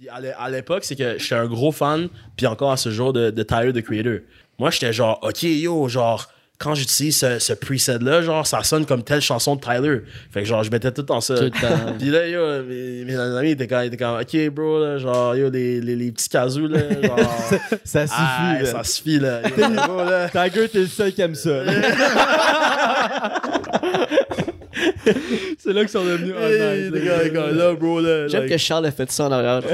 [0.00, 2.90] Puis à l'é- à l'époque, c'est que j'étais un gros fan, puis encore à ce
[2.90, 4.20] jour, de, de Tyler, the Creator.
[4.58, 6.26] Moi, j'étais genre, OK, yo, genre,
[6.58, 10.00] quand j'utilise ce, ce preset-là, genre, ça sonne comme telle chanson de Tyler.
[10.30, 11.34] Fait que genre, je mettais tout dans ça.
[11.36, 11.92] Tout le temps.
[11.98, 15.50] Puis là, yo, mes, mes amis étaient comme, étaient comme, OK, bro, là, genre, yo,
[15.50, 17.18] les, les, les petits casous, là, genre,
[17.84, 18.62] Ça suffit.
[18.62, 18.64] là.
[18.64, 19.42] ça suffit, là.
[19.56, 20.28] Yo, bro, là.
[20.30, 21.62] Tiger, t'es le seul qui aime ça.
[25.58, 28.28] C'est là qu'ils sont devenus Hey, les gars, les gars, là, bro, là.
[28.28, 29.62] J'aime like- que Charles a fait ça en arrière.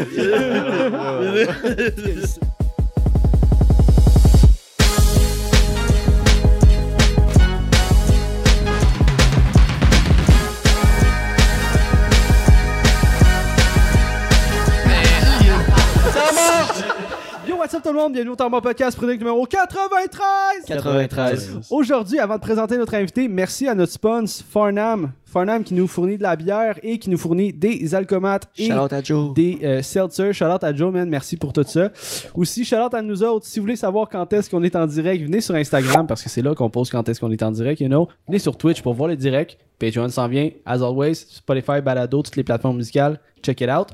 [17.47, 18.12] Yo, what's up tout le monde?
[18.12, 20.64] Bienvenue au Mort Podcast, produit numéro 93!
[20.66, 21.61] 93.
[21.70, 25.12] Aujourd'hui, avant de présenter notre invité, merci à notre sponsor, Farnham.
[25.37, 28.73] Farnham qui nous fournit de la bière et qui nous fournit des alcomates et Shout
[28.73, 29.35] out à Joe.
[29.35, 30.33] des euh, seltzers.
[30.33, 31.07] Shout out à Joe, man.
[31.11, 31.91] Merci pour tout ça.
[32.35, 33.45] Aussi, shout out à nous autres.
[33.45, 36.31] Si vous voulez savoir quand est-ce qu'on est en direct, venez sur Instagram parce que
[36.31, 38.09] c'est là qu'on pose quand est-ce qu'on est en direct, you know.
[38.27, 39.59] Venez sur Twitch pour voir les directs.
[39.78, 40.48] Patreon s'en vient.
[40.65, 43.21] As always, Spotify, Balado, toutes les plateformes musicales.
[43.43, 43.89] Check it out.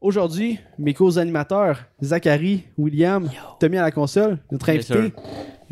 [0.00, 3.30] Aujourd'hui, mes co-animateurs, Zachary, William,
[3.60, 5.14] Tommy à la console, notre Yes, invité,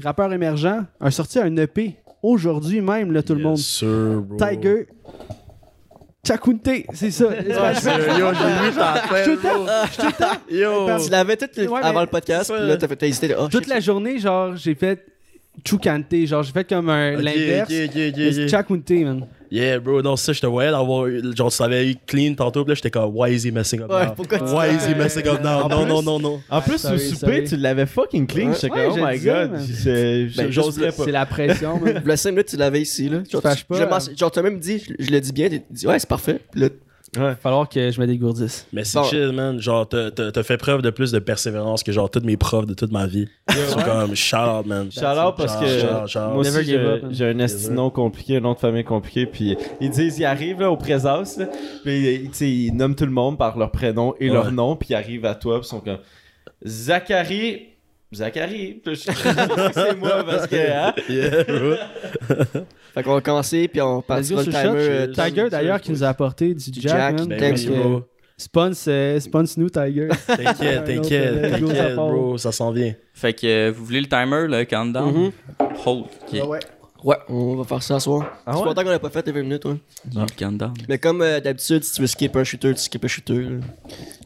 [0.00, 3.56] rappeur émergent, a sorti un EP aujourd'hui même, là, tout le Yes, monde.
[3.58, 4.36] sir, bro.
[4.38, 4.86] Tiger
[6.26, 7.24] Chakunte, c'est ça.
[7.30, 9.66] C'est- yo, j'ai vu ta tête, Je te bro.
[10.50, 10.98] Yo.
[11.02, 13.28] Tu l'avais tout le- Ouais, avant mais- le podcast, puis là, t'as fait t'as hésité.
[13.28, 13.68] de, Oh, Toute shit.
[13.72, 15.02] la journée, genre, j'ai fait
[15.64, 17.70] Chukante, genre, j'ai fait comme un Ok, l'inverse.
[17.72, 18.48] ok.
[18.48, 19.26] Chakunte, man.
[19.52, 22.70] Yeah, bro, non, ça, je te voyais d'avoir genre, tu savais eu clean tantôt, puis
[22.70, 24.12] là, j'étais comme, why is he messing up Ouais, now?
[24.14, 25.48] pourquoi tu- Why is he messing up now?
[25.64, 26.40] En Non, plus- non, non, non.
[26.48, 28.52] En plus, au souper, tu l'avais fucking clean.
[28.52, 29.50] J'étais comme, oh my god.
[29.84, 31.04] Ben, J'oserais pas.
[31.04, 32.00] C'est la pression, man.
[32.04, 33.22] Le 5 minutes, tu l'avais ici, là.
[33.28, 33.98] Genre, tu- hein.
[34.16, 36.38] genre, t'as même dit, je, le dis bien, t'as dit, ouais, c'est parfait.
[36.52, 36.68] Puis là,
[37.14, 38.68] Il va falloir que je me dégourdisse.
[38.72, 39.04] Mais c'est Bon.
[39.04, 39.58] chill, man.
[39.60, 42.92] Genre, t'as- fait preuve de plus de persévérance que, genre, tous mes profs de toute
[42.92, 43.26] ma vie.
[43.48, 44.92] C'est comme, shout out, man.
[44.92, 47.12] Shout out parce que Shout shout moi aussi j'ai up, man.
[47.12, 50.70] j'ai un estinon compliqué, un nom de famille compliqué, puis ils disent ils arrivent là,
[50.70, 51.46] au présence, là,
[51.84, 54.52] puis tu sais, ils nomment tout le monde par leur prénom et leur Ouais.
[54.52, 55.98] nom, puis ils arrivent à toi, puis ils sont comme
[56.64, 57.70] Zachary,
[58.14, 60.94] Zachary, c'est moi parce que hein?
[61.08, 61.44] Yeah.
[62.94, 64.54] fait qu'on va commencer, puis on go le timer.
[64.66, 67.28] euh, Tiger, d'ailleurs, qui nous a apporté du Du Jack, Jack.
[67.28, 67.96] Ben bro.
[67.96, 68.00] euh,
[68.36, 70.08] Sponsor, sponsor nous, Tiger.
[70.26, 72.38] T'inquiète, non, t'inquiète, t'inquiète, bro.
[72.38, 72.94] Ça s'en vient.
[73.12, 75.12] Fait que euh, vous voulez le timer, le countdown?
[75.14, 75.30] Mhm.
[75.86, 76.04] Hold.
[76.32, 76.48] Ok.
[76.48, 76.58] ouais.
[77.02, 78.30] Ouais, on va faire ça ce soir.
[78.44, 78.64] Ah c'est ouais?
[78.66, 79.76] longtemps qu'on l'a pas fait, les 20 minutes, ouais.
[80.14, 80.74] Le countdown.
[80.86, 83.38] Mais comme euh, d'habitude, si tu veux skipper un shooter, tu skippes un shooter.
[83.40, 83.48] là.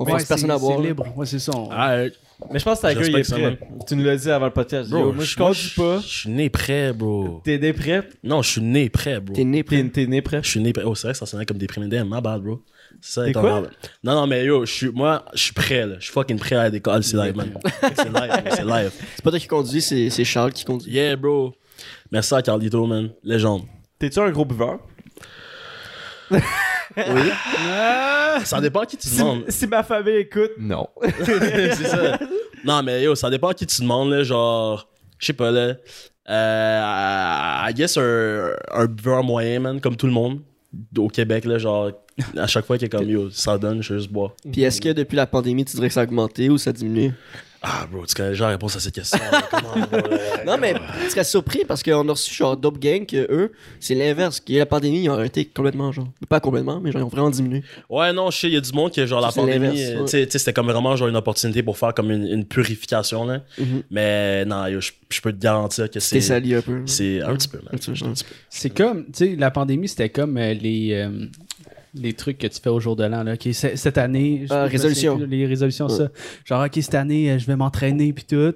[0.01, 0.79] On Ouais, force personne à boire.
[0.81, 1.07] C'est libre.
[1.17, 1.53] Ouais, c'est ça.
[1.57, 2.15] on- Alright.
[2.53, 3.59] Mais je pense que Tiger il est prêt.
[3.87, 4.91] Tu nous l'as dit avant le podcast.
[4.91, 5.99] Bro, Yo, moi je conduis pas.
[6.01, 7.41] Je suis né prêt, bro.
[7.45, 8.09] T'es né prêt?
[8.23, 9.35] Non, je suis né prêt, bro.
[9.35, 9.89] T'es né T'es prêt.
[9.91, 10.41] t'es né prêt?
[10.43, 10.85] Je suis né prêt.
[10.87, 12.63] Oh, c'est vrai que ça sonnait comme des prénoms damn, my bad, bro.
[13.01, 13.61] C'est ça, T'es quoi?
[13.63, 13.71] mal.
[14.05, 15.97] Non, non, mais yo, je suis, moi, je suis prêt, là.
[15.99, 17.53] Je suis fucking prêt à l'école, c'est live, man.
[17.97, 18.93] C'est live, man, c'est live.
[19.17, 20.93] C'est pas toi qui conduis, c'est c'est Charles qui conduit.
[20.93, 21.55] Yeah, bro.
[22.13, 23.11] Merci à Carlito, man.
[23.25, 23.63] Légende.
[23.99, 24.79] T'es-tu un gros buveur?
[26.97, 27.31] Oui.
[28.45, 29.45] Ça dépend à qui tu Si, demandes.
[29.49, 30.89] si ma famille écoute, non.
[31.25, 32.19] c'est ça.
[32.65, 34.23] Non, mais yo, ça dépend à qui tu demandes, là.
[34.23, 34.89] Genre,
[35.19, 35.75] je sais pas, là.
[36.29, 40.41] Euh, I guess un, un buveur moyen, man, comme tout le monde.
[40.99, 41.91] Au Québec, là, genre,
[42.37, 44.33] à chaque fois qu'il est comme yo, ça donne, je vais juste boire.
[44.51, 46.73] Puis est-ce que depuis la pandémie, tu dirais que ça a augmenté ou ça a
[46.73, 47.13] diminué?
[47.67, 49.19] Ah, bro, tu connais déjà la réponse à cette question.
[49.33, 49.43] là.
[49.51, 50.45] Comment, bro, là?
[50.45, 53.95] Non, mais tu serais surpris parce qu'on a reçu genre Dope Gang que eux, c'est
[53.95, 54.39] l'inverse.
[54.41, 56.09] Qu'il y a la pandémie, ils ont arrêté complètement, genre.
[56.29, 57.63] Pas complètement, mais genre, ils ont vraiment diminué.
[57.89, 59.99] Ouais, non, je sais, il y a du monde qui, genre, la C'est pandémie, euh,
[60.01, 60.05] ouais.
[60.05, 63.41] tu sais, c'était comme vraiment, genre, une opportunité pour faire comme une, une purification, là.
[63.59, 63.83] Mhm.
[63.91, 66.21] Mais non, yo, je je peux te garantir que T'es c'est.
[66.21, 66.83] sali un peu.
[66.87, 67.81] C'est un petit peu, man.
[68.51, 71.27] C'est comme, tu sais, la pandémie, c'était comme euh, les, euh,
[71.95, 73.23] les trucs que tu fais au jour de l'an.
[73.23, 73.35] Là.
[73.35, 75.19] Ok, c- cette année, me résolution.
[75.19, 75.97] les résolutions, Ouais.
[75.97, 76.09] ça.
[76.45, 78.55] Genre, ok, cette année, euh, je vais m'entraîner, puis tout.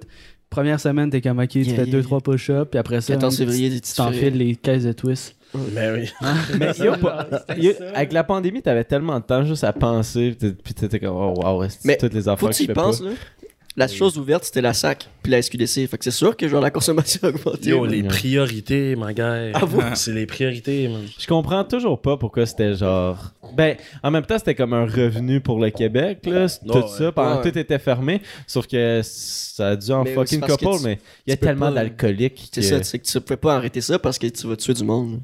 [0.50, 3.38] Première semaine, t'es comme, ok, tu Yeah, fais yeah, 2-3 push-ups, puis après ça, 14
[3.38, 5.36] man, février, tu- t'enfiles les caisses de twist.
[5.74, 6.10] Mais oui.
[6.58, 7.26] Mais yo, pas-
[7.56, 11.34] yo, avec la pandémie, t'avais tellement de temps juste à penser, pis t'étais comme, oh
[11.36, 13.06] wow, c'est Mais toutes les Faut affaires que que tu je y fais penses, pas.
[13.08, 13.12] là.
[13.78, 15.86] La chose ouverte, c'était la SAC, puis la SQDC.
[15.86, 17.70] Fait que c'est sûr que genre la consommation a augmenté.
[17.70, 19.52] Yo, les priorités, my guy.
[19.54, 19.80] Ah, vous?
[19.94, 21.02] C'est les priorités, man.
[21.16, 23.32] Je comprends toujours pas pourquoi c'était genre.
[23.54, 27.12] Ben, en même temps, c'était comme un revenu pour le Québec, là, tout Ouais, ça,
[27.12, 27.42] pendant ouais.
[27.44, 28.20] que tout était fermé.
[28.48, 31.46] Sauf que ça a dû en Mais fucking couple, tu- mais il y a peux
[31.46, 32.48] tellement pas- d'alcooliques.
[32.52, 34.74] C'est que- ça, c'est que tu pouvais pas arrêter ça parce que tu vas tuer
[34.74, 35.20] du monde.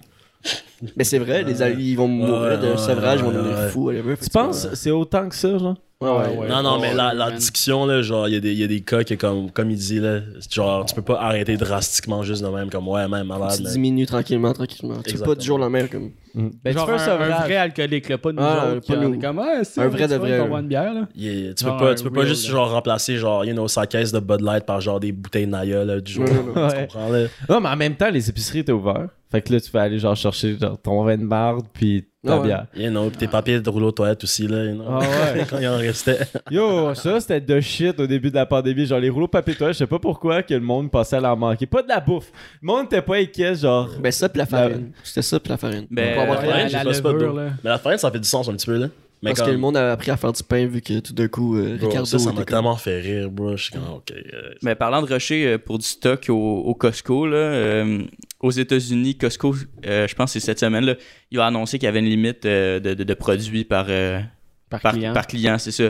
[0.96, 3.58] Mais c'est vrai, les alliés, ils vont mourir Ouais, de ouais, sevrage, ils vont devenir
[3.58, 3.68] ouais.
[3.70, 5.76] fous, Tu que penses c'est autant que ça, genre?
[6.12, 6.48] Ouais, ouais.
[6.48, 8.66] Non, non, Ouais, mais la, la là, genre, il y, a des- il y a
[8.66, 10.20] des cas que, comme, comme il dit, là,
[10.50, 13.56] genre, tu peux pas arrêter drastiquement juste de même, comme, ouais, même malade.
[13.56, 14.96] Tu diminues tranquillement, tranquillement.
[15.06, 16.10] Tu fais pas du jour au lendemain comme.
[16.34, 16.48] Mm.
[16.64, 18.98] Ben, Genre tu fais un un, vrai alcoolique, là, pas nous Ah, autres, pas qui,
[18.98, 19.14] on nous.
[19.14, 21.08] est comme, ah, c'est Un vrai de vrai, une bière, là.
[21.14, 23.86] Yeah, tu Genre peux pas, tu peux pas juste genre remplacer genre you know sa
[23.86, 26.24] caisse de Bud Light par genre des bouteilles de Naya là, du jour.
[26.24, 26.68] Non, non, non.
[26.68, 26.80] Tu Ouais.
[26.88, 27.26] comprends là?
[27.48, 29.10] Non, mais en même temps, les épiceries étaient ouvertes.
[29.30, 32.34] Fait que là, tu peux aller genre chercher genre, ton vin de marde puis ta
[32.34, 32.46] Ah ouais.
[32.46, 32.66] bière.
[32.76, 34.84] You know, pis tes papiers de rouleau toilette aussi là, you know.
[34.88, 34.98] Ah
[35.34, 35.44] ouais.
[35.50, 36.18] Quand il en restait.
[36.50, 38.86] Yo, ça c'était de shit au début de la pandémie.
[38.86, 41.20] Genre les rouleaux de papier toilette, je sais pas pourquoi que le monde passait à
[41.20, 41.66] leur manquer.
[41.66, 42.30] Pas de la bouffe.
[42.62, 43.88] Le monde était pas inquiet, genre.
[44.00, 44.90] Ben ça pis la farine.
[45.02, 45.86] C'était ça pis la farine.
[45.90, 47.50] Ben, Pour avoir la farine, la, la levure, là.
[47.62, 48.86] Mais la farine ça fait du sens un petit peu là.
[49.22, 51.14] Mais Parce comme, que le monde a appris à faire du pain vu que tout
[51.14, 53.56] d'un coup, euh, bro, Ricardo ça, ça m'a tellement fait rire, bro.
[53.56, 54.12] Je suis comme, ok.
[54.12, 58.00] euh, Mais parlant de rusher euh, pour du stock au, au Costco, là, euh,
[58.44, 59.54] aux États-Unis, Costco,
[59.86, 60.94] euh, je pense que c'est cette semaine, là,
[61.30, 64.20] il a annoncé qu'il y avait une limite euh, de, de- de produits par, euh,
[64.68, 65.12] Par, par, client.
[65.14, 65.84] par client, c'est ça.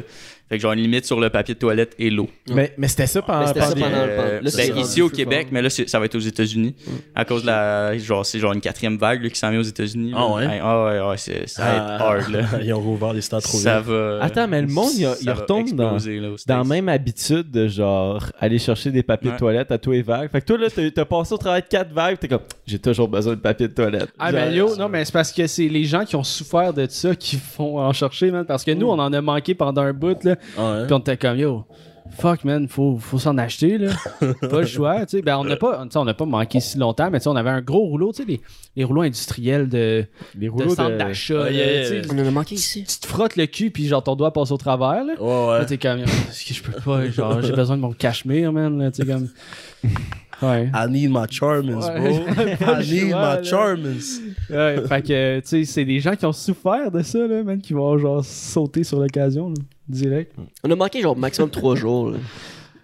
[0.49, 2.29] Fait que genre une limite sur le papier de toilette et l'eau.
[2.51, 5.49] Mais, mais c'était ça pendant Mais ça le- Euh, ben, ici au Québec, fort.
[5.53, 6.75] mais là ça va être aux États-Unis.
[7.15, 7.97] À cause de la.
[7.97, 10.13] Genre, c'est genre une quatrième vague là, qui s'en vient aux États-Unis.
[10.15, 10.61] Ah ouais?
[10.63, 12.41] Ah ouais, ouais, c'est- ça va être ah, hard là.
[12.63, 14.19] Ils ont rouvert les stades trop Ça va.
[14.21, 15.99] Attends, mais le monde, il, retombe dans, là,
[16.47, 20.31] la même habitude de genre aller chercher des papiers de toilette à tous les vagues.
[20.31, 22.79] Fait que toi, là, t'as- t'as passé au travail de quatre vagues, t'es comme, j'ai
[22.79, 24.11] toujours besoin de papier de toilette.
[24.19, 26.73] Ah, Genre, mais yo, non, mais c'est parce que c'est les gens qui ont souffert
[26.75, 28.45] de ça qui font en chercher, man.
[28.45, 30.34] Parce que nous, on en a manqué pendant un bout, là.
[30.59, 30.85] Ah, ouais?
[30.87, 31.65] Puis on était comme, yo,
[32.19, 33.93] fuck, man, faut, faut s'en acheter, là.
[34.51, 35.23] pas le choix, tu sais.
[35.23, 37.51] Ben, on n'a pas, on n'a pas manqué si longtemps, mais tu sais, on avait
[37.51, 38.41] un gros rouleau, tu sais, les,
[38.77, 40.05] les rouleaux industriels de,
[40.39, 40.99] les de rouleaux centre de...
[40.99, 42.03] d'achat, yeah, yeah.
[42.13, 42.85] On en a manqué ici.
[42.85, 45.15] Tu te frottes le cul, puis genre, ton doigt passe au travers, là.
[45.19, 45.67] Ouais, Là, ouais.
[45.67, 48.91] t'es comme, est-ce que je peux pas, genre, j'ai besoin de mon cachemire, man, là,
[48.91, 49.29] tu sais, comme.
[50.43, 50.69] Ouais.
[50.75, 52.01] I need my charmings, Ouais.
[52.01, 52.11] bro.
[52.83, 53.41] I need choix, là.
[53.41, 54.21] my charmings.
[54.51, 57.61] Ouais, fait que, tu sais, c'est des gens qui ont souffert de ça, là, man,
[57.61, 59.55] qui vont, genre, sauter sur l'occasion, là,
[59.89, 60.33] direct.
[60.63, 62.11] On a manqué genre maximum 3 jours.
[62.11, 62.19] là.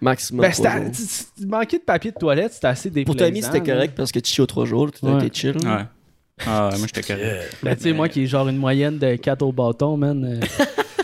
[0.01, 0.91] Maximum Ben, 3 c'était, jours.
[1.35, 3.05] tu- tu- manquer de papier de toilette, c'était assez déplaisant.
[3.05, 3.73] Pour Tammy, c'était là.
[3.75, 5.27] correct parce que tu chies aux 3 jours, a Ouais.
[5.27, 5.57] été chill.
[5.57, 5.85] Ouais.
[6.45, 7.23] Ah ouais, moi j'étais correct.
[7.23, 7.41] Yeah.
[7.61, 10.25] Ben, tu sais, moi qui ai genre une moyenne de 4 au bâton, man.
[10.25, 10.39] euh,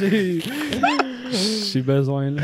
[0.00, 0.40] j'ai,
[1.72, 2.42] j'ai besoin, là.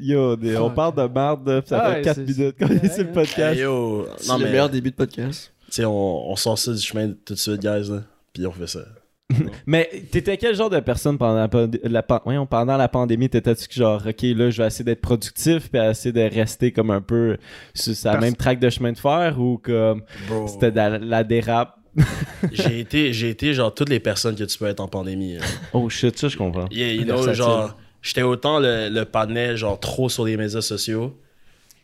[0.00, 2.88] Yo, des- on parle de merde, ça Ah fait ouais, 4 c'est- minutes qu'on est
[2.94, 3.60] sur le Hey, podcast.
[3.60, 4.06] yo.
[4.18, 5.52] C'est Non, le mais, meilleur début de podcast.
[5.66, 8.02] tu sais, on, on sort ça du chemin tout de suite, guys, là.
[8.32, 8.80] Puis on fait ça.
[9.66, 13.28] Mais t'étais quel genre de personne pendant la, pand- la, pan- voyons, pendant la pandémie?
[13.28, 16.90] T'étais-tu que genre, ok, là, je vais essayer d'être productif puis essayer de rester comme
[16.90, 17.36] un peu
[17.74, 20.02] sur sa Parce- même track de chemin de fer ou comme
[20.46, 21.76] c'était de la, la dérape?
[22.52, 25.36] j'ai été, j'ai été genre toutes les personnes que tu peux être en pandémie.
[25.38, 25.44] là.
[25.72, 26.66] Oh shit, ça je comprends.
[26.70, 27.34] Yeah, you know, Versatile.
[27.34, 31.18] genre, j'étais autant le, le panel, genre, trop sur les médias sociaux,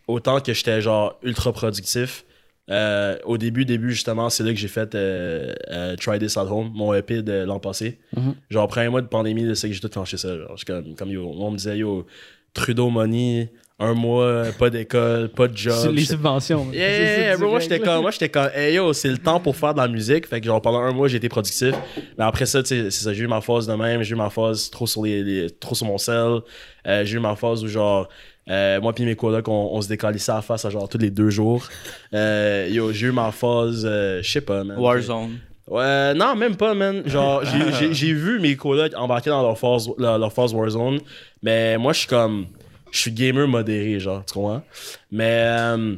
[0.07, 2.25] autant que j'étais, genre, ultra productif.
[2.71, 6.45] Euh, au début, début, justement, c'est là que j'ai fait euh, euh, Try This at
[6.45, 7.99] Home, mon EP de l'an passé.
[8.17, 8.35] Mhm.
[8.51, 10.37] Genre, premier mois de pandémie, c'est que j'ai tout clenché ça.
[10.37, 12.07] Genre, comme, comme yo, on me disait, yo,
[12.55, 15.93] Trudeau Money, un mois, pas d'école, pas de job.
[15.93, 16.69] Les subventions.
[16.73, 19.57] Yeah, yeah, yeah, moi j'étais comme, moi j'étais comme, hey yo, c'est le temps pour
[19.57, 20.27] faire de la musique.
[20.29, 21.75] Fait que genre pendant un mois j'ai été productif.
[22.17, 24.17] Mais après ça, tu sais, c'est ça, j'ai eu ma phase de même, j'ai eu
[24.19, 26.41] ma phase trop sur les, les- trop sur mon sel.
[26.87, 28.09] Euh, j'ai eu ma phase où genre,
[28.51, 31.11] euh, moi puis mes colocs, on, on se décalissait à face à genre tous les
[31.11, 31.69] deux jours.
[32.15, 34.79] Euh, yo, j'ai eu ma phase, euh, je sais pas, man.
[34.79, 35.39] Warzone.
[35.69, 37.03] Ouais, non, même pas, man.
[37.07, 37.43] Genre,
[37.93, 40.99] j'ai- vu mes colocs embarquer dans leur phase, leur, leur phase Warzone,
[41.43, 42.47] mais moi, je suis comme.
[42.91, 44.63] Je suis gamer modéré, genre, tu comprends?
[45.11, 45.95] Mais, euh,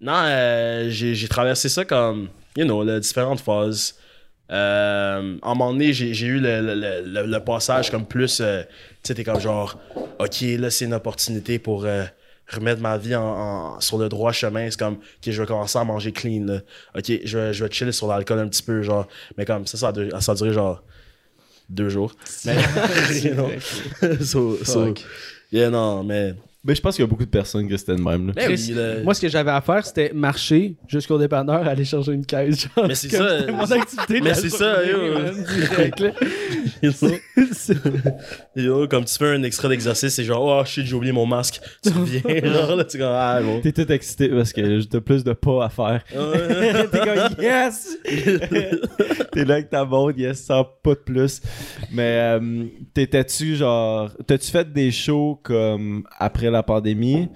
[0.00, 3.96] non, euh, j'ai traversé ça comme, you know, là, différentes phases.
[4.50, 8.40] Euh, à un moment donné, j'ai eu le, le- le- le- le passage comme plus.
[8.40, 8.62] euh,
[9.08, 9.76] sais, t'es comme genre,
[10.18, 12.04] ok, là, c'est une opportunité pour euh,
[12.50, 13.22] remettre ma vie en,
[13.76, 14.70] en- sur le droit chemin.
[14.70, 15.00] C'est comme, ok,
[15.30, 16.60] je vais commencer à manger clean, là.
[16.96, 19.06] Ok, je vais, je vais chiller sur l'alcool un petit peu, genre.
[19.36, 20.82] Mais comme ça, ça a, duré- ça a duré genre
[21.68, 22.12] deux jours.
[22.46, 22.56] Mais,
[23.22, 23.50] you know.
[24.24, 25.00] so, so, Fuck.
[25.52, 26.34] yeah, non, mais.
[26.64, 28.26] Mais je pense qu'il y a beaucoup de personnes que c'était le même.
[28.28, 28.32] Là.
[28.34, 28.74] Ben oui.
[29.04, 32.66] Moi, ce que j'avais à faire, c'était marcher jusqu'au dépanneur, aller chercher une caisse.
[32.76, 33.38] Genre, Mais c'est comme ça.
[33.40, 34.14] c'était mon activité.
[34.18, 35.14] de Mais la c'est ça, journée, yo.
[35.18, 36.10] man, direct, là.
[36.82, 37.10] You know?
[38.54, 41.60] Yo, comme tu fais un extrait d'exercice, c'est genre, oh shit, j'ai oublié mon masque.
[41.82, 43.60] Tu reviens, genre, là, tu es comme, ah, bon.
[43.60, 46.04] T'es tout excité parce que t'as plus de pas à faire.
[46.90, 47.96] T'es comme yes!
[49.32, 51.40] T'es là avec ta montre, yes, sans pas de plus.
[51.92, 54.10] Mais euh, t'étais-tu genre.
[54.26, 57.28] T'as-tu fait des shows comme après la pandémie?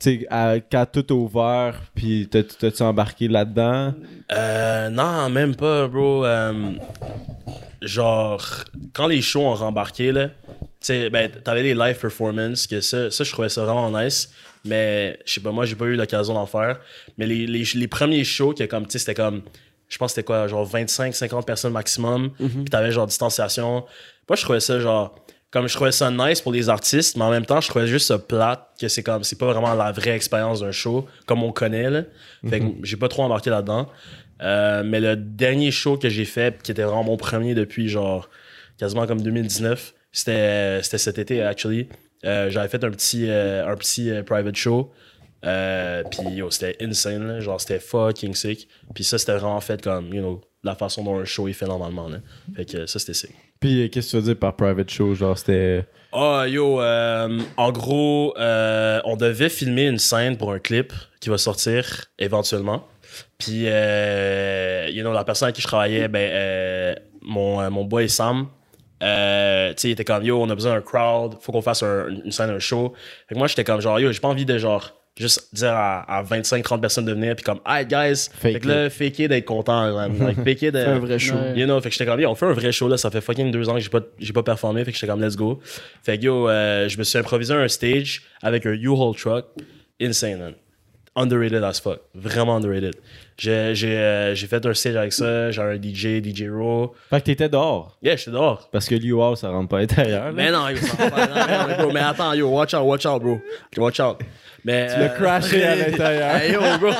[0.00, 3.94] Tu sais, à- quand tout ouvert, puis t'as- t'as-tu embarqué là-dedans?
[4.32, 6.24] Euh, non, même pas, bro.
[6.24, 6.72] Euh,
[7.82, 8.44] genre,
[8.92, 10.32] quand les shows ont rembarqué, là, tu
[10.80, 14.30] sais, ben, t'avais les live performances, que ça, ça, je trouvais ça vraiment nice.
[14.64, 16.80] Mais, je sais pas, moi, j'ai pas eu l'occasion d'en faire.
[17.16, 19.42] Mais les, les, les premiers shows, que comme, tu sais, c'était comme
[19.88, 22.30] je pense que c'était quoi, genre 25-50 personnes maximum.
[22.38, 22.48] Mhm.
[22.50, 23.86] Puis t'avais genre distanciation.
[24.28, 25.14] Moi, je trouvais ça genre.
[25.50, 28.08] Comme je trouvais ça nice pour les artistes, mais en même temps, je trouvais juste
[28.08, 31.52] ça plate, que c'est comme, c'est pas vraiment la vraie expérience d'un show, comme on
[31.52, 32.02] connaît, là.
[32.48, 33.88] Fait que j'ai pas trop embarqué là-dedans.
[34.42, 38.28] Euh, mais le dernier show que j'ai fait, qui était vraiment mon premier depuis genre
[38.78, 41.88] quasiment comme 2019, c'était c'était cet été, actually.
[42.24, 44.92] Euh, J'avais fait un petit, euh, un petit private show.
[45.44, 47.40] Euh, puis yo, c'était insane, là.
[47.40, 48.68] genre c'était fucking sick.
[48.94, 51.66] Puis ça, c'était vraiment fait comme, you know, la façon dont un show est fait
[51.66, 52.08] normalement.
[52.08, 52.18] Là.
[52.56, 53.30] Fait que ça, c'était sick.
[53.60, 55.14] Puis euh, qu'est-ce que tu veux dire par private show?
[55.14, 55.84] Genre, c'était.
[56.12, 61.28] Ah, yo, euh, en gros, euh, on devait filmer une scène pour un clip qui
[61.28, 62.86] va sortir éventuellement.
[63.38, 68.48] Puis, you know, la personne avec qui je travaillais, ben, euh, mon, mon boy Sam,
[69.02, 71.82] euh, tu sais, il était comme, yo, on a besoin d'un crowd, faut qu'on fasse
[71.82, 72.94] un- une scène, un show.
[73.28, 76.18] Fait que moi, j'étais comme, genre, yo, j'ai pas envie de, genre, juste dire à,
[76.18, 79.28] à 25-30 personnes de venir, puis comme, hey, guys, Fake fait que là, fake it
[79.28, 80.18] d'être content, man.
[80.18, 81.34] Like, fake it un vrai show.
[81.54, 82.96] You know, fait que j'étais comme, on fait un vrai show, là.
[82.96, 84.84] Ça fait fucking deux ans que j'ai pas, j'ai pas performé.
[84.84, 85.60] Fait que j'étais comme, let's go.
[86.02, 89.46] Fait que, yo, euh, je me suis improvisé un stage avec un U-Haul truck.
[90.00, 90.54] Insane, man.
[91.16, 92.00] Underrated as fuck.
[92.14, 92.94] Vraiment underrated.
[93.36, 95.50] J'ai, j'ai, euh, j'ai fait un stage avec ça.
[95.50, 96.94] J'ai un DJ, DJ Raw.
[97.10, 97.98] Fait que t'étais dehors.
[98.02, 98.68] Yeah, j'étais dehors.
[98.70, 100.26] Parce que l'UR, ça rentre pas à l'intérieur.
[100.26, 100.32] là.
[100.32, 101.74] Mais non, yo, ça va pas.
[101.78, 103.40] Bro, mais attends, yo, watch out, watch out, bro.
[103.78, 104.18] Watch out.
[104.64, 106.34] Mais, Tu l'as crashé à l'intérieur.
[106.34, 106.90] Hey, yo, bro.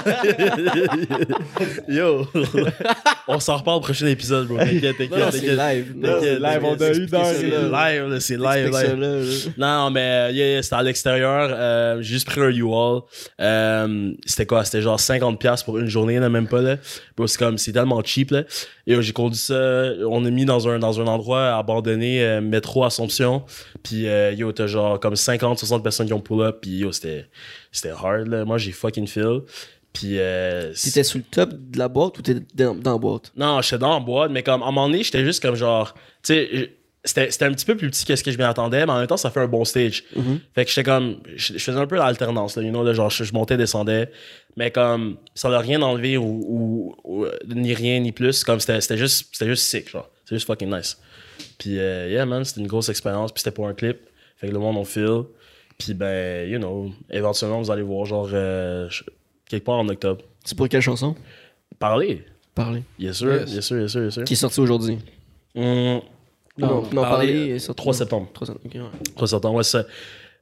[1.88, 2.26] yo.
[3.28, 4.58] on s'en reparle au prochain épisode, bro.
[4.58, 5.92] T'inquiète, t'inquiète, c'est live.
[5.96, 6.94] Non, c'est live, on a heure.
[6.94, 9.00] C'est live, là, c'est live, live.
[9.00, 9.84] là, là.
[9.84, 11.50] Non, mais euh, yeah, yeah, c'était à l'extérieur.
[11.52, 13.02] Euh, j'ai juste pris un U-Haul.
[13.40, 14.64] Euh, c'était quoi?
[14.64, 16.76] C'était genre 50$ pour une journée, là, même pas, là.
[17.16, 18.44] Bro, c'est comme, c'est tellement cheap, là.
[18.86, 19.54] Et euh, j'ai conduit ça,
[20.08, 23.42] on a mis dans un, dans un endroit abandonné, euh, métro Assomption.
[23.82, 26.58] Puis, euh, yo, t'as genre comme 50, 60 personnes qui ont pull up.
[26.62, 27.26] Puis, yo, c'était,
[27.73, 28.45] c'était hard, là.
[28.45, 29.40] Moi, j'ai fucking feel.
[29.93, 33.33] Puis, euh, T'étais sur le top de la boîte ou t'étais dans, dans la boîte?
[33.37, 35.95] non, j'étais dans la boîte, mais comme à un moment donné, j'étais juste comme genre.
[36.23, 36.75] Tu sais,
[37.05, 38.99] c'était c'était un petit peu plus petit que ce que je m'y attendais, mais en
[38.99, 40.05] même temps, ça fait un bon stage.
[40.14, 40.40] Mhm.
[40.55, 41.21] Fait que j'étais comme.
[41.37, 44.11] Je je faisais un peu l'alternance, là, you know, là, genre, je, je montais, descendais.
[44.57, 48.45] Mais comme, ça n'a rien enlevé ou, ou- ou- ni rien, ni plus.
[48.45, 50.11] Comme, c'était c'était juste, c'était juste sick, genre.
[50.25, 50.99] C'était juste fucking nice.
[51.59, 53.33] Puis, euh, yeah, man, c'était une grosse expérience.
[53.33, 53.99] Puis, c'était pour un clip.
[54.37, 55.23] Fait que le monde, on feel.
[55.78, 58.88] Puis, ben, you know, éventuellement, vous allez voir, genre, euh,
[59.49, 60.23] quelque part en octobre.
[60.44, 61.14] C'est pour quelle chanson?
[61.78, 62.25] Parler.
[62.54, 62.82] Parler.
[62.99, 63.47] Yes, sir.
[63.49, 63.61] Yes.
[64.11, 64.25] Sir.
[64.25, 64.99] Qui est sorti aujourd'hui.
[65.54, 66.00] Hum,
[66.58, 66.92] Non, non, Parler,
[67.28, 67.50] parler.
[67.52, 68.28] euh, est sorti- 3 septembre.
[68.35, 68.66] 3 septembre.
[68.66, 69.12] ok, ouais.
[69.14, 69.87] 3 septembre, ouais, c'est ça.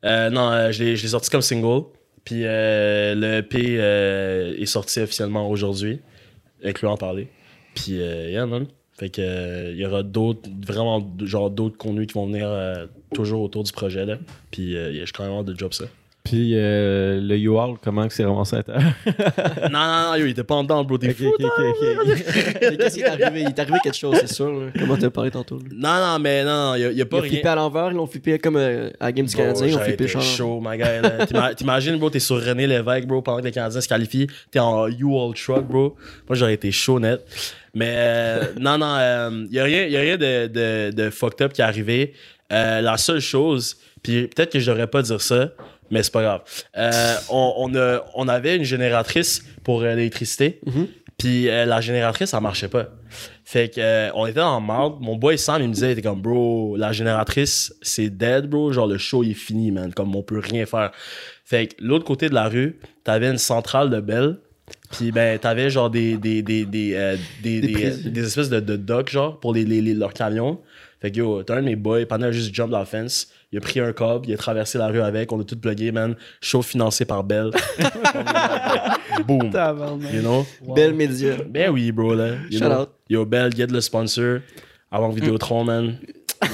[0.05, 1.85] Euh, non, euh, je l'ai je l'ai sorti comme single.
[2.25, 6.01] Puis euh, le EP euh, est sorti officiellement aujourd'hui,
[6.65, 7.29] incluant parler.
[7.75, 8.67] Puis, euh, yeah, man.
[8.99, 12.87] Fait que euh, il y aura d'autres, vraiment, genre d'autres contenus qui vont venir euh,
[13.15, 14.17] toujours autour du projet, là.
[14.51, 15.85] Puis, euh, je suis quand même hâte de job ça.
[16.25, 18.65] Puis euh, le UR, comment que c'est ramassé à
[19.69, 20.99] non, non, non, yo, il était pas en dedans, bro.
[20.99, 21.33] T'es Ok, fou.
[21.39, 23.43] Mais Qu'est-ce qui est arrivé?
[23.43, 24.51] Il est arrivé quelque chose, c'est sûr.
[24.53, 24.67] là.
[24.77, 25.59] Comment t'as parlé tantôt?
[25.59, 25.65] là?
[25.73, 27.31] Non, non, mais non, il y a, il y a Ils pas ont rien.
[27.31, 29.71] flippé à l'envers, ils l'ont flippé comme euh, à la game du Bro, Canadien, ils
[29.71, 31.27] ont j'aurais flippé chaud, là.
[31.27, 34.27] T'ima- T'imagines, bro, t'es sur René Lévesque, bro, pendant que les Canadiens se qualifient.
[34.51, 35.95] T'es en U-All Truck, bro.
[36.29, 37.25] Moi, j'aurais été chaud net.
[37.79, 38.97] Mais euh, non, non,
[39.51, 42.15] il y a rien, y a rien de, de, de fucked up qui est arrivé.
[42.53, 45.51] Euh, la seule chose, puis peut-être que je devrais pas dire ça,
[45.91, 46.41] mais c'est pas grave.
[46.79, 50.61] Euh, on, on, a- on avait une génératrice pour euh, l'électricité.
[50.65, 50.87] Mhm.
[51.19, 52.87] Puis euh, la génératrice, ça marchait pas.
[53.45, 54.97] Fait que euh, on était en marde.
[55.01, 58.73] Mon boy Sam, il me disait, il était comme, bro, la génératrice, c'est dead, bro.
[58.73, 59.93] Genre, le show, il est fini, man.
[59.95, 60.93] Comme, on peut rien faire.
[61.45, 64.37] Fait que l'autre côté de la rue, t'avais une centrale de Bell.
[64.91, 68.05] Puis, ben, t'avais genre des, des, des, des, euh, des, Des des, prises.
[68.05, 70.61] des espèces de, de docks, genre, pour les, les, les- leurs camions.
[71.01, 73.29] Fait que, yo, t'as un de mes boys, pendant juste jump dans la fence.
[73.53, 75.31] Il a pris un cob, il a traversé la rue avec.
[75.33, 76.17] On a tout plugué, man.
[76.41, 77.51] Show financé par Bell.
[79.27, 79.51] Boom.
[80.13, 80.47] You know?
[80.75, 81.37] Belle média.
[81.49, 82.35] Ben oui, bro, là.
[82.51, 82.81] You Shout know?
[82.83, 82.91] out.
[83.09, 84.41] Yo, Bell, get le sponsor.
[84.91, 85.97] Avant Vidéotron, man.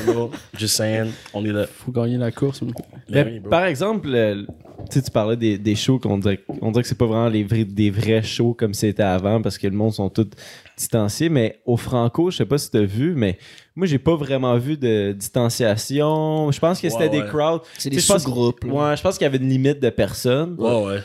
[0.06, 0.30] You know?
[0.56, 1.12] Just saying.
[1.34, 1.66] On est là.
[1.66, 2.62] Faut gagner la course.
[2.62, 2.72] Ben
[3.08, 3.50] Mais oui, bro.
[3.50, 4.46] par exemple, le-
[4.90, 7.64] tu parlais des, des shows qu'on dirait, on dirait que c'est pas vraiment les vrais,
[7.64, 10.28] des vrais shows comme c'était avant parce que le monde sont tous
[10.76, 11.28] distanciés.
[11.28, 13.38] Mais au Franco, je sais pas si tu as vu, mais
[13.76, 16.50] moi, j'ai pas vraiment vu de distanciation.
[16.50, 17.62] Je pense que c'était Ouais, des crowds.
[17.78, 18.64] C'est des sais, je pense- sous-groupes.
[18.64, 20.56] Ouais, je pense qu'il y avait une limite de personnes.
[20.58, 20.98] Ouais, ouais.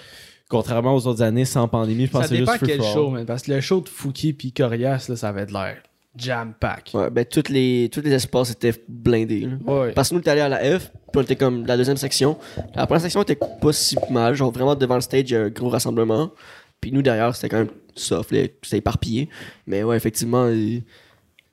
[0.49, 2.81] Contrairement aux autres années sans pandémie, je pense Ça que c'est dépend juste free quel
[2.81, 3.25] for show, man.
[3.25, 5.77] Parce que le show de Fouki puis Corias, là, ça avait de l'air
[6.17, 6.91] jam-pack.
[6.93, 9.41] Ouais, ben, toutes les, tous les espaces étaient blindés.
[9.41, 9.57] là.
[9.71, 9.91] Ouais.
[9.91, 11.97] Parce que nous, on était allé à la F, puis on était comme la deuxième
[11.97, 12.37] section.
[12.75, 15.43] La première section était pas si mal, genre vraiment devant le stage, il y a
[15.43, 16.31] un gros rassemblement.
[16.81, 19.29] Puis nous, derrière, c'était quand même soft, là, c'était éparpillé.
[19.65, 20.79] Mais ouais, effectivement, euh,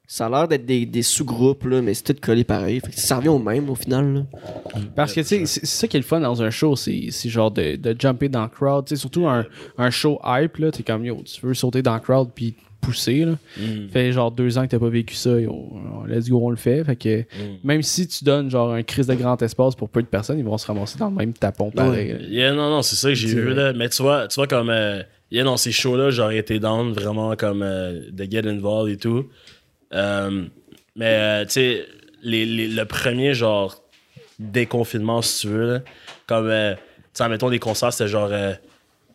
[0.06, 2.78] ça a l'air d'être des, des sous-groupes, là, mais c'est tout collé pareil.
[2.80, 4.12] Fait que ça revient au même, au final.
[4.14, 4.80] là.
[4.94, 7.30] Parce que, tu sais, c'est ça qui est le fun dans un show, c'est c'est
[7.30, 8.84] genre de, de jumper dans le crowd.
[8.84, 9.46] Tu sais, surtout un,
[9.78, 12.54] un show hype, là, t'es comme, yo, tu veux sauter dans le crowd puis
[12.84, 13.24] poussé.
[13.24, 13.32] Là.
[13.58, 13.88] Mm.
[13.90, 15.72] Fait genre deux ans que t'as pas vécu ça, yo,
[16.06, 16.84] let's go, on le fait.
[16.84, 17.24] Fait que Mm.
[17.64, 20.44] même si tu donnes genre un crise de grand espace pour peu de personnes, ils
[20.44, 22.12] vont se ramasser dans le même tapon pareil.
[22.12, 22.18] là.
[22.28, 23.54] Yeah, non, non, c'est ça que j'ai vu, vrai.
[23.54, 23.72] là.
[23.72, 24.70] Mais tu vois, tu vois comme.
[24.70, 28.96] euh, yeah, dans ces shows-là, j'aurais été down vraiment comme euh, de get involved et
[28.98, 29.26] tout.
[29.92, 30.44] Euh,
[30.96, 31.86] mais, euh, tu sais,
[32.22, 33.76] les, les- le premier, genre,
[34.38, 35.80] déconfinement, si tu veux, là,
[36.26, 36.46] comme.
[36.48, 38.30] euh, tu sais, mettons, les concerts, c'était genre.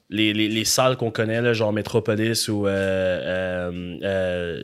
[0.09, 2.67] Les, les, les salles qu'on connaît, là, genre Metropolis ou.
[2.67, 4.61] Euh, euh, euh,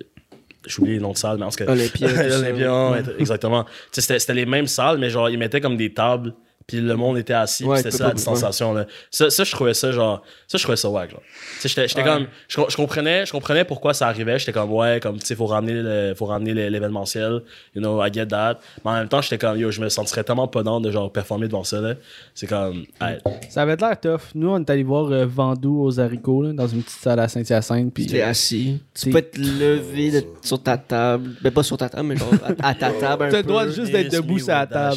[0.65, 1.71] J'ai oublié les noms de salles, mais en tout cas.
[1.71, 2.07] Olympia.
[2.37, 3.65] Olympia, ouais, exactement.
[3.91, 6.33] C'était les mêmes salles, mais genre, ils mettaient comme des tables,
[6.67, 8.73] puis le monde était assis, Ouais, c'était tu ça la distanciation.
[8.73, 8.85] Là.
[9.11, 11.21] Ça, ça, je trouvais ça, genre, ça, je trouvais ça wack, genre.
[11.21, 12.07] Tu sais, j'étais j'étais Ouais.
[12.07, 15.35] comme, je, je comprenais, je comprenais pourquoi ça arrivait, j'étais comme, ouais, comme, tu sais,
[15.35, 17.41] faut ramener le- faut ramener l'événementiel,
[17.75, 18.59] you know, I get that.
[18.83, 21.11] Mais en même temps, j'étais comme, yo, je me sentirais tellement pas dans de, genre,
[21.11, 21.93] performer devant ça, là.
[22.33, 23.17] C'est comme, hey,
[23.49, 24.21] Ça avait l'air tough.
[24.33, 27.27] Nous, on est allé voir euh, Vendoux aux haricots là, dans une petite salle à
[27.27, 27.93] Saint-Hyacinthe.
[27.93, 28.79] Puis Tu es assis.
[28.93, 31.31] Tu peux être levé de- sur ta table.
[31.41, 32.29] Ben, pas sur ta table, mais genre
[32.59, 33.23] à, à ta table.
[33.25, 34.95] un T'as le droit juste d'être debout sur la table.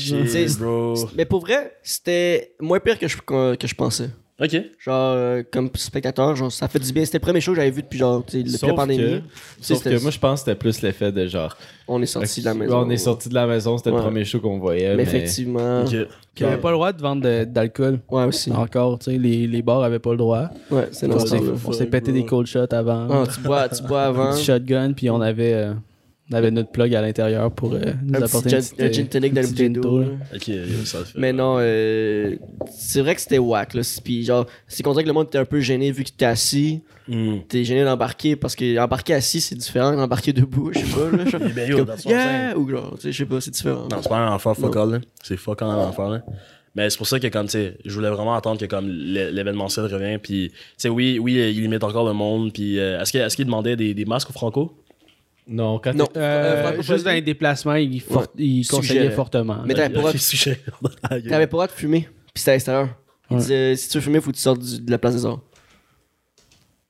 [1.16, 4.10] Mais pour vrai, c'était moins pire que je, que, que je pensais.
[4.40, 4.52] Ok.
[4.78, 7.04] Genre, euh, comme spectateur, genre, ça fait du bien.
[7.04, 9.02] C'était le premier show que j'avais vu depuis, genre, sais, Sauf depuis la pandémie.
[9.02, 9.22] que,
[9.60, 11.56] sauf que moi, je pense que c'était plus l'effet de genre.
[11.88, 12.78] On est sorti de la maison.
[12.86, 13.96] On est sorti de la maison, c'était Ouais.
[13.96, 14.90] le premier show qu'on voyait.
[14.90, 15.80] Mais Mais, effectivement.
[15.80, 15.88] Ok.
[15.90, 16.06] Puis,
[16.38, 17.98] il avait pas le droit de vendre de- d'alcool.
[18.08, 18.52] Ouais, aussi.
[18.52, 20.50] Encore, tu sais, les, les bars avaient pas le droit.
[20.70, 23.08] Ouais, c'est ce on s'est pété des cold shots avant.
[23.10, 24.36] Ah, tu bois, tu bois avant.
[24.36, 25.72] Shotgun, puis on avait, euh,
[26.30, 28.92] on avait notre plug à l'intérieur pour euh, nous Un apporter petit une gin, un
[28.92, 30.02] gin tonic dans le bouteille d'eau.
[30.34, 30.50] Ok,
[30.84, 31.18] ça fait.
[31.18, 32.36] Mais non, euh,
[32.70, 33.82] c'est vrai que c'était whack, là.
[34.04, 36.26] Puis genre, c'est qu'on dirait que le monde était un peu gêné vu que t'es
[36.26, 36.82] assis.
[37.08, 37.36] Mm.
[37.48, 41.24] T'es gêné d'embarquer parce que embarquer assis, c'est différent d'embarquer debout, je sais pas, là.
[41.30, 42.56] Genre, Ben, yo, comme, yeah!
[42.58, 43.88] Ou genre, tu sais, je sais pas, c'est différent.
[43.90, 44.82] Non, c'est pas un enfant fuck Non.
[44.82, 44.98] all, là.
[45.22, 46.22] C'est fuck all un enfant, là.
[46.76, 49.32] Mais c'est pour ça que, comme, tu sais, je voulais vraiment attendre que, comme, l'é-
[49.32, 50.18] l'événementiel revient.
[50.22, 52.52] Puis, tu sais, oui, oui, il limite encore le monde.
[52.52, 54.74] Puis, euh, est-ce qu'il est demandait des, des masques au Franco?
[55.48, 56.06] Non, quand Non.
[56.16, 59.14] Euh, Euh, juste dans les déplacements, il, for- il conseillait Suggérait.
[59.14, 59.62] fortement.
[59.64, 60.60] Mais t'avais pas le droit de- sujet.
[61.08, 62.88] T'avais pas le droit de fumer, pis c'était à l'extérieur.
[63.30, 63.40] Il Ouais.
[63.42, 65.40] disait, si tu veux fumer, faut que tu sortes du- de la place des arts.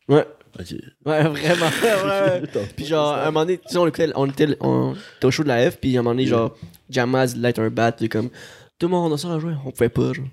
[0.09, 0.27] Ouais.
[0.59, 0.75] Ok.
[1.07, 1.67] Ouais, vraiment.
[2.43, 2.43] ouais.
[2.75, 5.31] Puis genre, à un moment donné, tu sais, on était, on était, on était au
[5.31, 6.57] show de la F, puis à un moment donné, genre,
[6.91, 8.29] Jamaz light un bat, puis comme,
[8.79, 10.27] tout le monde, on sort à jouer, on pouvait pas, genre.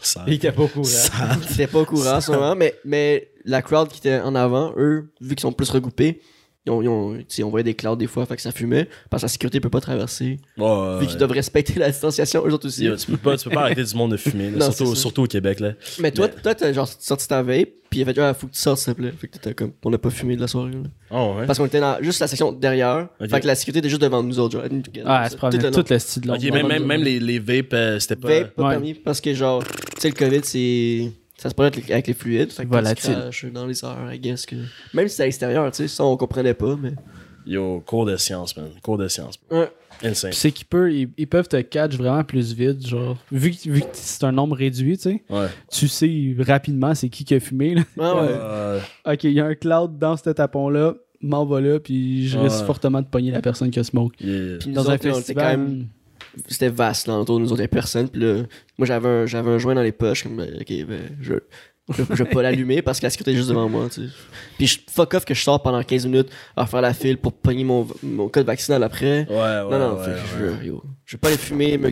[0.00, 0.24] Ça.
[0.26, 0.84] Il était pas au courant.
[0.84, 1.12] Ça.
[1.48, 4.72] C'était pas au courant en ce moment, mais, mais la crowd qui était en avant,
[4.76, 6.20] eux, vu qu'ils sont plus regroupés,
[6.66, 9.20] ils ont, ils ont, on voyait des clouds des fois, fait que ça fumait, parce
[9.22, 10.38] que la sécurité peut pas traverser.
[10.56, 11.18] Ouais, ouais, Vu qu'ils ouais.
[11.18, 12.84] doivent respecter la distanciation, eux autres aussi.
[12.86, 14.56] Yo, tu, peux pas, tu peux pas arrêter du monde de fumer, là.
[14.58, 15.72] Non, surtout, c'est surtout au Québec, là.
[16.00, 18.46] Mais toi, Mais- toi, t'as genre sorti ta vape, puis il a fait, ah, faut
[18.46, 19.12] que tu sortes, s'il te plaît.
[19.16, 20.78] Fait que t'étais comme, on n'a pas fumé de la soirée, là.
[21.10, 21.46] Oh, ouais.
[21.46, 23.08] Parce qu'on était dans juste la section derrière.
[23.30, 24.64] Fait que la sécurité était juste devant nous autres, genre.
[25.04, 27.74] Ah, se promenait Tout le tout le style de même, même, même les, les vapes,
[27.74, 28.28] euh, c'était pas.
[28.40, 28.70] Vape, pas Ouais.
[28.70, 31.12] permis, parce que genre, tu sais, le COVID, c'est.
[31.44, 32.50] Ça se produit avec les, avec les fluides.
[32.50, 33.12] Fait que tu Volatile.
[33.14, 34.56] craches dans les airs, I guess que.
[34.92, 36.94] Même si c'est à l'extérieur, tu sais, ça on comprenait pas, mais.
[37.46, 38.70] Yo, cours de science, man.
[38.82, 39.38] Cours de science.
[39.50, 39.70] Ouais.
[40.02, 40.30] Insane.
[40.30, 43.16] Puis c'est qu'ils peuvent, ils, ils peuvent te catch vraiment plus vite, genre.
[43.30, 45.46] Vu que, vu que c'est un nombre réduit, tu sais, Ouais.
[45.70, 47.82] tu sais rapidement c'est qui qui a fumé, là.
[48.00, 48.28] Ah ouais.
[48.30, 52.38] Euh, Ok, il y a un cloud dans ce tapon-là, m'en va là, puis je
[52.38, 52.66] risque Ouais.
[52.66, 54.14] fortement de pogner la personne qui a smoke.
[54.20, 54.56] yeah.
[54.58, 55.44] Puis Dans un festival.
[55.44, 55.86] quand même.
[56.48, 58.08] C'était vaste, là, autour de nous autres, il personne.
[58.08, 58.42] Puis là,
[58.78, 61.34] moi, j'avais un, j'avais un joint dans les poches, comme, ben, ok, ben, je.
[61.92, 64.12] Je, je vais pas l'allumer parce que la sécurité est juste devant moi, tu sais.
[64.56, 67.34] Puis je fuck off que je sors pendant 15 minutes à faire la file pour
[67.34, 69.26] pogner mon, mon code vaccinal après.
[69.28, 69.66] Ouais, ouais.
[69.70, 70.56] non, non, ouais, fait que ouais.
[70.62, 71.90] je, yo, je vais pas aller fumer, me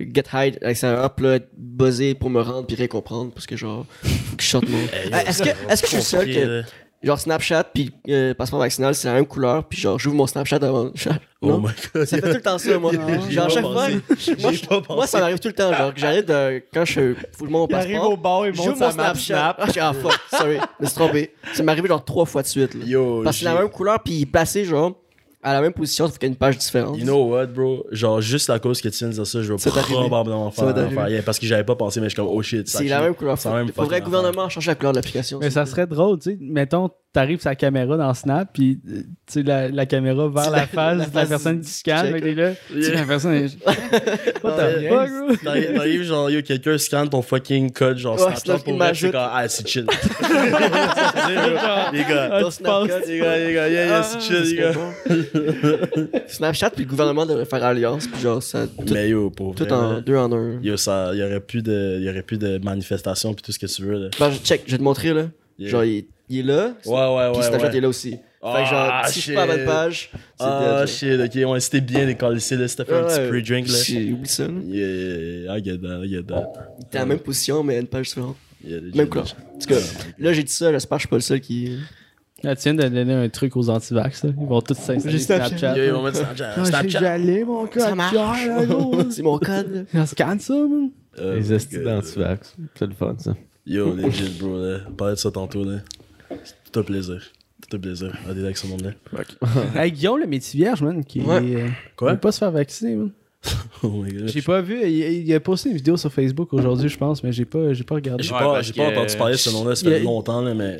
[0.00, 3.44] get high à l'extérieur, pis là, être buzzé pour me rendre puis rien comprendre parce
[3.46, 4.78] que genre, faut que je sorte mon.
[4.78, 6.62] Hey, est-ce que, est-ce que je suis seul que.
[7.04, 10.56] Genre, Snapchat puis euh, passeport vaccinal, c'est la même couleur, puis genre, j'ouvre mon Snapchat
[10.56, 10.90] avant.
[11.42, 11.58] Oh Non?
[11.60, 12.04] my god.
[12.06, 12.90] Ça fait tout le temps ça, moi.
[13.30, 13.88] Genre, chaque fois, moi,
[14.18, 17.00] je- moi, ça m'arrive tout le temps, genre, que j'arrive de, quand je
[17.42, 18.10] monte mon passeport.
[18.12, 19.34] au bar, J'ouvre monte mon sa map Snapchat.
[19.34, 19.56] Snap.
[19.58, 21.34] Ah, je suis, ah, fuck, sorry, je me suis trompé.
[21.52, 22.84] Ça m'est arrivé genre trois fois de suite, là.
[22.86, 24.92] Yo, Parce que c'est la même couleur, puis il est placé, genre,
[25.44, 26.96] à la même position, sauf qu'il y a une page différente.
[26.98, 27.86] You know what, bro?
[27.92, 31.08] Genre, juste à cause que tu viens de dire ça, je vais probablement faire, faire
[31.08, 32.66] yeah, parce que j'avais pas pensé, mais je suis comme, oh shit.
[32.66, 33.38] C'est la même couleur.
[33.38, 35.38] Faudrait que le fucking gouvernement change la couleur de l'application.
[35.40, 36.38] Mais ça serait drôle, tu sais.
[36.40, 40.58] Mettons, t'arrives sa caméra dans Snap, puis euh, tu sais, la, la caméra vers la,
[40.58, 42.50] La- face la de la personne qui scanne, check, fait que t'es là.
[42.68, 43.00] Tu sais, Yeah.
[43.00, 43.56] la personne est.
[44.44, 45.36] What the fuck, bro?
[45.42, 49.10] T'arrives, genre, yo, quelqu'un scanne ton fucking code, genre, Ouais, Snapchat Snap, pour vrai, c'est
[49.12, 49.86] comme, ah, c'est chill.
[51.92, 53.00] les gars, Ah, Ton Snapchat.
[53.06, 56.20] les gars, les gars, yeah, yeah, c'est chill, les gars.
[56.28, 59.70] Snapchat puis le gouvernement devrait faire alliance puis genre ça tout, Mais yo, pour tout
[59.72, 60.60] en deux en un.
[60.62, 63.66] yo, ça, y aurait plus de, y aurait plus de manifestations pis tout ce que
[63.66, 64.08] tu veux, là.
[64.18, 65.26] Ben, je- check, je vais te montrer là.
[65.58, 66.74] Genre il, il est là.
[66.86, 67.72] Ouais, ouais, Puis ouais, Snapchat ouais.
[67.72, 68.10] il est là aussi.
[68.10, 69.66] fait que genre Ah, si je suis pas à la bonne shit.
[69.74, 73.42] page, c'est Ah, shit, ok, on c'était bien décalissé, là, c'était fait un Ouais, petit
[73.42, 73.74] pre-drink, là.
[73.84, 74.46] J'ai oublié ça.
[74.46, 74.52] là.
[74.64, 76.52] Yeah, yeah, yeah, I get that, I get that.
[76.90, 78.36] T'es à la même position mais à une page différente.
[78.64, 79.26] Yeah, Même couleur.
[79.54, 79.76] En tout cas,
[80.18, 81.78] là j'ai dit ça, j'espère que je suis pas le seul qui.
[82.46, 84.30] Ah, tu viens de donner un truc aux antivax, là.
[84.38, 85.78] Ils vont tous s'installer Snapchat.
[85.78, 86.52] Ils vont mettre Snapchat.
[86.56, 86.98] Ah, Snapchat.
[87.00, 87.80] J'allais, mon code.
[87.82, 88.14] Ça marche.
[89.10, 89.86] C'est mon code.
[89.94, 90.04] là.
[90.06, 90.90] Scanne ça, man.
[91.18, 92.54] Euh, Les estis d'antivax.
[92.74, 93.34] C'est le fun, ça.
[93.66, 94.78] Yo, legit, bro, là.
[94.88, 95.78] On parlait de ça tantôt, là.
[96.44, 97.22] C'est tout un plaisir.
[97.68, 98.12] Tout un plaisir.
[98.28, 98.90] À des avec ce monde-là.
[99.76, 101.44] Hey, Guillaume, le métier vierge, man, qui Ouais.
[101.44, 102.12] est, euh, Quoi?
[102.12, 103.10] veut pas se faire vacciner, man.
[103.86, 104.02] Oh.
[104.24, 107.32] J'ai pas vu, il, il a posté une vidéo sur Facebook aujourd'hui, je pense, mais
[107.32, 108.22] j'ai pas, j'ai pas regardé.
[108.22, 110.78] J'ai Ouais, pas, entendu parler de ce nom-là, ça fait a- longtemps, là, mais.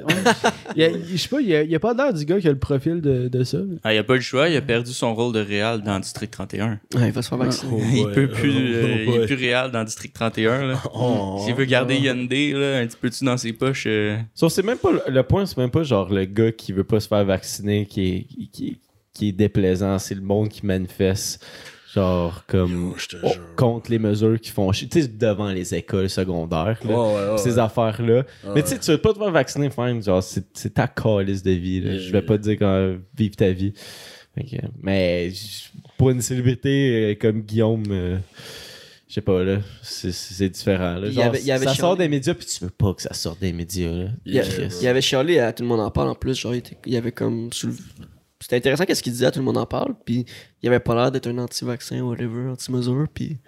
[0.74, 2.24] Il y a- je sais pas, il y a, il y a pas l'air du
[2.24, 3.58] gars qui a le profil de, de ça.
[3.58, 6.00] mais- Ah, il a pas le choix, il a perdu son rôle de réal dans
[6.00, 6.80] District 31.
[6.94, 7.72] Ouais, il va se faire vacciner.
[7.74, 10.66] Oh, il peut plus, Oh, euh, il est plus réal dans District 31.
[10.68, 10.82] Là.
[10.94, 11.42] Oh.
[11.44, 14.62] S'il veut garder Hyundai là, un petit peu dessus dans ses poches, euh, Sauf c'est
[14.62, 17.08] même pas le, le point, c'est même pas genre le gars qui veut pas se
[17.08, 18.78] faire vacciner qui est, qui,
[19.12, 21.44] qui est déplaisant, c'est le monde qui manifeste
[21.94, 26.78] genre comme oh, contre les mesures qui font chier, tu sais devant les écoles secondaires
[26.84, 27.38] là, Ouais, ouais, ouais.
[27.38, 28.16] ces affaires là.
[28.16, 28.24] Ouais.
[28.56, 31.42] Mais tu sais tu veux pas te faire vacciner fine, genre c'est c'est ta calice
[31.42, 31.90] de vie là.
[31.92, 32.22] Yeah, Je vais yeah.
[32.26, 33.72] pas te dire quand vive ta vie.
[34.82, 35.30] Mais
[35.96, 38.16] pour une célébrité euh, comme Guillaume euh,
[39.06, 41.06] je sais pas là, c'est- c'est différent là.
[41.06, 43.02] Il y avait- il y avait ça sort des médias puis tu veux pas que
[43.02, 44.06] ça sorte des médias là.
[44.26, 44.40] Il y,
[44.80, 46.34] il avait chialé à tout le monde en parle en plus.
[46.36, 47.50] Genre, il, était- il y avait comme.
[47.52, 47.78] soulevé-
[48.40, 49.94] C'était intéressant qu'est-ce qu'il disait à tout le monde en parle.
[50.04, 50.24] Puis
[50.62, 53.06] il avait pas l'air d'être un anti-vaccin, whatever, anti-mesure.
[53.12, 53.38] Puis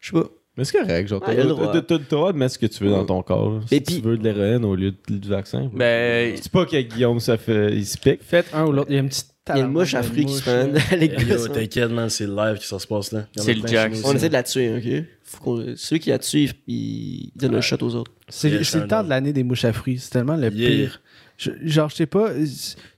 [0.00, 0.28] je sais pas.
[0.56, 3.04] Mais c'est correct, genre, Ah, t'as le droit de mettre ce que tu veux dans
[3.04, 3.60] ton corps.
[3.68, 5.68] Si tu veux de l'héroïne au lieu de- du vaccin.
[5.74, 7.74] ben, Je dis pas que Guillaume, ça fait.
[7.74, 8.22] Il se pique.
[8.22, 8.88] Faites un ou l'autre.
[8.90, 11.26] Il y a une petite Il y a une mouche à fruits qui se Yo,
[11.26, 11.46] gosses.
[11.48, 11.50] hein.
[11.52, 13.26] t'inquiète, man, c'est live que ça se passe là.
[13.36, 13.94] C'est le Jack.
[14.04, 15.04] On essaie de la tuer, ok?
[15.24, 15.74] Faut qu'on...
[15.76, 18.12] Celui qui la tue, il, donne un shot aux autres.
[18.28, 19.98] C'est c'est le temps de l'année des mouches à fruits.
[19.98, 20.68] C'est tellement le Yeah.
[20.70, 21.00] pire.
[21.36, 22.30] Je- genre, je sais pas,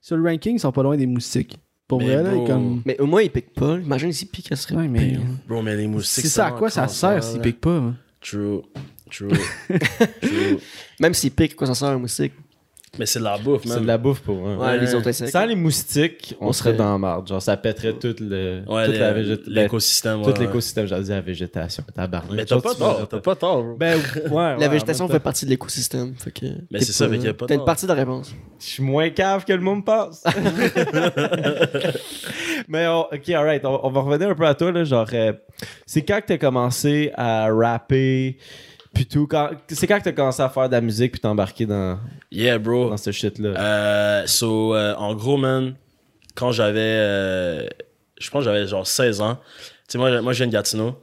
[0.01, 1.59] sur le ranking, ils sont pas loin des moustiques.
[1.89, 2.47] Pour Mais vrai, là, bro.
[2.47, 2.83] comme.
[2.85, 3.79] Mais au moins, il pique pas.
[3.79, 5.11] Imagine s'il pique, ça serait Ouais, mais.
[5.11, 5.21] pire.
[5.49, 6.25] Bro, mais les moustiques.
[6.25, 7.77] C'est ça, à quoi ça sert s'ils piquent pas?
[7.77, 7.95] hein?
[8.21, 8.63] True.
[9.11, 9.29] True.
[10.21, 10.59] True.
[10.99, 12.33] Même s'il pique, quoi ça sert un moustique?
[12.99, 13.75] Mais c'est de la bouffe, man.
[13.77, 14.57] C'est de la bouffe pour un.
[14.57, 15.31] Ouais, les autres insectes.
[15.33, 17.29] Sans les moustiques, on, On serait dans la marde.
[17.29, 18.63] Genre, ça pèterait tout le.
[18.67, 19.53] Ouais, toute les- la végétation.
[19.53, 20.23] l'écosystème.
[20.23, 20.47] Tout ouais, ouais.
[20.47, 21.85] l'écosystème, j'allais dire la végétation.
[21.95, 22.33] Tabarnak.
[22.33, 23.77] Mais t'as pas tu tort, t'as pas tort, bro.
[23.77, 23.99] Ben,
[24.31, 24.57] ouais.
[24.61, 26.15] La végétation fait partie de l'écosystème.
[26.19, 26.47] Fait que.
[26.71, 28.35] Mais t'es c'est ça, fait qu'il y a pas T'as une partie de la réponse.
[28.59, 30.23] Je suis moins cave que le monde pense.
[32.69, 35.33] Mais on- ok, alright, on, on va revenir un peu à toi là, genre euh,
[35.87, 38.39] c'est quand que t'as commencé à rapper
[38.97, 41.67] puis tout quand c'est quand que t'as commencé à faire de la musique puis t'embarquer
[41.67, 41.99] dans
[42.33, 42.91] Yeah, bro.
[42.91, 43.51] dans ce shit là.
[43.51, 45.75] Euh, so, euh, en gros, man,
[46.35, 46.81] quand j'avais.
[46.81, 47.69] euh,
[48.19, 49.37] je pense que j'avais genre 16 ans.
[49.37, 50.99] Tu sais, moi, moi, je viens de Gatineau.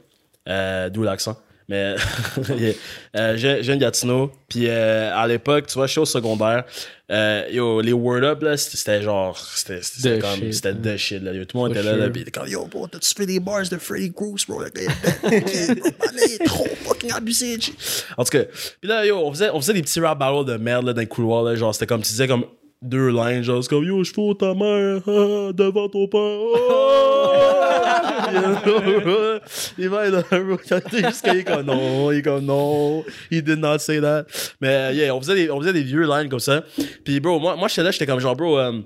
[0.92, 1.36] D'où l'accent.
[1.68, 1.96] Mais.
[3.16, 4.30] euh, je viens de Gatineau.
[4.48, 6.64] Puis euh, à l'époque, tu vois, je suis au secondaire.
[7.10, 9.38] Euh, yo, les Word Up, là, c'était genre.
[9.38, 10.52] C'était comme.
[10.52, 10.74] C'était hein.
[10.74, 11.32] de shit, là.
[11.32, 12.04] Yo, tout le monde était là, là.
[12.04, 12.12] sure.
[12.12, 14.62] Puis il était comme, yo, bro, t'as-tu fait des bars de Freddy Gross, bro?
[14.62, 17.58] Est trop fucking abusé.
[18.16, 18.44] En tout cas,
[18.80, 21.00] puis là, yo, on faisait, on faisait des petits rap battles de merde, là, dans
[21.00, 21.54] le couloir, là.
[21.54, 22.44] Genre, c'était comme, tu disais comme
[22.84, 26.20] deux lines, genre, c'est comme, yo, je fous ta mère, ah, devant ton père.
[26.20, 27.30] Oh!
[29.78, 30.24] il va être
[30.92, 34.26] jusqu'à, il est comme, non, il est comme, non, he did not say that.
[34.60, 36.62] Mais, yeah, on faisait des, on faisait des vieux lines comme ça.
[37.04, 38.80] Puis, bro, moi, moi, j'étais là, j'étais comme, genre, bro, euh,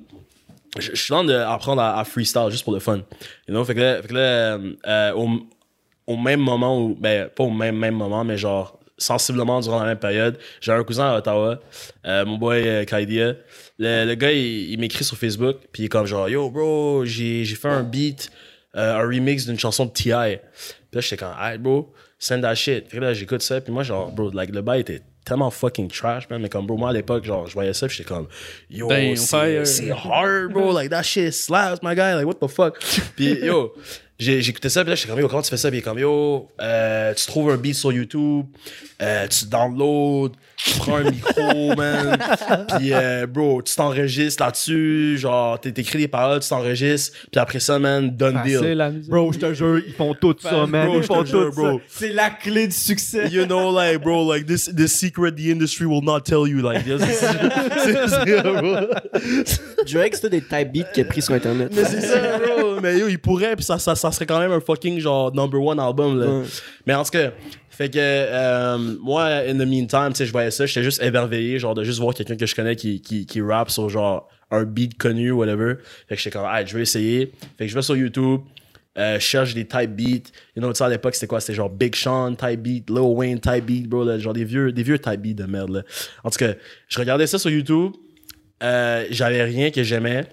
[0.79, 2.99] je suis dans d'apprendre à, à freestyle juste pour le fun.
[3.49, 3.65] You know?
[3.65, 5.29] Fait que là, fait que là, euh, euh, au,
[6.07, 9.87] au même moment où, ben, pas au même, même moment, mais genre, sensiblement durant la
[9.87, 11.61] même période, j'ai un cousin à Ottawa,
[12.07, 13.35] euh, mon boy euh, Kaidia.
[13.79, 17.05] Le, le gars, il, il m'écrit sur Facebook, puis il est comme genre, yo, bro,
[17.05, 18.31] j'ai fait un beat,
[18.77, 20.39] euh, un remix d'une chanson de T.I.
[20.39, 22.89] Puis là, j'étais comme, hey, bro, send that shit.
[22.89, 26.29] Que là, j'écoute ça, puis moi, genre, bro, like, le bail était tellement fucking trash,
[26.29, 26.43] man.
[26.43, 28.27] Mais comme, bro, moi, à l'époque, genre, je voyais ça, puis j'étais comme,
[28.69, 29.67] yo, fire.
[29.67, 30.73] c'est hard, bro.
[30.73, 32.15] Like, that shit slaps, my guy.
[32.15, 32.79] Like, what the fuck?
[33.17, 33.75] Puis, yo,
[34.21, 35.69] écouté ça, puis là, j'étais comme, yo, comment tu fais ça?
[35.69, 38.47] Puis il est comme, yo, euh, tu trouves un beat sur YouTube,
[39.01, 42.19] euh, tu downloads, tu prends un micro, man.
[42.77, 45.17] Puis, euh, bro, tu t'enregistres là-dessus.
[45.19, 47.17] Genre, t'é- t'écris des paroles, tu t'enregistres.
[47.31, 49.03] Puis après ça, man, done Facile, deal.
[49.09, 50.87] Bro, je te jure, ils font tout ça, man.
[50.89, 51.61] bro, Ils je font te jure, tout ça.
[51.63, 51.81] bro.
[51.87, 53.29] C'est la clé du succès.
[53.29, 56.61] You know, like, bro, like, this, this secret the industry will not tell you.
[56.61, 57.01] Like, this.
[57.85, 58.77] c'est c'est- bro.
[59.87, 61.71] Drake, c'était des type beats qu'il a pris sur Internet.
[61.73, 62.81] Mais c'est ça, bro.
[62.83, 65.61] Mais yo, il pourrait, puis ça, ça, ça serait quand même un fucking genre number
[65.63, 66.27] one album, là.
[66.27, 66.45] Ouais.
[66.87, 67.33] Mais en tout cas,
[67.71, 71.59] fait que euh, moi, in the meantime, tu sais, je voyais ça, j'étais juste émerveillé,
[71.59, 74.65] genre de juste voir quelqu'un que je connais qui, qui, qui rappe sur genre un
[74.65, 75.75] beat connu, whatever.
[76.09, 77.33] Fait que j'étais comme, ah, je vais essayer.
[77.57, 78.41] Fait que je vais sur YouTube.
[78.97, 80.31] Euh, je cherche des type beats.
[80.57, 81.41] You know, tu sais, à l'époque, c'était quoi?
[81.41, 84.03] C'était genre Big Sean type beat, Lil Wayne type beat, bro.
[84.03, 85.83] Là, genre des vieux, des vieux type beats de merde, là.
[86.25, 86.55] En tout cas,
[86.89, 87.93] je regardais ça sur YouTube.
[88.63, 90.25] Euh, J'avais rien que j'aimais.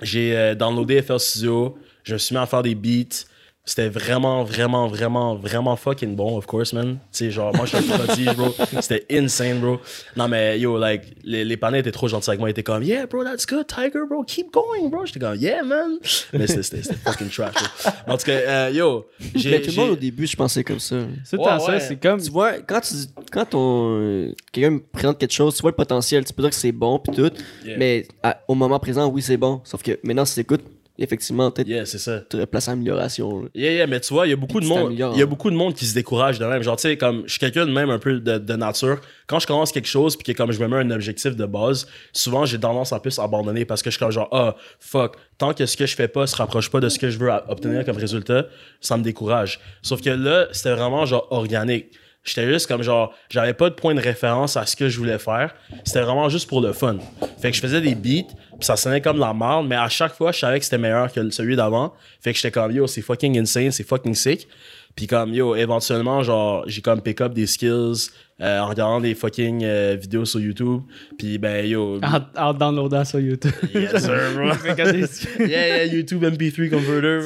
[0.00, 1.76] J'ai euh, downloadé FL Studio.
[2.04, 3.24] Je me suis mis à faire des beats.
[3.66, 6.96] c'était vraiment, vraiment, vraiment, vraiment fucking bon, of course, man.
[6.96, 8.54] Tu sais, genre, moi, j'étais un prodige, bro.
[8.82, 9.80] C'était insane, bro.
[10.18, 12.50] Non, mais yo, like, les, les panneaux étaient trop gentils avec moi.
[12.50, 15.06] Ils étaient comme, yeah, bro, that's good, Tiger, bro, keep going, bro.
[15.06, 15.92] J'étais comme, yeah, man.
[16.34, 17.92] Mais c'était- fucking trash, bro.
[18.06, 19.52] Mais En tout cas, euh, yo, j'ai.
[19.52, 20.96] Mais tout le monde au début, je pensais comme ça.
[21.24, 22.20] C'est Ouais, c'est comme.
[22.20, 22.94] Tu vois, quand, tu,
[23.32, 26.50] quand on, euh, quelqu'un me présente quelque chose, tu vois le potentiel, tu peux dire
[26.50, 27.30] que c'est bon puis tout,
[27.64, 27.78] Yeah.
[27.78, 29.62] mais à- au moment présent, oui, c'est bon.
[29.64, 30.64] Sauf que maintenant, si t'écoutes,
[30.98, 32.20] effectivement, peut-être Yeah, c'est ça.
[32.50, 33.42] place à amélioration.
[33.42, 33.48] là.
[33.54, 34.92] Yeah, yeah, mais tu vois, il y a beaucoup de Puis monde.
[34.92, 36.62] Il y a beaucoup de monde qui se décourage de même.
[36.62, 39.00] Genre, tu sais, comme je suis quelqu'un de même un peu de, de nature.
[39.26, 41.86] Quand je commence quelque chose, puis que comme je me mets un objectif de base,
[42.12, 45.52] souvent j'ai tendance à plus abandonner parce que je suis comme genre, ah, fuck, tant
[45.54, 47.84] que ce que je fais pas se rapproche pas de ce que je veux obtenir
[47.84, 48.46] comme résultat,
[48.80, 49.60] ça me décourage.
[49.82, 51.86] Sauf que là, c'était vraiment genre organique.
[52.24, 55.18] J'étais juste comme genre, j'avais pas de point de référence à ce que je voulais
[55.18, 55.54] faire.
[55.84, 56.96] C'était vraiment juste pour le fun.
[57.40, 59.90] Fait que je faisais des beats, puis ça sonnait comme de la merde, mais à
[59.90, 61.92] chaque fois, je savais que c'était meilleur que celui d'avant.
[62.22, 64.48] Fait que j'étais comme, yo, c'est fucking insane, c'est fucking sick.
[64.96, 68.10] Puis comme, yo, éventuellement, genre, j'ai comme pick up des skills
[68.40, 70.80] euh, en regardant des fucking euh, vidéos sur YouTube.
[71.18, 73.52] Puis ben, yo, En, en downloadant sur YouTube.
[73.74, 74.50] yes sir, bro.
[75.46, 77.18] Yeah, yeah, YouTube MP3 converter,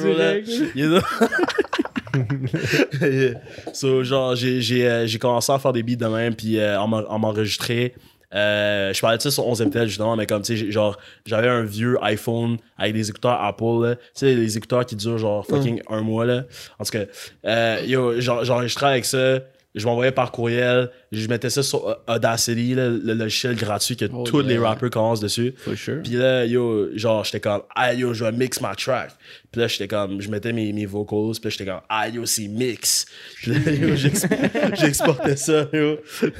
[0.75, 0.99] bro.
[3.73, 6.87] so, genre, j'ai, euh, j'ai commencé à faire des beats de même, puis euh, à
[7.17, 7.93] m'enregistrer.
[8.35, 11.47] Euh, je parlais de ça sur 11 tel justement, mais comme, tu sais, genre, j'avais
[11.47, 13.95] un vieux iPhone avec des écouteurs Apple, là.
[13.95, 16.43] Tu sais, les écouteurs qui durent, genre, fucking un mois, là.
[16.77, 17.05] En tout cas,
[17.45, 19.39] euh, yo, j'en- j'enregistrais avec ça.
[19.75, 20.89] Je m'envoyais par courriel.
[21.11, 25.19] Je mettais ça sur Audacity, là, le logiciel gratuit que Oh, tous les rappers commencent
[25.19, 25.53] dessus.
[25.57, 26.01] For sure.
[26.03, 29.11] Puis là, yo, genre, j'étais comme, ah, yo, je vais mix ma track.
[29.51, 32.25] Puis là, j'étais comme, je mettais mes, mes vocals, puis là, j'étais comme, ah, yo,
[32.25, 33.05] c'est mix.
[33.37, 34.27] Puis là, yo, j'ex-
[34.79, 35.97] j'exportais ça, yo.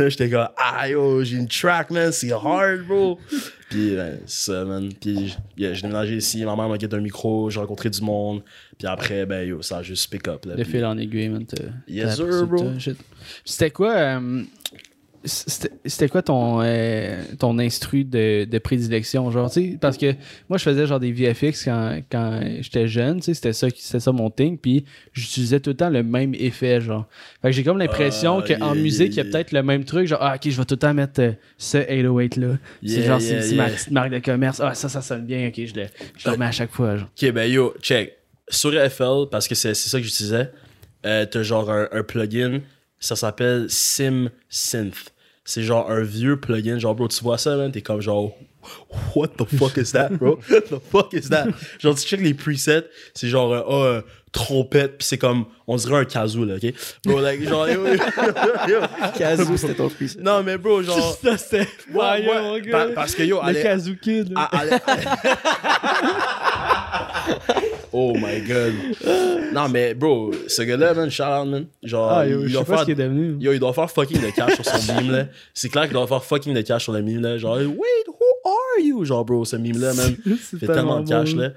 [0.08, 3.18] J'étais comme, ah, yo, j'ai une track, man, c'est hard, bro.
[3.70, 4.90] Puis, ben, ça, man.
[5.00, 8.42] Puis, yeah, j'ai déménagé ici, ma mère m'a un micro, j'ai rencontré du monde.
[8.78, 10.56] Puis après, ben, yo, ça a juste pick up, là.
[10.56, 11.46] De Puis- fil en aiguille, man.
[11.88, 12.72] Yes, sir, bro.
[13.46, 13.94] C'était quoi.
[13.94, 14.44] euh,
[15.26, 19.78] c'était quoi ton, euh, ton instru de, de prédilection genre tu sais?
[19.80, 20.14] Parce que
[20.48, 23.68] moi je faisais genre des VFX quand, quand j'étais jeune tu sais c'était ça
[24.00, 27.08] ça mon thing puis j'utilisais tout le temps le même effet genre.
[27.42, 29.64] Fait que j'ai comme l'impression Ah, qu'en yeah, musique il y a yeah, peut-être le
[29.64, 32.48] même truc genre ah ok je vais tout le temps mettre euh, ce 808 là.
[32.82, 34.62] C'est Yeah, genre c'est ma petite marque de commerce.
[34.64, 35.86] Ah ça ça sonne bien ok je le,
[36.18, 37.10] je le remets à chaque fois genre.
[37.22, 38.14] Ok, ben yo, check.
[38.52, 40.50] Sur FL, parce que c'est c'est ça que j'utilisais,
[41.06, 42.62] euh, t'as genre un, un plugin,
[43.00, 45.14] ça s'appelle Sim Synth.
[45.46, 48.36] C'est genre un vieux plugin, genre bro, tu vois ça, man, t'es comme genre,
[49.16, 50.36] what the fuck is that, bro?
[50.50, 51.48] the fuck is that?
[51.80, 55.76] Genre, tu check les presets, c'est genre, euh, ah, euh, trompette, pis c'est comme, on
[55.76, 56.74] dirait un kazoo, là, ok?
[57.06, 58.00] Bro, like, genre, yo, yo, yo,
[58.68, 58.80] yo.
[59.18, 60.16] Kazoo, c'était ton prix.
[60.20, 63.96] Non, mais bro, genre, ça c'était ouais, ouais, pa- parce que yo, le allez, Kazoo
[64.02, 64.42] Kid là.
[64.52, 64.80] à- à-
[67.92, 68.74] oh my god.
[69.54, 71.66] Non, mais bro, ce gars-là, man, shout out, man.
[71.84, 73.60] Genre, ah yo, il, je doit sais pas faire, ce qu'il est devenu yo, il
[73.60, 75.26] doit faire fucking de cash sur son meme, là.
[75.54, 77.38] C'est clair qu'il doit faire fucking de cash sur le meme, là.
[77.38, 78.16] Genre, wait, who
[78.46, 79.04] are you?
[79.06, 80.16] Genre, bro, ce meme-là, man.
[80.50, 81.42] C'est fait tellement de cash, bon.
[81.42, 81.50] là.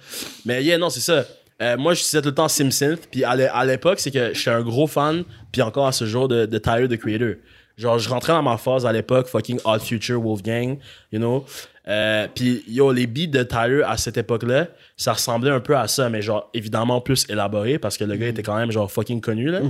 [0.47, 1.25] Mais yeah, non, c'est ça.
[1.61, 3.09] Euh, moi, je disais tout le temps SimSynth.
[3.11, 5.25] Puis à l'é- à l'époque, c'est que j'étais un gros fan.
[5.53, 7.35] Puis encore à ce jour de, de Tyler, the Creator.
[7.79, 10.79] Genre, je rentrais dans ma phase à l'époque, fucking Odd Future, Wolfgang,
[11.11, 11.45] you know.
[11.89, 15.89] Euh, puis yo, les beats de Tyler à cette époque-là, ça ressemblait un peu à
[15.89, 19.21] ça, mais genre évidemment plus élaboré parce que le gars était quand même genre fucking
[19.21, 19.61] connu, là.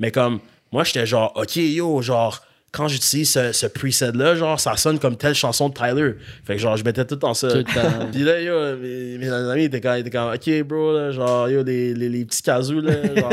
[0.00, 0.40] Mais comme,
[0.72, 2.40] moi, j'étais genre, ok, yo, genre,
[2.72, 6.14] quand j'utilise ce, ce preset-là, genre, ça sonne comme telle chanson de Tyler.
[6.44, 7.48] Fait que genre, je mettais tout dans ça.
[7.50, 8.06] Tout le temps.
[8.12, 11.64] Puis là, yo, mes, mes amis étaient comme, étaient comme, ok, bro, là, genre, yo,
[11.64, 13.32] les, les, les petits casous, là, genre.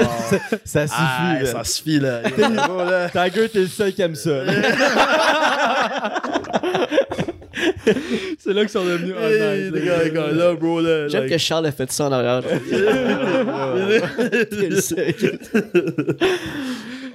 [0.65, 1.45] Ça suffit, ah, là.
[1.45, 2.21] ça suffit, là.
[2.38, 3.10] Yo, là.
[3.10, 4.43] Tiger, t'es le seul qui aime ça.
[8.39, 11.08] c'est là qu'ils sont devenus oh, Hey, nice, gars, les gars, là, bro, là.
[11.10, 12.41] J'aime like- que Charles a fait ça en arrière.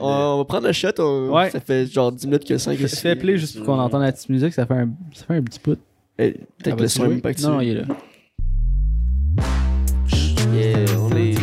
[0.03, 0.89] Le on, on va prendre un shot.
[0.99, 1.51] on- Ouais.
[1.51, 4.13] Ça fait genre 10 minutes que 5 Ça fait play juste pour qu'on entende la
[4.13, 5.79] petite musique, ça fait un, ça fait un petit bout.
[6.17, 7.33] Peut-être Ça que va le son même pas.
[7.43, 7.85] Non, non, il est là.
[10.55, 11.35] Yeah, on est.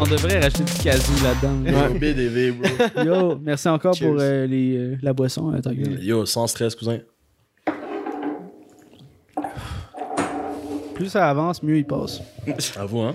[0.00, 1.88] On devrait racheter du kazoo là-dedans.
[1.92, 3.04] Yo, BDV, bro.
[3.04, 4.08] Yo, merci encore Cheers.
[4.10, 5.52] pour euh, les, euh, la boisson.
[5.62, 5.98] Tiger.
[6.02, 6.98] Yo, sans stress, cousin.
[10.94, 12.20] Plus ça avance, mieux il passe.
[12.76, 13.14] À vous, hein.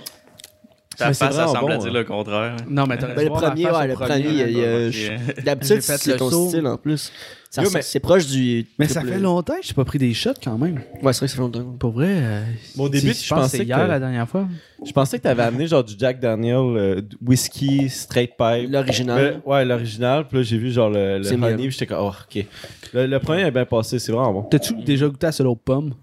[1.00, 1.94] Ta face, ça semble bon, dire hein.
[1.94, 2.56] le contraire.
[2.70, 6.50] Non, mais Ben, le premier, ouais, le premier, je- D'habitude, c'est ton saut.
[6.50, 7.12] style en plus.
[7.82, 8.68] C'est proche du.
[8.78, 10.82] Mais ça fait longtemps que j'ai pas pris des shots quand même.
[11.02, 11.64] Ouais, c'est vrai que ça fait longtemps.
[11.80, 12.08] Pour vrai.
[12.10, 12.42] euh,
[12.76, 14.48] Bon, au début, je que pensais c'est hier que- la dernière fois.
[14.86, 18.70] Je pensais que t'avais amené genre du Jack Daniel, euh, whisky, straight pipe.
[18.72, 19.42] L'original.
[19.46, 20.28] Ouais, l'original.
[20.28, 22.46] Puis là, j'ai vu genre le, le honey, puis j'étais comme, oh, ok.
[22.94, 24.42] Le, le premier est bien passé, c'est vraiment bon.
[24.44, 25.94] T'as-tu déjà goûté à ce pomme?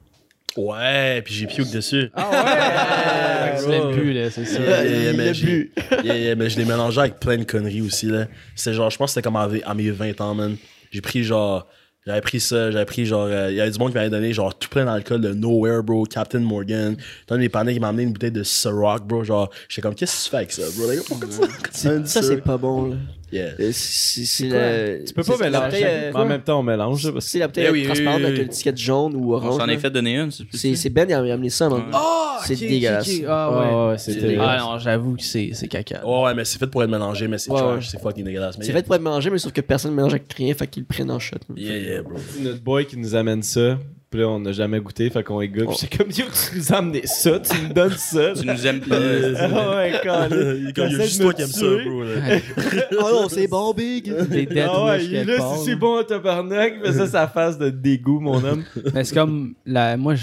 [0.56, 2.10] Ouais, puis j'ai puke dessus.
[2.14, 2.36] Ah ouais!
[3.64, 4.60] tu l'aimes plus, là, c'est ça.
[4.60, 5.32] Yeah, yeah, Il mais
[6.04, 8.26] yeah, je l'ai mélangé avec plein de conneries aussi, là.
[8.54, 10.56] C'est genre, je pense que c'était comme à, à mes 20 ans, man.
[10.90, 11.66] J'ai pris genre.
[12.06, 13.26] J'avais pris ça, j'avais pris genre.
[13.28, 15.82] euh, Il y avait du monde qui m'avait donné genre tout plein d'alcool de Nowhere,
[15.82, 16.96] bro, Captain Morgan.
[17.26, 19.24] T'as un des panneaux qui m'a amené une bouteille de Ciroc, bro.
[19.24, 20.88] Genre, j'étais comme, qu'est-ce que tu fais avec ça, bro?
[20.88, 21.48] Like, pourquoi ça?
[21.72, 22.96] C'est- Ça, c'est pas bon, là.
[23.32, 23.50] Yeah.
[23.72, 24.98] C'est c'est la.
[25.04, 25.82] Tu peux pas c'est la mélanger.
[25.84, 27.04] euh, en même temps, on mélange.
[27.06, 28.44] là, parce que- C'est la bouteille Eh oui, transparente oui, oui, avec oui.
[28.44, 29.58] l'étiquette jaune ou On orange.
[29.60, 29.72] s'en là.
[29.72, 30.30] est fait donner une.
[30.30, 31.68] c'est C'est c'est Ben qui a amené ça.
[31.92, 33.10] Ah, C'est ok, ok, dégueulasse.
[33.28, 33.66] Ah, ouais.
[33.68, 34.36] Ah ouais, c'était.
[34.40, 36.06] Ah non, j'avoue que c'est c'est caca.
[36.06, 37.88] Ouais, ouais, mais c'est fait pour être mélangé, mais c'est Ouais, trash, ouais.
[37.90, 38.56] c'est fucking dégueulasse.
[38.60, 38.76] C'est yeah.
[38.76, 40.86] fait pour être mangé, mais sauf que personne ne mélange avec rien, fait qu'ils le
[40.86, 41.36] prennent en shot.
[41.56, 42.14] Yeah, yeah, bro.
[42.16, 43.78] C'est notre boy qui nous amène ça.
[44.16, 45.68] Puis là, on n'a jamais goûté, fait qu'on est goûte.
[45.68, 48.32] Puis c'est comme, yo, tu nous as amené ça, tu me donnes ça.
[48.32, 48.96] Tu nous aimes pas.
[49.38, 52.02] Ah ouais, quand Il y a juste toi qui aime ça, bro.
[52.98, 54.10] Oh non, c'est bon, big!
[54.28, 57.58] Des dead Ah ouais, il là, part, si c'est bon, tabarnak, mais ça, sa face
[57.58, 58.64] de dégoût, mon homme.
[58.94, 59.52] Mais c'est comme.
[59.66, 59.98] La...
[59.98, 60.14] Moi,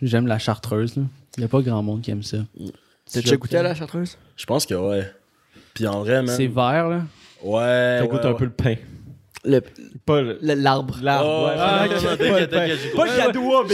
[0.00, 1.02] j'aime la chartreuse, là.
[1.36, 2.38] Il y a pas grand monde qui aime ça.
[3.12, 4.16] T'as déjà goûté à la chartreuse?
[4.36, 5.10] Je pense que ouais.
[5.74, 6.36] Puis en vrai, man.
[6.36, 7.02] C'est vert, là.
[7.42, 7.96] Ouais.
[7.98, 8.76] Ça ouais, goûte un peu le pain.
[9.44, 9.60] Le-
[10.04, 10.98] Pas L'arbre.
[11.02, 11.26] l'arbre.
[11.26, 13.64] Oh, ouais, ah, pas le- pas t'inquiète, le t'inquiète, j'ai cadeau,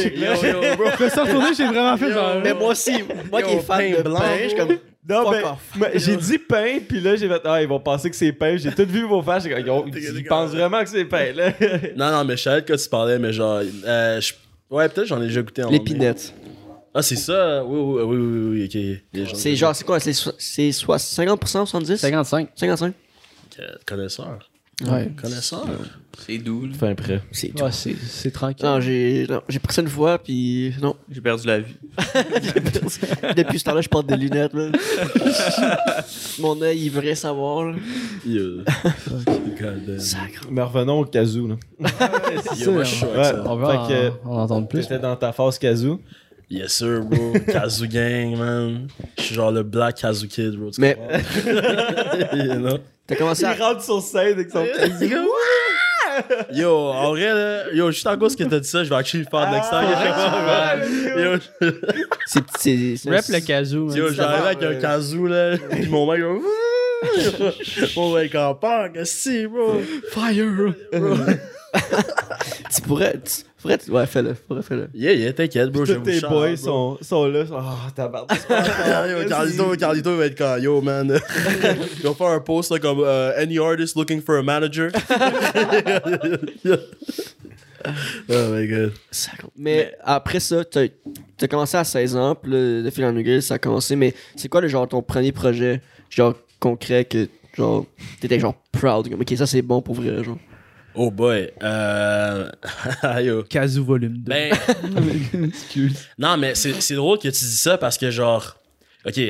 [1.73, 2.35] vraiment fait genre.
[2.45, 2.93] Mais moi aussi,
[3.31, 4.77] moi qui est fan pain de blanc, je suis comme.
[5.09, 5.43] Non, mais,
[5.81, 8.57] mais j'ai dit pain, puis là, j'ai fait, ah, ils vont penser que c'est pain.
[8.57, 9.45] J'ai tout vu vos faces.
[9.45, 11.53] Ils, ils pensent vraiment que c'est pain, là.
[11.97, 13.61] Non, non, mais je savais de quoi tu parlais, mais genre.
[13.87, 14.33] euh, je-
[14.69, 16.35] Ouais, peut-être j'en ai déjà goûté en L'épinette.
[16.93, 17.63] Ah, c'est ça?
[17.65, 18.71] Oui, oui, oui, oui,
[19.15, 20.01] oui, C'est genre, c'est quoi?
[20.01, 21.97] C'est so- c'est soit 50%, 70%?
[21.99, 22.49] 55.
[22.57, 22.95] 55?
[23.53, 24.39] Ok, Connaisseur.
[24.85, 25.11] Ouais.
[25.21, 25.67] Connaisseur.
[26.19, 26.69] C'est doux.
[26.79, 27.23] Fin prêt.
[27.33, 27.65] C'est tout.
[27.65, 28.65] Ouais, c'est tranquille.
[28.67, 30.97] Non, j'ai pris ça une fois, puis non.
[31.11, 31.75] J'ai perdu la vue.
[33.37, 34.71] Depuis ce temps-là, je porte des lunettes, là.
[36.39, 37.75] Mon œil, il veut rien savoir.
[38.27, 39.99] God.
[39.99, 40.47] Sacre.
[40.51, 41.57] Mais revenons au kazoo, là.
[41.81, 41.89] Ouais.
[42.85, 43.43] ça.
[43.47, 44.83] On Fait en, que- en entendre plus.
[44.83, 46.01] T'étais dans ta phase kazoo.
[46.49, 47.33] Yes, sir, bro.
[47.53, 48.89] Kazoo Gang, man.
[49.19, 50.71] Je suis genre le Black Kazoo Kid, bro.
[50.71, 52.37] tu Mais- comprends?
[52.37, 52.79] You know?
[53.07, 53.55] T'as commencé à.
[53.55, 55.29] rentre sur scène avec son kazoo.
[56.53, 59.25] Yo, en vrai, là, yo, juste à cause que t'as dit ça, je vais actually
[59.25, 59.89] le faire next time.
[61.23, 61.39] Yo,
[62.27, 63.97] C'est c'est- c'est- Rap le kazoo, man.
[63.97, 66.23] yo j'arrive avec un kazoo, là, pis mon mec,
[67.97, 69.81] mon mec en punk, si, bro.
[70.13, 70.75] Fire!
[72.75, 73.21] Tu pourrais.
[73.23, 74.01] Tu pourrais.
[74.01, 74.35] Ouais, fais-le.
[74.35, 74.89] Pourrais, fais-le.
[74.95, 77.45] Yeah, yeah, t'inquiète, bro, je Tous tes boys sont, sont là.
[77.53, 78.39] Ah, tabarnak.
[79.11, 81.11] yo, Carlito, Carlito va être quand, yo, man.
[81.99, 84.91] Il va faire un post, là, comme, uh, any artist looking for a manager.
[88.29, 88.93] oh my god.
[89.57, 90.87] Mais, après ça, t'as
[91.41, 93.97] as commencé à 16 ans, puis là, de fil en aiguille, ça a commencé.
[93.97, 97.87] Mais c'est quoi, le genre, ton premier projet, genre, concret, que, genre,
[98.21, 100.39] t'étais, genre, proud, comme, ok, ça, c'est bon pour vrai, genre?
[100.97, 101.51] Oh boy.
[101.63, 102.51] Euh...
[103.51, 104.23] Kazoo volume 2.
[104.33, 104.53] Ben,
[106.19, 108.57] non, mais c'est c'est drôle que tu dis ça parce que, genre,
[109.07, 109.21] ok,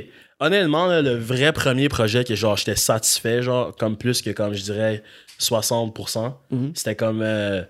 [0.41, 4.55] honnêtement, là, le vrai premier projet que, genre, j'étais satisfait, genre, comme plus que, comme
[4.55, 5.03] je dirais,
[5.41, 6.73] 60%, Mhm.
[6.75, 7.63] c'était comme euh,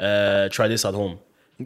[0.00, 1.16] euh, Try This at Home.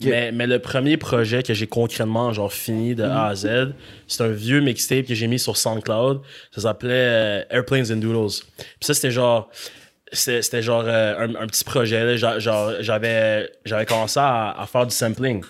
[0.03, 3.75] Mais, mais le premier projet que j'ai concrètement, genre, fini de A à Z,
[4.09, 6.23] c'est un vieux mixtape que j'ai mis sur SoundCloud.
[6.55, 8.41] Ça s'appelait euh, Airplanes and Doodles.
[8.57, 9.51] Puis ça, c'était genre.
[10.13, 12.05] C'était genre euh, un, un petit projet.
[12.05, 12.17] là.
[12.17, 15.43] Genre, genre, j'avais j'avais commencé à, à faire du sampling.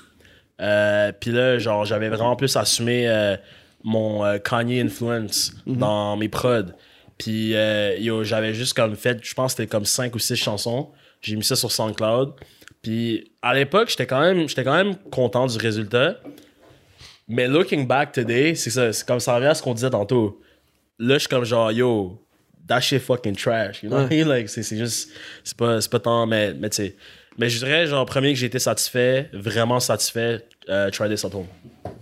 [0.61, 3.37] Euh, Puis là, genre, j'avais vraiment plus assumé euh,
[3.83, 6.73] mon Kanye influence dans mes prods.
[7.19, 7.55] Puis
[7.99, 10.91] yo, j'avais juste comme fait, je pense que c'était comme 5 ou 6 chansons.
[11.21, 12.35] J'ai mis ça sur SoundCloud.
[12.83, 16.17] Puis à l'époque, j'étais quand même j'étais quand même content du résultat.
[17.29, 20.41] Mais looking back today, c'est ça, c'est comme ça revient à ce qu'on disait tantôt.
[20.99, 22.21] Là, je suis comme genre yo,
[22.69, 24.07] that shit fucking trash, you know?
[24.27, 25.11] like c'est c'est juste
[25.45, 26.97] c'est pas c'est pas tant mais mais tu sais
[27.39, 31.35] mais je dirais genre premier que j'ai été satisfait, vraiment satisfait, euh, Try This at
[31.35, 31.47] Home.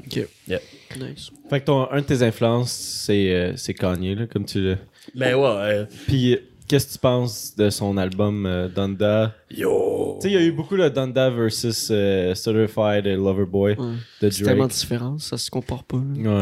[0.05, 0.27] Ok.
[0.49, 0.59] Yeah.
[0.99, 1.31] Nice.
[1.49, 4.77] Fait que ton, un de tes influences, c'est euh, c'est Kanye, là, comme tu l'as.
[5.15, 9.33] Mais ouais, euh, Puis, qu'est-ce que tu penses de son album euh, Donda?
[9.53, 10.19] Yo.
[10.21, 13.87] Tu sais, il y a eu beaucoup le Donda versus euh, Certified Lover Boy Ouais.
[14.23, 14.73] de C'est tellement Drake.
[14.73, 15.99] différent, ça se compare pas.
[16.17, 16.35] là.
[16.39, 16.41] Ouais.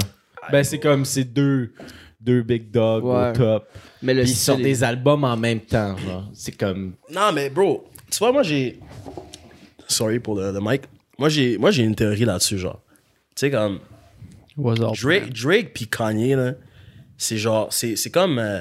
[0.50, 1.74] Ben, c'est comme ces deux,
[2.20, 3.30] deux big dogs Ouais.
[3.30, 3.68] au top.
[4.02, 6.28] Mais le Puis ils sortent est- des albums en même temps, genre.
[6.34, 6.94] C'est comme.
[7.12, 8.78] Non, mais bro, tu vois, moi j'ai.
[9.86, 10.82] Sorry pour le, le mic.
[11.18, 12.80] Moi j'ai, moi j'ai une théorie là-dessus, genre.
[13.34, 13.78] Tu sais, comme.
[14.56, 14.94] What's up?
[15.00, 16.54] Drake, Drake puis Kanye, là,
[17.16, 17.72] c'est genre.
[17.72, 18.38] C'est, c'est comme.
[18.38, 18.60] euh,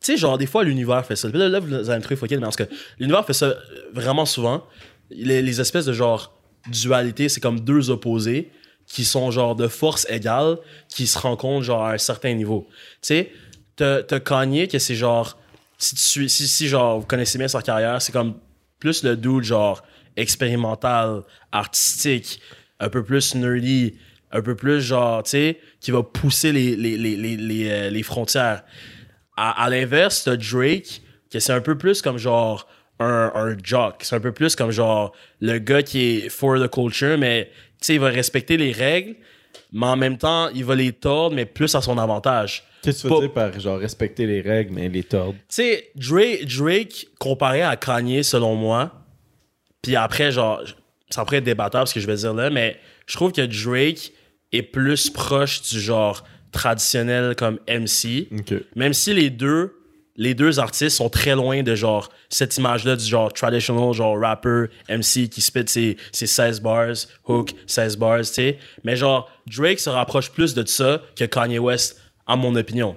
[0.00, 1.28] tu sais, genre, des fois, l'univers fait ça.
[1.28, 2.62] Là, là, vous allez me trouver fucké, mais parce que
[3.00, 3.54] l'univers fait ça euh,
[3.92, 4.64] vraiment souvent.
[5.10, 6.38] Les, les espèces de genre
[6.70, 8.50] dualité, c'est comme deux opposés
[8.88, 10.58] qui sont genre de force égale,
[10.88, 12.66] qui se rencontrent genre à un certain niveau.
[13.02, 13.32] Tu sais,
[13.76, 15.38] t'as Kanye que c'est genre.
[15.76, 18.34] Si, tu si, si genre vous connaissez bien sa carrière, c'est comme
[18.80, 19.82] plus le dude genre
[20.16, 22.40] expérimental, artistique,
[22.80, 23.94] un peu plus nerdy,
[24.32, 28.02] un peu plus genre, tu sais, qui va pousser les, les, les, les, les, euh,
[28.02, 28.64] frontières.
[29.36, 32.66] À, à l'inverse, t'as Drake, que c'est un peu plus comme genre
[33.00, 33.96] un, un jock.
[34.00, 37.86] C'est un peu plus comme genre le gars qui est for the culture, mais tu
[37.86, 39.14] sais, il va respecter les règles,
[39.72, 42.64] mais en même temps, il va les tordre, mais plus à son avantage.
[42.82, 45.34] Qu'est-ce que tu veux dire par genre respecter les règles, mais les tordre?
[45.34, 48.92] Tu sais, Drake, Drake, comparé à Kanye, selon moi,
[49.82, 50.62] puis après, genre,
[51.10, 54.12] ça pourrait être débattable ce que je vais dire là, mais je trouve que Drake
[54.52, 58.28] est plus proche du genre traditionnel comme MC,
[58.74, 59.77] même si les deux,
[60.18, 64.66] les deux artistes sont très loin de genre cette image-là du genre traditional, genre rapper,
[64.90, 66.88] MC qui spit ses, ses 16 bars,
[67.26, 68.58] hook, 16 bars, tu sais.
[68.84, 72.94] Mais genre, Drake se rapproche plus de ça que Kanye West, à mon opinion.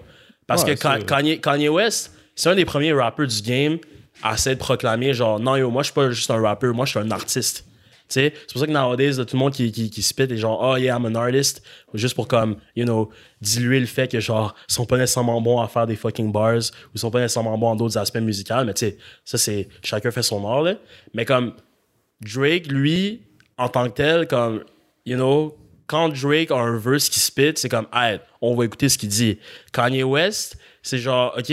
[0.47, 3.77] Parce Ouais, que Ka- Kanye, Kanye West, c'est un des premiers rappeurs du game
[4.23, 6.85] à essayer de proclamer genre, non yo, moi je suis pas juste un rappeur, moi
[6.85, 7.63] je suis un artiste.
[8.11, 10.97] C'est pour ça que nowadays, tout le monde qui, qui, spit est genre, oh yeah,
[10.97, 11.61] I'm an artist,
[11.93, 13.09] juste pour comme, you know,
[13.41, 16.57] diluer le fait que genre, ils sont pas nécessairement bons à faire des fucking bars
[16.57, 19.67] ou ils sont pas nécessairement bons en d'autres aspects musicaux, mais tu sais, ça c'est,
[19.83, 20.75] chacun fait son art, là.
[21.13, 21.53] Mais comme,
[22.21, 23.21] Drake, lui,
[23.57, 24.63] en tant que tel, comme,
[25.05, 25.57] you know,
[25.87, 29.09] quand Drake a un verse qui spit, c'est comme, hey, on va écouter ce qu'il
[29.09, 29.39] dit.
[29.73, 31.49] Kanye West, c'est genre, ok,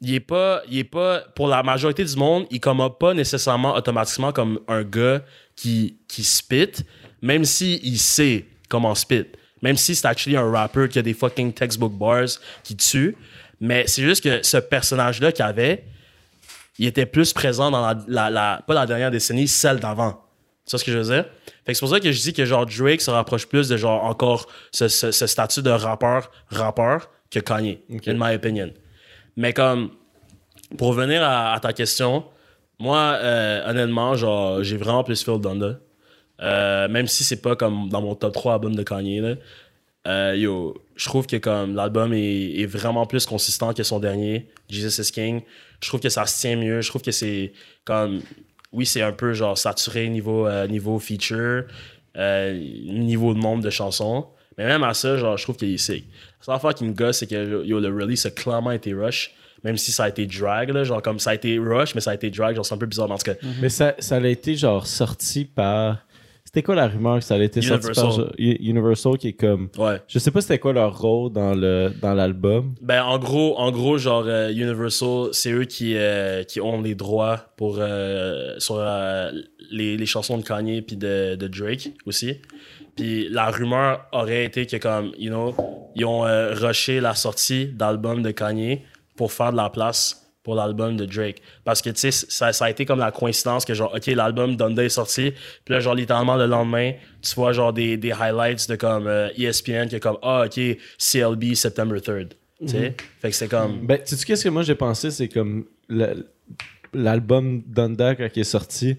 [0.00, 3.14] il est pas, il est pas, pour la majorité du monde, il come up pas
[3.14, 5.22] nécessairement automatiquement comme un gars
[5.56, 6.72] qui, qui spit,
[7.22, 9.24] même si il sait comment spit.
[9.62, 12.28] Même si c'est actually un rapper qui a des fucking textbook bars
[12.62, 13.16] qui tue.
[13.60, 15.84] Mais c'est juste que ce personnage-là qu'il avait,
[16.78, 20.22] il était plus présent dans la, la, la- pas la dernière décennie, celle d'avant.
[20.66, 21.24] Tu vois ce que je veux dire?
[21.64, 23.76] Fait que c'est pour ça que je dis que genre Drake se rapproche plus de
[23.78, 28.08] genre encore ce, ce, ce statut de rappeur, rappeur que Kanye, Ok.
[28.08, 28.70] in my opinion.
[29.36, 29.90] Mais comme,
[30.76, 32.24] pour revenir à, à ta question,
[32.78, 35.78] moi, euh, honnêtement, genre, j'ai vraiment plus Phil Donda.
[36.42, 39.34] Euh, même si c'est pas comme dans mon top 3 albums de Kanye, là.
[40.06, 45.02] Euh, yo, je trouve que comme l'album est, vraiment plus consistant que son dernier, Jesus
[45.02, 45.40] is King.
[45.82, 46.80] Je trouve que ça se tient mieux.
[46.80, 47.52] Je trouve que c'est
[47.84, 48.20] comme,
[48.72, 51.64] oui, c'est un peu genre saturé niveau, euh, niveau feature,
[52.14, 54.26] niveau de nombre de chansons.
[54.58, 56.04] Mais même à ça, genre, je trouve qu'il est sick.
[56.40, 59.34] La seule affaire qui me gosse, c'est que yo, le release a clairement été rush.
[59.64, 62.12] Même si ça a été drag, là, genre comme ça a été rush, mais ça
[62.12, 63.34] a été drag, genre c'est un peu bizarre dans ce cas.
[63.60, 65.98] Mais ça, ça a été genre sorti par.
[66.44, 69.18] C'était quoi la rumeur que ça a été sorti par Universal.
[69.18, 69.68] qui est comme.
[69.76, 70.00] Ouais.
[70.08, 72.74] Je sais pas c'était quoi leur rôle dans le dans l'album.
[72.80, 76.94] Ben, en gros, en gros genre, euh, Universal, c'est eux qui, euh, qui ont les
[76.94, 78.82] droits pour, euh, sur
[79.70, 82.40] les, les chansons de Kanye puis de, de Drake aussi.
[82.94, 85.54] Puis la rumeur aurait été que, comme, you know,
[85.94, 86.22] ils ont
[86.54, 88.82] rushé la sortie d'album de Kanye
[89.16, 91.42] pour faire de la place pour l'album de Drake.
[91.64, 94.54] Parce que, tu sais, ça, ça a été comme la coïncidence que, genre, OK, l'album
[94.54, 95.32] Donda est sorti.
[95.64, 99.28] Puis là, genre, littéralement, le lendemain, tu vois, genre, des, des highlights de, comme, euh,
[99.36, 100.60] ESPN qui est comme, ah, OK,
[100.98, 102.28] CLB, September 3rd.
[102.60, 102.94] Tu sais?
[103.20, 103.84] Fait que c'est comme...
[103.86, 105.10] Ben, tu sais qu'est-ce que moi j'ai pensé?
[105.10, 105.66] C'est comme
[106.94, 108.96] l'album Donda quand il est sorti.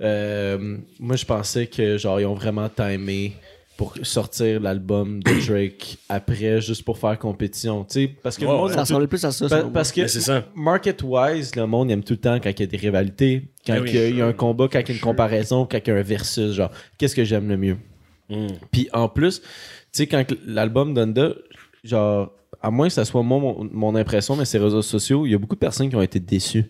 [0.00, 3.36] euh, moi je pensais que genre ils ont vraiment timé
[3.78, 7.84] pour sortir l'album de Drake après juste pour faire compétition.
[7.84, 8.72] Tu sais, parce que le monde.
[8.72, 9.48] Ça ressemblait plus à ça.
[9.48, 10.02] Pa- parce que
[10.54, 13.82] market-wise, le monde aime tout le temps quand il y a des rivalités, quand Ben
[13.82, 15.90] oui, il y a- un combat, quand il y a une comparaison, quand il y
[15.92, 17.76] a un versus, genre, qu'est-ce que j'aime le mieux?
[18.28, 18.48] Mm.
[18.72, 19.46] Puis en plus, tu
[19.92, 21.30] sais, quand l'album Donda,
[21.84, 25.30] genre, à moins que ça soit moi, mon, mon impression, mais ces réseaux sociaux, il
[25.30, 26.64] y a beaucoup de personnes qui ont été déçues.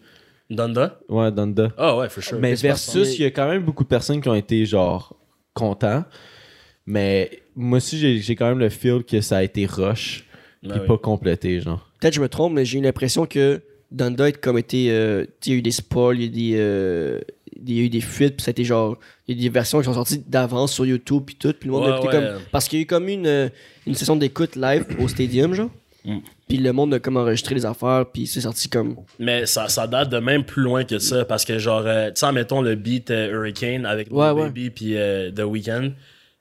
[0.51, 1.01] Donda?
[1.09, 1.73] Ouais, Donda.
[1.79, 2.39] Ah ouais, for sure.
[2.39, 5.17] Mais versus, il y a quand même beaucoup de personnes qui ont été, genre,
[5.55, 6.05] contents.
[6.91, 10.25] Mais moi aussi, j'ai j'ai quand même le feel que ça a été rush,
[10.63, 10.87] Ben puis oui.
[10.87, 11.87] pas complété, genre.
[12.01, 13.61] Peut-être que je me trompe, mais j'ai eu l'impression que
[13.93, 14.91] Donda a comme été.
[14.91, 17.21] euh, il y a eu des spoils, il y a eu des, euh,
[17.67, 18.97] il y a eu des fuites, puis ça a été genre.
[19.27, 21.53] Il y a des versions qui sont sorties d'avance sur YouTube, puis tout.
[21.53, 22.11] Puis le monde Ouais, a ouais.
[22.11, 22.25] comme.
[22.51, 23.49] Parce qu'il y a eu comme une, euh,
[23.87, 25.71] une session d'écoute live au stadium, genre.
[26.07, 26.19] Mm.
[26.49, 28.97] Puis le monde a comme enregistré les affaires, puis c'est sorti comme.
[29.19, 32.21] Mais ça, ça date de même plus loin que ça, parce que genre, euh, tu
[32.21, 34.33] sais, mettons le beat euh, Hurricane avec Ouais.
[34.33, 35.91] Baby puis euh, The Weeknd.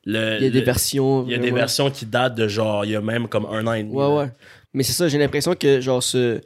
[0.10, 1.26] Le, Il y a des le- versions.
[1.26, 3.46] Il y a des vraiment- versions qui datent de genre, il y a même comme
[3.46, 3.94] un an et demi.
[3.94, 4.16] Ouais, là.
[4.16, 4.28] ouais.
[4.74, 6.40] Mais c'est ça, j'ai l'impression que genre ce.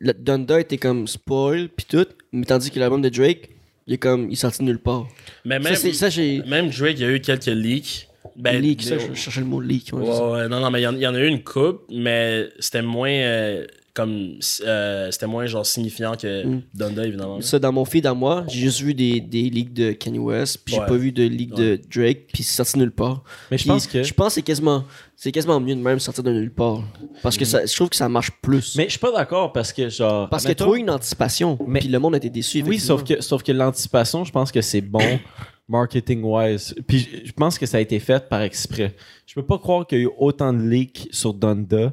[0.00, 2.06] Le Donda était comme spoil, puis tout.
[2.32, 3.50] Mais tandis que l'album de Drake,
[3.86, 4.28] il est comme.
[4.28, 5.06] Il est sorti de nulle part.
[5.44, 6.08] Mais même, ça,
[6.46, 8.08] même Drake, il y a eu quelques leaks.
[8.36, 9.90] Ben, leak, des- ça, je cherchais le mot leak.
[9.92, 11.82] ouais, Ouais, non, non, mais il y, en- il y en a eu une coupe,
[11.88, 13.64] mais c'était moins euh,
[13.94, 16.62] comme euh, c'était moins genre signifiant que Mm.
[16.74, 17.40] Donda, évidemment.
[17.40, 20.62] Ça, dans mon feed à moi, j'ai juste vu des, des leaks de Kanye West,
[20.64, 20.80] puis Ouais.
[20.80, 23.22] j'ai pas vu de leaks de Drake, puis c'est sorti nulle part.
[23.52, 24.02] Mais je pense que.
[24.02, 24.84] Je pense que c'est quasiment,
[25.14, 26.82] c'est quasiment mieux de même sortir de nulle part.
[27.22, 28.74] Parce que ça, je trouve que ça marche plus.
[28.76, 30.28] Mais je suis pas d'accord parce que, genre.
[30.28, 32.30] parce qu'il y a mettons- trop eu une anticipation, Mais- puis le monde a été
[32.30, 32.62] déçu.
[32.66, 34.98] Oui, sauf que, sauf que l'anticipation, je pense que c'est bon
[35.68, 36.74] marketing wise.
[36.86, 38.94] Puis je- je pense que ça a été fait par exprès.
[39.26, 41.92] Je peux pas croire qu'il y a eu autant de leaks sur Donda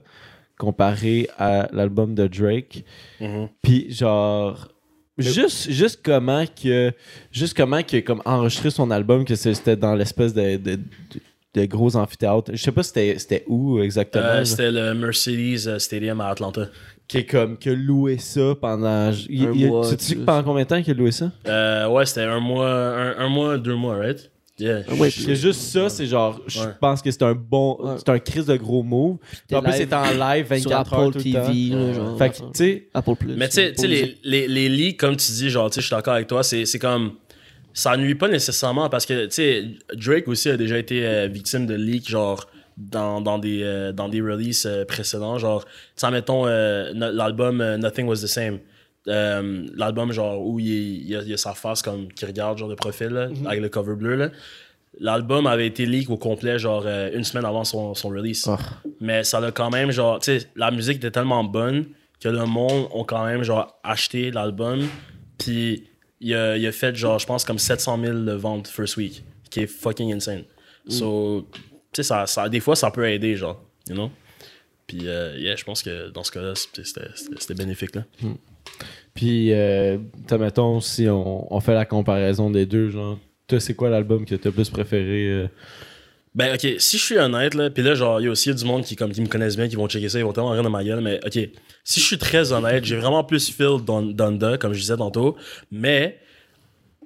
[0.62, 2.84] comparé à l'album de Drake.
[3.20, 3.49] Mhm.
[3.64, 4.68] Puis genre
[5.18, 6.91] juste juste comment que
[7.32, 12.51] juste comment que comme enregistré son album que c'était dans l'espèce de, de, gros amphithéâtre.
[12.53, 14.24] Je sais pas c'était c'était où exactement.
[14.24, 14.45] Euh.
[14.45, 16.68] C'était le Mercedes euh, Stadium à Atlanta.
[17.07, 20.26] qui est comme qui a loué ça pendant il, Un il- mois, sais-tu plus.
[20.26, 21.32] pendant combien de temps qu'il a loué ça?
[21.47, 24.30] Euh, ouais, c'était un mois, un, un mois, deux mois, right?
[24.62, 24.84] Yeah.
[24.89, 26.66] Ah ouais, C'est juste ça, c'est genre, je Ouais.
[26.80, 27.95] pense que c'est un bon, Ouais.
[27.97, 29.18] c'est un crise de gros move.
[29.47, 31.76] Puis en plus, live c'est en live 24 sur heures Apple tout le TV, temps.
[31.88, 32.18] là, genre.
[32.18, 33.34] Fait que, tu sais, Apple Plus.
[33.36, 35.95] Mais tu sais, les, les, les leaks, comme tu dis, genre, tu sais, je suis
[35.95, 37.14] d'accord avec toi, c'est c'est comme.
[37.74, 39.64] Ça nuit pas nécessairement parce que, tu sais,
[39.95, 42.47] Drake aussi a déjà été euh, victime de leaks, genre,
[42.78, 45.38] dans, dans, des, euh, dans des releases euh, précédents.
[45.38, 48.59] Genre, tu sais, mettons euh, no- l'album euh, Nothing Was the Same.
[49.08, 53.08] Euh, l'album, genre, où il, y a, sa face comme qui regarde, genre, de profil,
[53.08, 54.30] là, avec le cover bleu, là.
[54.99, 58.45] L'album avait été leak au complet, genre, euh, une semaine avant son, son release.
[58.47, 58.58] Oh.
[58.99, 61.86] Mais ça a quand même, genre, tu sais, la musique était tellement bonne
[62.20, 64.88] que le monde ont quand même, genre, acheté l'album.
[65.38, 65.88] Puis
[66.20, 69.24] il a, il a fait, genre, je pense, comme 700 000 de ventes first week,
[69.49, 70.43] qui est fucking insane.
[70.88, 71.62] So, tu
[71.93, 74.12] sais, ça, ça, des fois, ça peut aider, genre, you know?
[74.88, 78.04] Puis, euh, yeah, je pense que dans ce cas-là, c'était- bénéfique, là.
[79.13, 79.97] Puis, euh,
[80.32, 84.36] mettons, si on, on fait la comparaison des deux, genre, toi, c'est quoi l'album que
[84.36, 85.47] t'as plus préféré euh?
[86.34, 88.63] Ben, ok, si je suis honnête, là, puis là, genre, il y a aussi du
[88.63, 90.69] monde qui, comme, me connaissent bien, qui vont checker ça, ils vont tellement rire de
[90.69, 91.49] ma gueule, mais ok,
[91.84, 95.36] si je suis très honnête, j'ai vraiment plus feel Don- Donda, comme je disais tantôt,
[95.72, 96.19] mais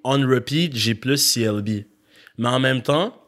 [0.04, 1.86] on repeat, j'ai plus CLB.
[2.38, 3.20] Mais en même temps,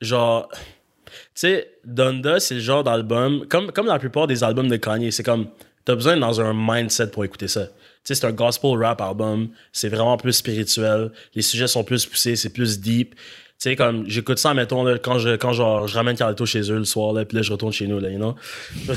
[0.00, 4.76] genre, tu sais, Donda, c'est le genre d'album, comme, comme la plupart des albums de
[4.76, 5.48] Kanye, c'est comme,
[5.84, 7.66] t'as besoin d'être dans un mindset pour écouter ça.
[7.66, 7.72] Tu
[8.04, 12.36] sais, c'est un gospel rap album, c'est vraiment plus spirituel, les sujets sont plus poussés,
[12.36, 13.14] c'est plus deep.
[13.14, 16.60] Tu sais, comme, j'écoute ça, mettons, là, quand, je, quand genre, je ramène Carlito chez
[16.72, 18.34] eux le soir, là, puis là, je retourne chez nous, là, you know?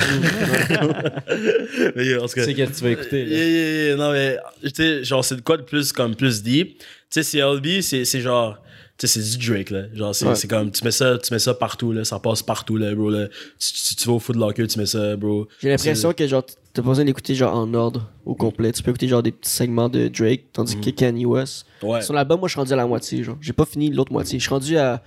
[1.96, 3.36] mais, yeah, en tout cas- C'est qu'est-ce que tu vas écouter, là?
[3.36, 6.42] Yeah, yeah, yeah, non, mais, tu sais, genre, c'est de quoi de plus, comme, plus
[6.44, 6.80] deep?
[7.10, 8.58] Tu sais, CLB, c'est c'est genre,
[8.98, 9.84] tu sais, c'est du Drake, là.
[9.94, 10.36] Genre, c'est Ouais.
[10.36, 13.10] c'est comme, tu mets ça, tu mets ça partout, là, ça passe partout, là, bro,
[13.10, 13.28] là.
[13.60, 15.48] Tu, tu, tu vas au Foot Locker, tu mets ça, bro.
[15.62, 16.46] J'ai l'impression que genre
[16.78, 18.72] t'as pas besoin d'écouter genre en ordre au complet.
[18.72, 21.66] Tu peux écouter genre des petits segments de Drake, tandis que Kanye West.
[21.82, 22.02] Ouais.
[22.02, 23.38] Sur l'album, moi je suis rendu à la moitié, genre.
[23.42, 24.38] J'ai pas fini l'autre moitié.
[24.40, 25.02] Je suis rendu à,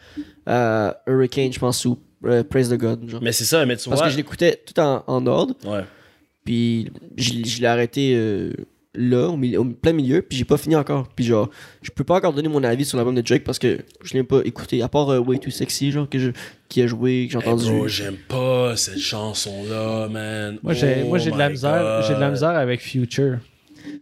[0.46, 3.22] à Hurricane, je pense, ou euh, Praise the God, genre.
[3.22, 4.06] Mais c'est ça, mais tu Parce vois.
[4.08, 5.84] que je l'écoutais tout en, en ordre, Ouais.
[6.44, 8.52] puis je, je l'ai arrêté euh,
[9.00, 11.08] là, au, milieu- au plein milieu, puis j'ai pas fini encore.
[11.16, 11.48] Puis genre,
[11.82, 14.22] je peux pas encore donner mon avis sur l'album de Drake parce que je l'ai
[14.22, 16.30] pas écouté, à part euh, Way Too Sexy, genre, que je,
[16.68, 17.70] qui a joué, que j'ai Hey, entendu.
[17.70, 20.58] bro, j'aime pas cette chanson-là, man.
[20.62, 22.04] Moi, j'ai, Oh moi, j'ai de la my misère, God.
[22.08, 23.38] j'ai de la misère avec Future.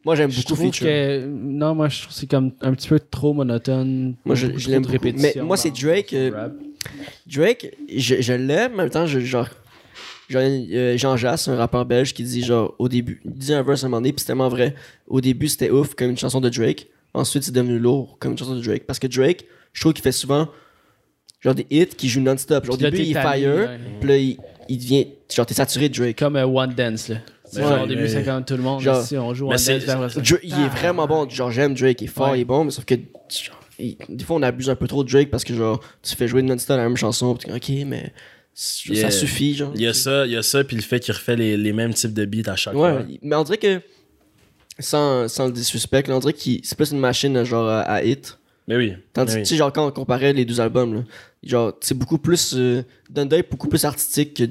[0.04, 2.88] moi j'aime Je beaucoup trouve que, non, moi, je trouve que c'est comme un petit
[2.88, 4.14] peu trop monotone.
[4.24, 6.48] Moi, je- l'aime répétitions Mais moi, c'est Drake, euh.
[7.26, 9.48] Drake, je, je l'aime, en même temps, je, genre.
[10.28, 13.62] Genre, euh, Jean Jass, un rappeur belge, qui dit genre au début, il dit un
[13.62, 14.74] verse à un moment donné, puis c'est tellement vrai.
[15.06, 16.88] Au début, c'était ouf comme une chanson de Drake.
[17.14, 18.84] Ensuite, c'est devenu lourd comme une chanson de Drake.
[18.86, 20.48] Parce que Drake, je trouve qu'il fait souvent
[21.40, 22.64] genre des hits qui jouent non-stop.
[22.66, 23.78] Genre, au début, il est fire, ouais.
[24.00, 24.36] puis là, il,
[24.68, 25.06] il devient.
[25.34, 26.18] Genre, t'es saturé de Drake.
[26.18, 27.16] Comme euh, One Dance, là.
[27.54, 28.80] Ouais, genre, au début, mais- c'est comme tout le monde.
[28.82, 31.28] Genre- ici, on joue One Dance, puis après ça- Dra- il est vraiment bon.
[31.28, 32.38] Genre, j'aime Drake, il est fort, Ouais.
[32.38, 32.94] il est bon, mais sauf que.
[32.94, 36.14] genre, il- des fois, on abuse un peu trop de Drake parce que, genre, tu
[36.14, 38.12] fais jouer non-stop la même chanson, comme, ok, mais.
[38.60, 39.72] Ça suffit, genre.
[39.76, 41.72] Il y a ça, il y a ça, puis le fait qu'il refait les, les
[41.72, 43.06] mêmes types de beats à chaque Ouais, fois.
[43.22, 43.80] mais on dirait que.
[44.80, 48.02] Sans, sans le disrespect, là, on dirait que c'est plus une machine genre à, à
[48.02, 48.38] hit.
[48.68, 48.92] Mais oui.
[49.12, 49.56] Tandis que, oui.
[49.56, 51.00] genre, quand on comparait les deux albums, là,
[51.42, 52.54] genre, c'est beaucoup plus.
[52.56, 54.44] Euh, Donda est beaucoup plus artistique que,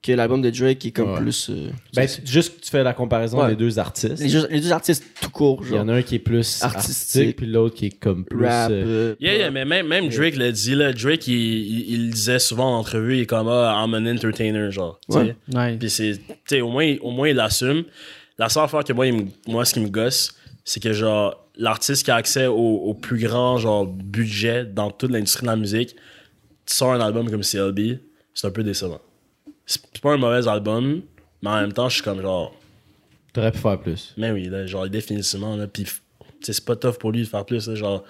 [0.00, 1.20] que l'album de Drake qui est comme Ouais.
[1.20, 1.50] plus.
[1.50, 3.48] euh, Ben, c'est- tu- juste que tu fais la comparaison Ouais.
[3.50, 4.18] des deux artistes.
[4.20, 5.80] les, deux- les deux artistes tout court, Il y genre.
[5.80, 6.64] en a un qui est plus Artistique.
[6.76, 8.44] artistique, puis l'autre qui est comme plus.
[8.46, 8.70] rap.
[8.70, 10.92] euh, euh, Yeah, yeah, mais même, même Drake l'a dit, là.
[10.92, 14.06] Drake, il, il, il le disait souvent en entrevue, il est comme, ah, I'm an
[14.06, 15.00] entertainer, genre.
[15.08, 15.34] Ouais.
[15.78, 17.82] Puis c'est, tu sais, au moins, au moins, il l'assume.
[18.38, 20.32] La seule affaire que moi, il me- moi, ce qui me gosse,
[20.64, 25.10] c'est que, genre, l'artiste qui a accès au, au plus grand, genre, budget dans toute
[25.10, 25.96] l'industrie de la musique,
[26.66, 27.98] tu sors un album comme CLB,
[28.32, 29.00] c'est un peu décevant.
[29.70, 31.02] C'est pas un mauvais album,
[31.42, 32.54] mais en même temps, je suis comme, genre,
[33.34, 34.14] T'aurais pu faire plus.
[34.16, 35.84] mais oui, là, genre, définitivement, là, sais,
[36.54, 38.02] c'est pas tough pour lui de faire plus, là, genre.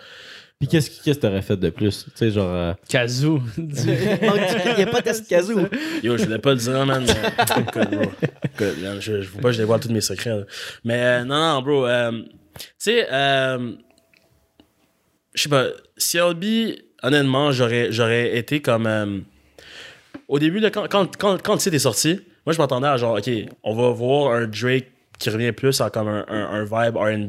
[0.61, 2.05] Puis qu'est-ce que qu'est-ce que t'aurais fait de plus?
[2.05, 2.53] Tu sais, genre.
[2.53, 3.41] euh, Kazoo.
[3.59, 5.61] Il n'y a pas de kazoo.
[6.03, 7.05] Yo, je voulais pas le dire, man.
[7.07, 8.11] mais- Écoute, bro.
[8.45, 10.31] Écoute, man, je, je veux pas que je dévoile tous mes secrets.
[10.39, 10.45] là.
[10.85, 11.87] Mais euh, non, non, bro.
[11.87, 12.11] euh,
[12.61, 13.73] tu sais, euh,
[15.35, 19.25] je sais pas, CLB, honnêtement, j'aurais, j'aurais été comme.
[20.29, 22.97] Au début, là, quand, quand, quand, quand le site est sorti, moi, je m'attendais à
[22.97, 23.31] genre, OK,
[23.63, 24.87] on va voir un Drake
[25.19, 27.29] qui revient plus à comme un, un, un vibe RB.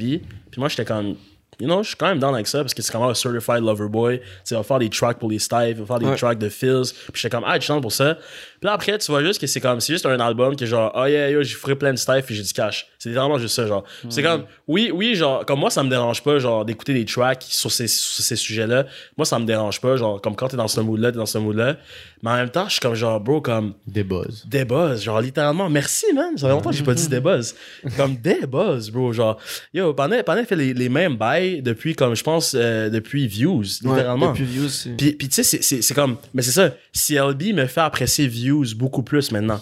[0.51, 1.15] Puis moi, j'étais comme,
[1.59, 3.13] you know, je suis quand même down avec ça parce que c'est quand même un
[3.15, 4.19] certified lover boy.
[4.19, 6.15] Tu sais, il va faire des tracks pour les Stives, il va faire des Ouais.
[6.15, 6.93] tracks de Phils.
[7.11, 8.17] Puis j'étais comme, ah, tu chantes pour ça.
[8.59, 10.67] Puis là, après, tu vois juste que c'est comme, c'est juste un album qui est
[10.67, 12.87] genre, oh yeah, yo, j'ai ferai plein de Stives et j'ai du cash.
[12.97, 13.83] C'est vraiment juste ça, genre.
[14.09, 17.43] C'est comme, oui, oui, genre, comme moi, ça me dérange pas, genre, d'écouter des tracks
[17.47, 18.85] sur ces, sur ces sujets-là.
[19.17, 21.37] Moi, ça me dérange pas, genre, comme quand t'es dans ce mood-là, t'es dans ce
[21.37, 21.77] mood-là.
[22.21, 24.43] Mais en même temps, je suis comme, genre, bro, comme, Des buzz.
[24.45, 25.69] des buzz, genre littéralement.
[25.69, 26.37] Merci, man.
[26.37, 27.55] Ça fait longtemps que j'ai pas dit des buzz.
[27.95, 29.13] Comme des buzz, bro.
[29.13, 29.37] Genre,
[29.73, 33.63] yo, Panay, Panay fait les, les mêmes bails depuis, comme, je pense, euh, depuis Views,
[33.81, 34.25] littéralement.
[34.27, 36.17] Ouais, depuis Views, Puis, puis tu sais, c'est comme.
[36.33, 36.71] Mais c'est ça.
[36.93, 39.61] CLB me fait apprécier Views beaucoup plus maintenant.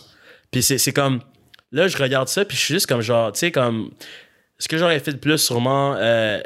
[0.52, 1.22] Puis c'est comme.
[1.72, 3.92] Là, je regarde ça, puis je suis juste comme genre, tu sais, comme.
[4.60, 5.96] Ce que j'aurais fait de plus, sûrement.
[5.98, 6.40] euh,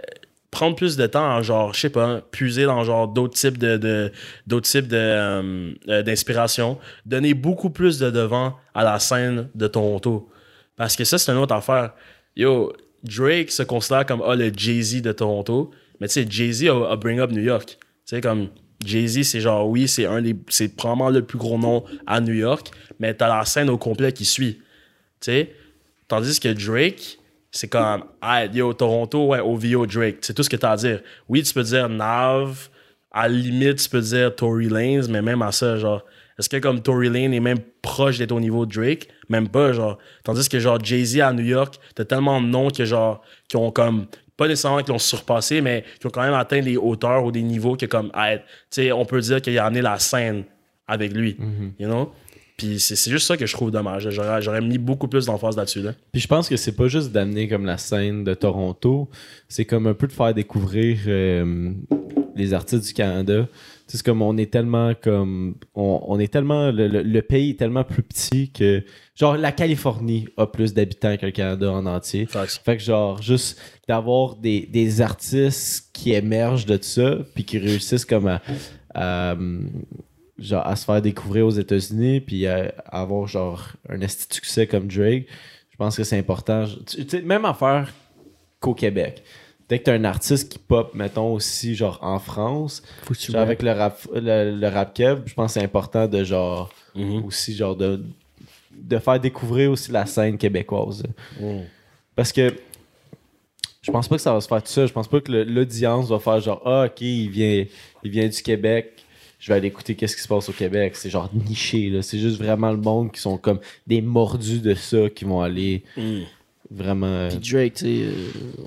[0.52, 3.78] prendre plus de temps à genre, je sais pas, puiser dans genre d'autres types de,
[3.78, 4.12] de-
[4.48, 9.68] d'autres types de, euh, euh, d'inspiration, donner beaucoup plus de devant à la scène de
[9.68, 10.30] Toronto.
[10.76, 11.94] Parce que ça, c'est une autre affaire.
[12.36, 12.74] Yo,
[13.04, 15.72] Drake se considère comme ah, le Jay-Z de Toronto,
[16.02, 17.78] mais tu sais, Jay-Z a, a bring up New York.
[17.78, 18.50] Tu sais, comme
[18.86, 20.36] Jay-Z, c'est genre, oui, c'est un des.
[20.50, 24.12] C'est probablement le plus gros nom à New York, mais t'as la scène au complet
[24.12, 24.60] qui suit.
[25.20, 25.54] Tu sais,
[26.08, 27.20] tandis que Drake,
[27.52, 30.18] c'est comme, ah, yo, Toronto, ouais, OVO Drake.
[30.22, 31.02] C'est tout ce que t'as à dire.
[31.28, 32.70] Oui, tu peux dire Nav,
[33.12, 36.04] à la limite, tu peux dire Tory Lanez, mais même à ça, genre,
[36.42, 39.10] est-ce que comme Tory Lane est même proche d'être au niveau de Drake?
[39.30, 40.00] Même pas, genre.
[40.24, 43.70] Tandis que, genre, Jay-Z à New York, t'as tellement de noms que, genre, qui ont
[43.70, 44.08] comme,
[44.42, 47.44] pas nécessairement qui l'ont surpassé, mais qui ont quand même atteint des hauteurs ou des
[47.44, 48.40] niveaux que, comme, tu
[48.72, 50.46] sais, on peut dire qu'il a amené la scène
[50.88, 51.38] avec lui,
[51.78, 52.12] you know?
[52.58, 54.10] Puis c'est juste ça que je trouve dommage.
[54.10, 55.94] J'aurais j'aurais mis beaucoup plus d'emphase là-dessus, là.
[56.12, 59.10] Puis je pense que c'est pas juste d'amener comme la scène de Toronto,
[59.48, 61.72] c'est comme un peu de faire découvrir euh,
[62.36, 63.48] les artistes du Canada.
[63.98, 67.60] C'est comme on est tellement comme on, on est tellement le, le- le pays est
[67.60, 68.84] tellement plus petit que
[69.16, 72.26] genre la Californie a plus d'habitants que le Canada en entier.
[72.64, 78.06] Fait que genre juste d'avoir des, des artistes qui émergent de ça puis qui réussissent
[78.06, 78.42] comme à,
[78.94, 79.36] à,
[80.38, 84.68] genre à se faire découvrir aux États-Unis puis à, à avoir genre un de succès
[84.68, 85.28] comme Drake.
[85.70, 86.66] Je pense que c'est important.
[86.88, 87.92] Tu sais même affaire
[88.60, 89.24] qu'au Québec.
[89.72, 92.84] Dès que t'as un artiste qui pop, mettons aussi genre en France,
[93.30, 96.70] genre avec le rap le, le rap kev, je pense que c'est important de genre
[96.94, 97.24] Mhm.
[97.24, 98.04] aussi genre de
[98.70, 101.04] de faire découvrir aussi la scène québécoise.
[101.40, 101.64] Mhm.
[102.18, 102.54] Parce que
[103.82, 104.86] je pense pas que ça va se faire tout ça.
[104.86, 107.66] Je pense pas que l'audience va faire genre Ah, ok, il vient,
[108.04, 109.06] il vient du Québec.
[109.40, 110.98] Je vais aller écouter qu'est-ce qui se passe au Québec.
[110.98, 112.02] C'est genre niché, là.
[112.02, 115.84] C'est juste vraiment le monde qui sont comme des mordus de ça qui vont aller
[115.96, 116.24] Mhm.
[116.72, 117.06] Vraiment.
[117.08, 118.14] euh, Puis Drake, tu sais, euh,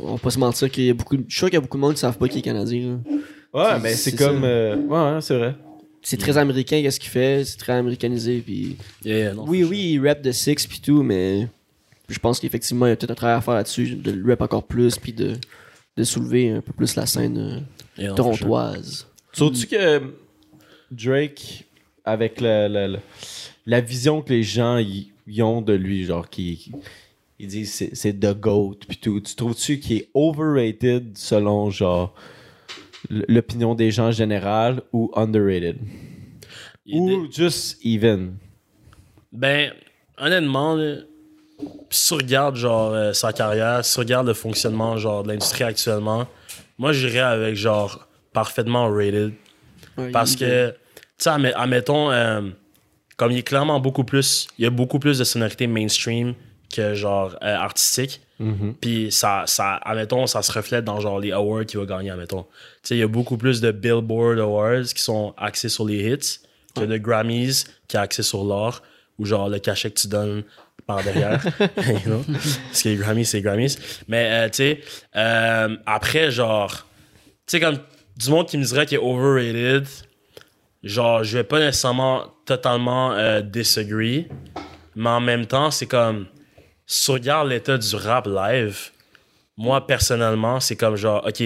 [0.03, 1.17] on va pas se mentir qu'il y a beaucoup.
[1.17, 2.43] de- Je suis sûr qu'il y a beaucoup de monde qui savent pas qu'il est
[2.43, 3.01] canadien.
[3.53, 3.75] là.
[3.75, 4.43] Ouais, mais c'est comme.
[4.45, 5.55] euh, Ouais, ouais, c'est vrai.
[6.03, 8.43] C'est très américain, qu'est-ce qu'il fait, c'est très américanisé.
[8.45, 11.49] Puis Yeah, yeah, non, oui, oui, il rap de Six puis tout, mais
[12.11, 14.43] je pense qu'effectivement, il y a peut-être un travail à faire là-dessus, de le rap
[14.43, 15.33] encore plus, puis de,
[15.97, 17.61] de soulever un peu plus la scène euh.
[18.03, 19.07] Yeah, torontoise.
[19.33, 20.03] Sauves-tu que
[20.91, 21.65] Drake,
[22.05, 22.99] avec la, la, la,
[23.67, 26.73] la vision que les gens y, y ont de lui, genre, qui, qui-
[27.39, 32.15] ils disent c'est, c'est The GOAT, puis tout, tu trouves-tu qu'il est overrated selon, genre,
[33.11, 35.79] l'opinion des gens en général ou underrated?
[36.87, 38.37] Il Ou just even?
[39.33, 39.73] Ben,
[40.19, 40.97] honnêtement, là,
[41.91, 45.65] si tu regardes genre euh, sa carrière, si tu regardes le fonctionnement genre de l'industrie
[45.65, 46.27] actuellement,
[46.79, 49.33] moi j'irais avec genre parfaitement rated.
[49.97, 50.75] Ouais, Parce que, tu
[51.19, 52.43] sais, admettons, euh,
[53.17, 56.35] comme il est clairement beaucoup plus, il y a beaucoup plus de sonorité mainstream
[56.75, 58.21] que genre euh, artistique.
[58.41, 58.75] Mhm.
[58.81, 62.43] Puis ça, ça, admettons, ça se reflète dans genre les awards qu'il va gagner, admettons.
[62.43, 66.13] Tu sais, il y a beaucoup plus de Billboard Awards qui sont axés sur les
[66.13, 66.41] hits
[66.75, 68.83] que de Grammys qui est axé sur l'or
[69.19, 70.43] ou genre le cachet que tu donnes
[70.87, 71.43] par derrière.
[71.77, 72.25] You know?
[72.27, 73.77] Parce que les Grammys, c'est Grammys.
[74.09, 74.81] Mais, euh, tu sais,
[75.17, 76.87] euh, après, genre,
[77.47, 77.79] tu sais, comme
[78.17, 79.87] du monde qui me dirait qu'il est overrated,
[80.83, 84.27] genre, je vais pas nécessairement totalement euh, disagree,
[84.95, 86.27] mais en même temps, c'est comme,
[86.87, 88.91] si tu regardes l'état du rap live,
[89.57, 91.43] moi, personnellement, c'est comme genre, OK,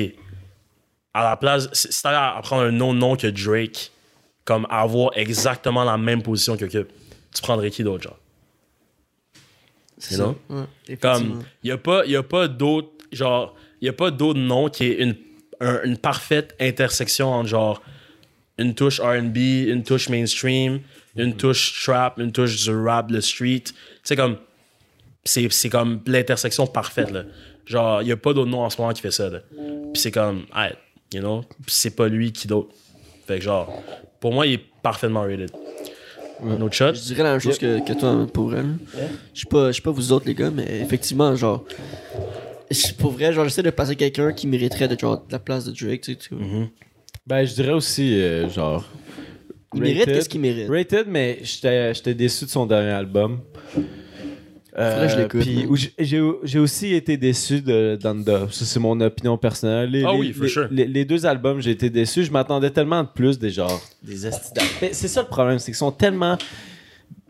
[1.15, 1.69] à la place,
[2.03, 3.91] t'allais à prendre un nom nom que Drake,
[4.45, 6.87] comme avoir exactement la même position que Cube,
[7.35, 8.19] tu prendrais qui d'autre, genre?
[9.99, 10.35] c'est ça.
[10.49, 10.97] Ouais.
[10.97, 14.69] Comme, il n'y a pas, y a pas d'autre, genre, il a pas d'autre nom
[14.69, 15.17] qui est une,
[15.61, 17.83] un- une parfaite intersection entre, genre,
[18.59, 19.37] une touche R&B,
[19.69, 20.81] une touche mainstream,
[21.17, 23.65] une touche trap, une touche du rap, le street.
[24.03, 24.37] C'est comme,
[25.25, 27.25] c'est, c'est comme l'intersection parfaite, là.
[27.67, 29.41] Genre, il n'y a pas d'autre nom en ce moment qui fait ça, là.
[29.93, 30.73] Puis c'est comme, hey,
[31.13, 32.75] you know, c'est pas lui qui d'autre.
[33.27, 33.83] Fait que genre,
[34.21, 35.51] pour moi, il est parfaitement rated.
[36.43, 36.95] Un autre shot?
[36.95, 38.77] Je dirais la même chose que, que toi pour elle.
[39.35, 41.65] Je sais pas, je sais pas vous autres les gars, mais effectivement, genre,
[42.71, 45.73] je- pour vrai, genre, j'essaie de passer quelqu'un qui mériterait de, genre, la place de
[45.73, 46.19] Drake, tu sais.
[46.19, 46.45] tu vois.
[46.47, 46.69] Mhm.
[47.27, 48.85] Ben, je dirais aussi, euh, genre.
[49.75, 50.69] Il mérite qu'est-ce qu'il mérite.
[50.71, 53.41] Rated, mais j'étais j'étais déçu de son dernier album.
[55.69, 55.77] Où
[56.45, 58.47] j'ai- aussi été déçu de Donda.
[58.51, 59.91] Ça, c'est mon opinion personnelle.
[59.91, 60.69] Les, Ah les- oui, for les, sure.
[60.71, 62.25] les- les deux albums, j'ai été déçu.
[62.25, 65.93] Je m'attendais tellement de plus des genres, des C'est ça le problème, c'est qu'ils sont
[65.93, 66.39] tellement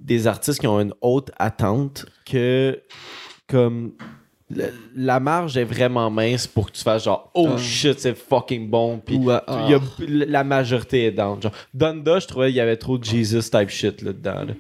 [0.01, 2.79] des artistes qui ont une haute attente que,
[3.47, 3.93] comme,
[4.51, 7.59] le- la marge est vraiment mince pour que tu fasses genre, oh Ah.
[7.59, 8.99] shit, c'est fucking bon.
[9.05, 11.41] Puis Ou, euh, il y a- la majorité est down.
[11.43, 14.45] Genre, Donda, je trouvais qu'il y avait trop de Jesus type shit là-dedans.
[14.47, 14.55] là.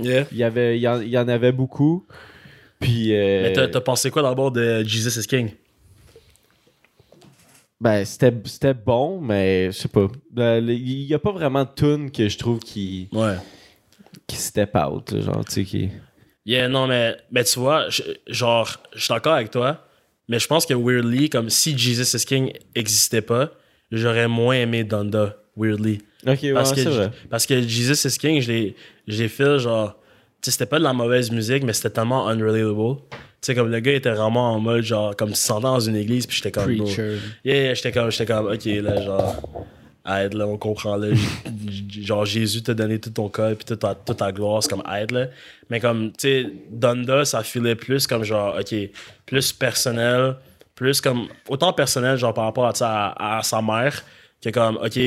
[0.00, 0.24] Yeah.
[0.30, 2.06] Il, y avait, il, y en, il y en avait beaucoup.
[2.82, 3.14] Puis.
[3.14, 5.50] euh, Mais t'as pensé quoi d'abord de Jesus is King?
[7.80, 10.06] ben, c'était bon, mais je sais pas.
[10.30, 13.36] Ben, Il y a pas vraiment de tune que je trouve qui, Ouais.
[14.26, 15.12] qui step out.
[15.20, 15.88] genre, tu sais, qui.
[16.46, 19.84] Yeah, non, mais, mais tu vois, je- genre, je suis d'accord avec toi,
[20.28, 23.50] mais je pense que weirdly, comme si Jesus is King existait pas,
[23.90, 26.00] j'aurais moins aimé Donda, weirdly.
[26.26, 27.10] Ok, ouais, Parce, c'est que, vrai.
[27.30, 28.72] parce que Jesus is King, je
[29.08, 29.96] l'ai fait genre.
[30.50, 33.00] C'était pas de la mauvaise musique, mais c'était tellement unrelatable.
[33.10, 35.96] Tu sais, comme le gars était vraiment en mode genre, comme tu sentais dans une
[35.96, 36.64] église, puis j'étais comme.
[36.64, 37.18] Preacher.
[37.44, 39.66] Yeah, yeah, j'étais comme, j'étais comme, ok, là, genre.
[40.04, 41.08] Aide, là, on comprend, là.
[41.88, 44.82] genre, Jésus t'a donné tout ton cœur, puis toute ta, toute ta gloire, c'est comme
[44.92, 45.26] aide, là.
[45.70, 48.74] Mais comme, tu sais, Donda, ça filait plus comme genre, ok,
[49.26, 50.36] plus personnel,
[50.74, 54.02] plus comme, autant personnel, genre, par rapport à, à sa mère,
[54.42, 54.98] que comme, ok,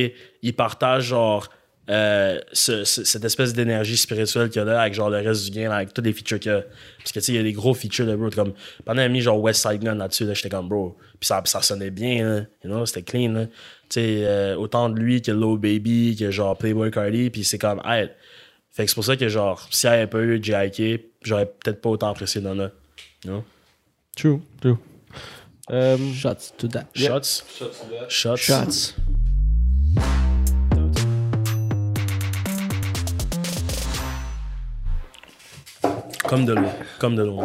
[0.41, 1.49] il partage, genre,
[1.89, 5.45] euh, ce- ce- cette espèce d'énergie spirituelle qu'il y a là avec genre le reste
[5.45, 6.61] du game avec tous les features qu'il y a
[6.97, 8.53] parce que tu sais il y a des gros features de bro comme
[8.85, 11.61] pendant un mis genre West Side Gun là-dessus là, j'étais comme bro puis ça, ça
[11.61, 13.45] sonnait bien là, you know c'était clean là.
[13.45, 13.51] tu
[13.89, 17.79] sais euh, autant de lui que Low Baby que genre Playboy Cardi puis c'est comme
[17.85, 18.09] hey.
[18.71, 21.01] fait que c'est pour ça que genre s'il n'y avait pas eu J.I.K.
[21.21, 22.71] j'aurais peut-être pas autant apprécié Donna
[23.23, 23.43] you know?
[24.17, 24.77] True, true.
[25.69, 26.85] Euh, Shots to that.
[26.95, 27.43] shots?
[28.09, 28.93] Shots Shots.
[36.27, 36.69] Comme de l'eau
[36.99, 37.41] comme de l'eau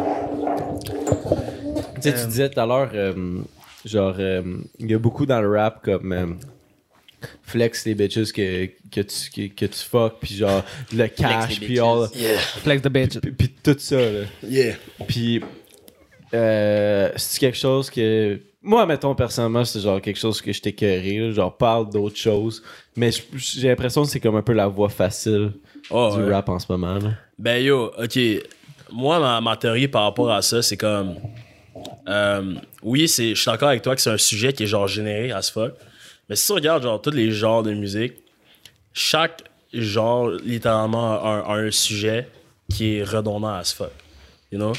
[2.01, 3.13] tu sais, tu disais tout à l'heure, euh,
[3.85, 4.41] genre, euh,
[4.79, 6.11] il y a beaucoup dans le rap comme.
[6.11, 6.25] euh,
[7.43, 10.63] flex les bitches que, que, tu, que, que tu fuck, puis genre
[10.93, 12.07] le cash, puis all.
[12.15, 13.19] yeah Flex the bitch.
[13.19, 14.21] Puis, puis tout ça, là.
[14.43, 14.75] yeah
[15.07, 15.41] Puis,
[16.33, 18.39] euh, c'est quelque chose que.
[18.63, 22.61] Moi, mettons, personnellement, c'est genre quelque chose que je t'écœurais, genre parle d'autres choses.
[22.95, 25.53] Mais j'ai l'impression que c'est comme un peu la voie facile
[25.89, 26.31] oh, du ouais.
[26.31, 26.99] rap en ce moment.
[26.99, 27.11] Là.
[27.39, 28.19] Ben yo, ok.
[28.91, 31.15] Moi, ma, théorie par rapport à ça, c'est comme.
[32.07, 35.31] euh, oui, je suis d'accord avec toi que c'est un sujet qui est genre généré
[35.31, 35.73] as fuck.
[36.29, 38.13] Mais si tu regardes genre tous les genres de musique,
[38.93, 42.27] chaque genre littéralement a un, sujet
[42.69, 43.91] qui est redondant as fuck.
[44.51, 44.73] You know?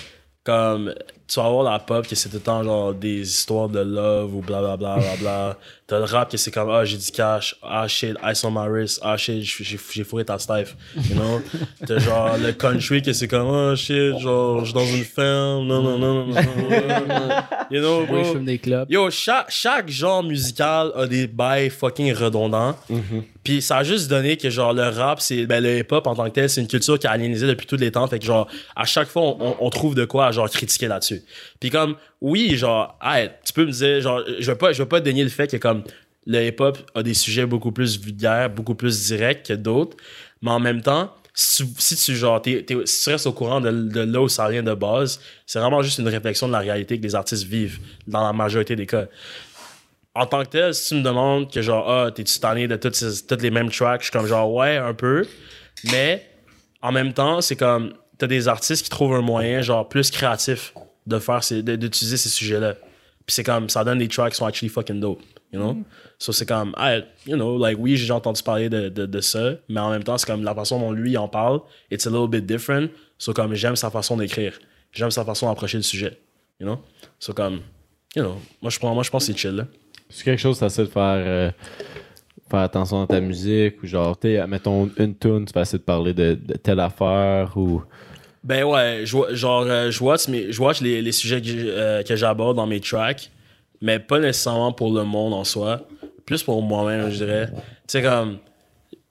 [0.44, 0.94] Comme
[1.28, 4.34] tu vas avoir la pop que c'est tout le temps genre des histoires de love
[4.34, 5.58] ou blablabla bla, bla, bla.
[5.92, 8.66] T'as le rap que c'est comme ah j'ai du cash, ah shit, ice on my
[8.66, 11.42] wrist, ah shit, j'ai j'ai fourré ta stife, you know?
[11.86, 15.66] T'as genre le country que c'est comme ah shit, genre je suis dans une ferme,
[15.66, 17.28] non non non non non, non.
[17.70, 18.24] You know, bro?
[18.24, 18.90] fume des clubs.
[18.90, 22.74] Yo, chaque, chaque genre musical a des bails fucking redondants.
[23.44, 26.24] Puis ça a juste donné que genre le rap, c'est ben, le hip-hop en tant
[26.26, 28.06] que tel, c'est une culture qui a aliénisé depuis tous les temps.
[28.06, 30.86] Fait que genre à chaque fois, on, on- on trouve de quoi à genre critiquer
[30.88, 31.22] là-dessus.
[31.60, 34.88] Puis comme oui, genre, hey, tu peux me dire, genre, je vais pas, je vais
[34.88, 35.81] pas dénier le fait que comme
[36.26, 39.96] le hip-hop a des sujets beaucoup plus vulgaires, beaucoup plus directs que d'autres.
[40.40, 44.20] Mais en même temps, si tu, genre, si tu restes au courant de, de là
[44.20, 47.14] où ça vient de base, c'est vraiment juste une réflexion de la réalité que les
[47.14, 49.06] artistes vivent dans la majorité des cas
[50.14, 53.02] en tant que tel, si tu me demandes que genre, ah, t'es-tu tanné de toutes,
[53.26, 55.26] toutes les mêmes tracks, je suis comme genre, ouais, un peu.
[55.90, 56.26] Mais
[56.82, 60.74] en même temps, c'est comme, t'as des artistes qui trouvent un moyen, genre, plus créatif
[61.06, 62.74] de faire d'utiliser ces sujets-là.
[63.26, 65.22] Puis c'est comme, ça donne des tracks qui sont actually fucking dope,
[65.52, 65.76] you know?
[66.18, 69.54] So c'est comme, ah, you know, like, oui, j'ai entendu parler de, de, de ça,
[69.68, 72.28] mais en même temps, c'est comme la façon dont lui en parle, it's a little
[72.28, 72.88] bit different.
[73.18, 74.58] So comme, j'aime sa façon d'écrire.
[74.92, 76.18] J'aime sa façon d'approcher le sujet,
[76.60, 76.78] you know?
[77.18, 77.60] So comme,
[78.14, 79.66] you know, moi je, prends, moi, je pense que c'est chill, là.
[80.08, 81.50] C'est quelque chose, ça de faire, euh,
[82.50, 85.84] faire attention à ta musique ou genre, tu mettons une tune, tu vas essayer de
[85.84, 87.82] parler de, de telle affaire ou.
[88.44, 92.02] Ben ouais, je genre, euh, je watch, mes, je watch les, les sujets que, euh,
[92.02, 93.30] que j'aborde dans mes tracks,
[93.82, 95.86] mais pas nécessairement pour le monde en soi,
[96.24, 97.48] plus pour moi-même, je dirais.
[97.50, 98.38] Tu sais, comme,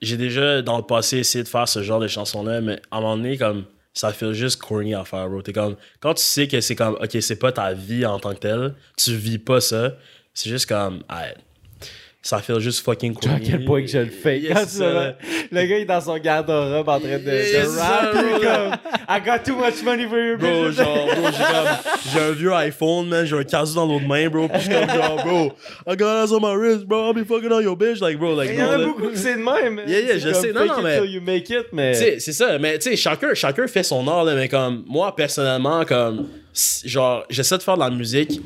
[0.02, 3.02] j'ai déjà dans le passé essayé de faire ce genre de chansons-là, mais à un
[3.02, 5.42] moment donné, comme, ça fait juste corny à faire, bro.
[5.42, 8.34] T'es comme, quand tu sais que c'est comme, ok, c'est pas ta vie en tant
[8.34, 9.92] que telle, tu vis pas ça,
[10.34, 11.26] c'est juste comme, ah,
[12.24, 14.40] ça fait juste fucking Genre, à quel point que je le fais.
[14.40, 15.16] Yes, le
[15.52, 18.40] gars il est dans son garde-robe en train de, de Yes, rap, puis bro.
[18.42, 18.76] comme
[19.10, 20.76] I got too much money for your Bro, business.
[20.86, 24.30] genre, bro, j'ai comme, j'ai un vieux iPhone, man, j'ai un casu dans l'autre main,
[24.30, 25.52] bro, pis je suis comme genre, bro,
[25.88, 28.36] I got eyes on my wrist, bro, I'll be fucking on your bitch, like, bro,
[28.36, 29.82] like, Il y en a beaucoup qui c'est de même.
[29.88, 30.54] Yeah, yeah, je sais.
[30.54, 31.94] Non, non, mais- you make it, mais.
[31.94, 34.84] Tu sais, c'est ça, mais tu sais, chacun, chacun fait son art, là, mais comme,
[34.88, 36.28] moi, personnellement, comme,
[36.86, 38.40] genre, j'essaie de faire de la musique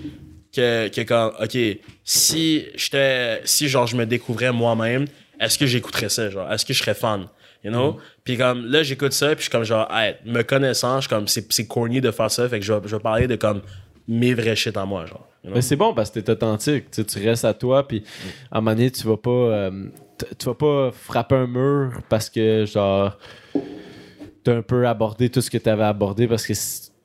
[0.56, 1.58] que, que comme, ok,
[2.03, 5.06] si j'étais, si genre, je me découvrais moi-même,
[5.39, 7.28] est-ce que j'écouterais ça, genre, est-ce que je serais fan,
[7.64, 7.93] you know?
[7.93, 7.97] Mm.
[8.24, 11.10] Puis comme, là, j'écoute ça, puis je suis comme, genre, hey, me connaissant, je suis
[11.10, 13.62] comme, c'est, corny de faire ça, fait que je vais, je vais parler de comme,
[14.08, 15.28] mes vrais shit en moi, genre.
[15.43, 15.56] you know?
[15.56, 16.91] Mais c'est bon parce que t'es authentique.
[16.91, 18.03] Tu, sais, tu restes à toi, puis
[18.51, 19.30] à un moment donné, tu vas pas.
[19.30, 19.88] euh,
[20.38, 23.18] tu vas pas frapper un mur parce que, genre.
[24.43, 26.53] T'as un peu abordé tout ce que t'avais abordé parce que,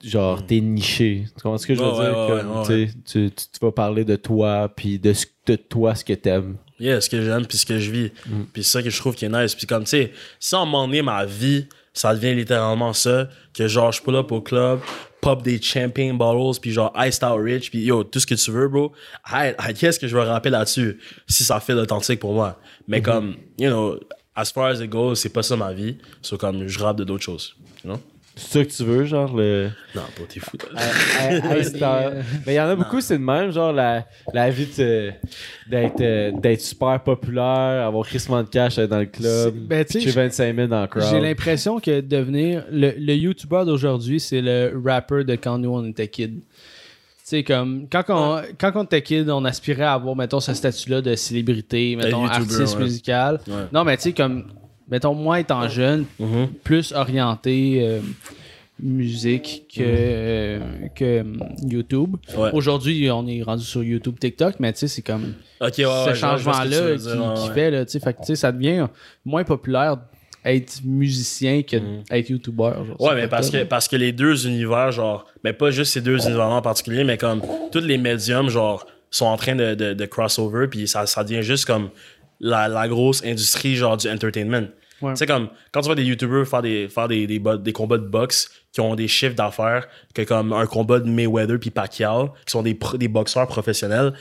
[0.03, 1.25] genre, t'es niché.
[1.37, 2.19] Tu comprends ce que je veux dire?
[2.19, 6.05] ouais, Comme, ouais, tu tu, vas parler de toi, puis de, ce- de toi, ce
[6.05, 6.57] que t'aimes.
[6.79, 8.13] Yeah, ce que j'aime puis ce que je vis.
[8.27, 8.43] Mm.
[8.53, 9.55] Puis c'est ça que je trouve qui est nice.
[9.55, 13.29] Puis comme, tu sais, si à un moment donné, ma vie, ça devient littéralement ça,
[13.53, 14.81] que genre, je pull up au club,
[15.21, 18.51] pop des champagne bottles, puis genre, iced out rich, puis yo, tout ce que tu
[18.51, 18.93] veux, bro,
[19.31, 20.99] I, I guess que je vais ramper là-dessus,
[21.29, 22.59] si ça fait l'authentique pour moi.
[22.89, 23.03] Mais Mm-hmm.
[23.03, 23.99] comme, you know,
[24.35, 25.99] as far as it goes, c'est pas ça ma vie.
[26.23, 27.55] So comme, je rappe de d'autres choses.
[27.85, 28.01] You know?
[28.43, 29.69] C'est ça que tu veux, genre, le.
[29.95, 30.57] Non, pas t'es fou.
[30.75, 32.13] à cette heure.
[32.47, 35.13] Mais il y en a beaucoup, c'est de même, genre la, la vie de-
[35.69, 39.93] d'être euh, d'être super populaire, avoir crissement de cash, être dans le club, ben, tu
[39.93, 41.05] sais, pitcher 25 000 dans le crowd.
[41.11, 45.85] J'ai l'impression que devenir le, le YouTuber d'aujourd'hui, c'est le rapper de quand nous on
[45.85, 46.41] était kid.
[46.41, 50.55] Tu sais, comme quand on, quand on était kid, on aspirait à avoir, mettons, ce
[50.55, 52.83] statut-là de célébrité, mettons, artiste ouais.
[52.85, 53.39] musical.
[53.47, 53.55] Ouais.
[53.73, 54.47] Non, mais tu sais, comme,
[54.91, 56.49] mettons, moi étant jeune, Mhm.
[56.65, 58.01] plus orienté euh,
[58.83, 60.59] musique que, euh,
[60.95, 61.39] que hum,
[61.69, 62.17] YouTube.
[62.37, 62.51] Ouais.
[62.53, 66.97] Aujourd'hui, on est rendu sur YouTube, TikTok, mais tu sais, c'est comme ouais, ce changement-là
[67.37, 68.87] qui, fait, là, tu sais, fait que, ça devient
[69.25, 69.99] moins populaire
[70.45, 71.77] être musicien que
[72.11, 72.73] être YouTuber.
[72.87, 72.97] genre.
[72.99, 73.07] Mhm.
[73.07, 76.27] Ouais, mais parce que, parce que les deux univers, genre, mais pas juste ces deux
[76.27, 80.07] univers en particulier, mais comme tous les médiums, genre, sont en train de, de, de
[80.07, 81.91] crossover, puis ça, ça devient juste comme
[82.41, 84.69] la, la grosse industrie, genre, du entertainment.
[85.03, 85.13] Ouais.
[85.13, 87.99] Tu sais, comme, quand tu vois des YouTubers faire des, faire des, des, des combats
[87.99, 92.29] de boxe qui ont des chiffres d'affaires, que comme un combat de Mayweather puis Pacquiao,
[92.47, 94.13] qui sont des, des boxeurs professionnels,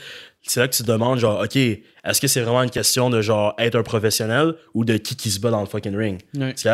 [0.42, 3.20] c'est là que tu te demandes, genre, OK, est-ce que c'est vraiment une question de,
[3.20, 6.18] genre, être un professionnel ou de qui qui se bat dans le fucking ring?
[6.34, 6.54] Ouais.
[6.54, 6.66] Tu?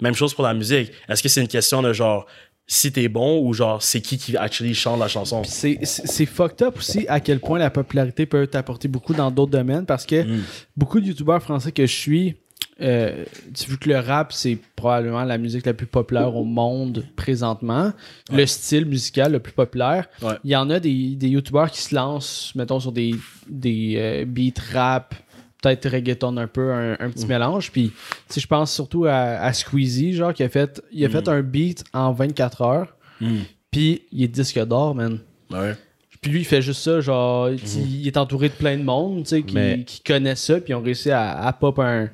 [0.00, 0.92] Même chose pour la musique.
[1.08, 2.26] Est-ce que c'est une question de, genre,
[2.70, 5.42] si t'es bon ou, genre, c'est qui qui actually chante la chanson?
[5.42, 9.14] Puis c'est- c'est c'est fucked up aussi à quel point la popularité peut t'apporter beaucoup
[9.14, 10.42] dans d'autres domaines parce que Mm.
[10.76, 12.36] beaucoup de youtubeurs français que je suis,
[12.80, 13.24] euh,
[13.54, 17.92] tu- vu que le rap c'est probablement la musique la plus populaire au monde présentement,
[18.32, 20.34] le style musical le plus populaire, Ouais.
[20.44, 23.14] il y en a des, des youtubeurs qui se lancent, mettons, sur des,
[23.48, 25.14] des euh, beats rap,
[25.62, 27.72] peut-être reggaeton un peu, un, un petit mélange.
[27.72, 27.90] Puis,
[28.36, 31.82] je pense surtout à, à Squeezie, genre, qui a fait, il a fait un beat
[31.92, 33.38] en 24 heures, Mm.
[33.72, 35.18] puis il est disque d'or, man.
[35.50, 35.74] Ouais.
[36.20, 39.22] Puis lui, il fait juste ça, genre, il- il est entouré de plein de monde,
[39.22, 42.08] tu sais, qui, Mais- qui connaît ça, puis ils ont réussi à, à pop un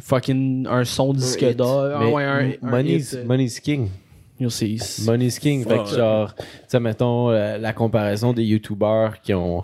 [0.00, 1.90] fucking un son disque d'or.
[1.94, 3.88] Ah ouais, un, un money's, hit, euh, money's king.
[5.06, 5.64] Money's king.
[5.66, 9.62] Fait que genre, tu sais, mettons euh, la comparaison des YouTubers qui ont.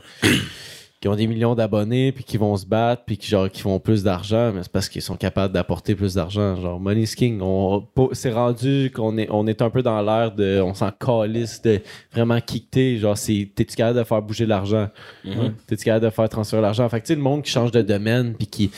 [1.01, 3.79] Qui ont des millions d'abonnés puis qui vont se battre puis qui genre qui font
[3.79, 7.87] plus d'argent mais c'est parce qu'ils sont capables d'apporter plus d'argent genre money's king on
[8.13, 11.81] c'est rendu qu'on est on est un peu dans l'ère de on s'en calisse de
[12.13, 14.89] vraiment kicker genre c'est t'es-tu capable de faire bouger l'argent?
[15.25, 15.55] Mhm.
[15.69, 16.89] t'es-tu capable de faire transférer l'argent?
[16.89, 18.71] Fait que tu sais le monde qui change de domaine puis qui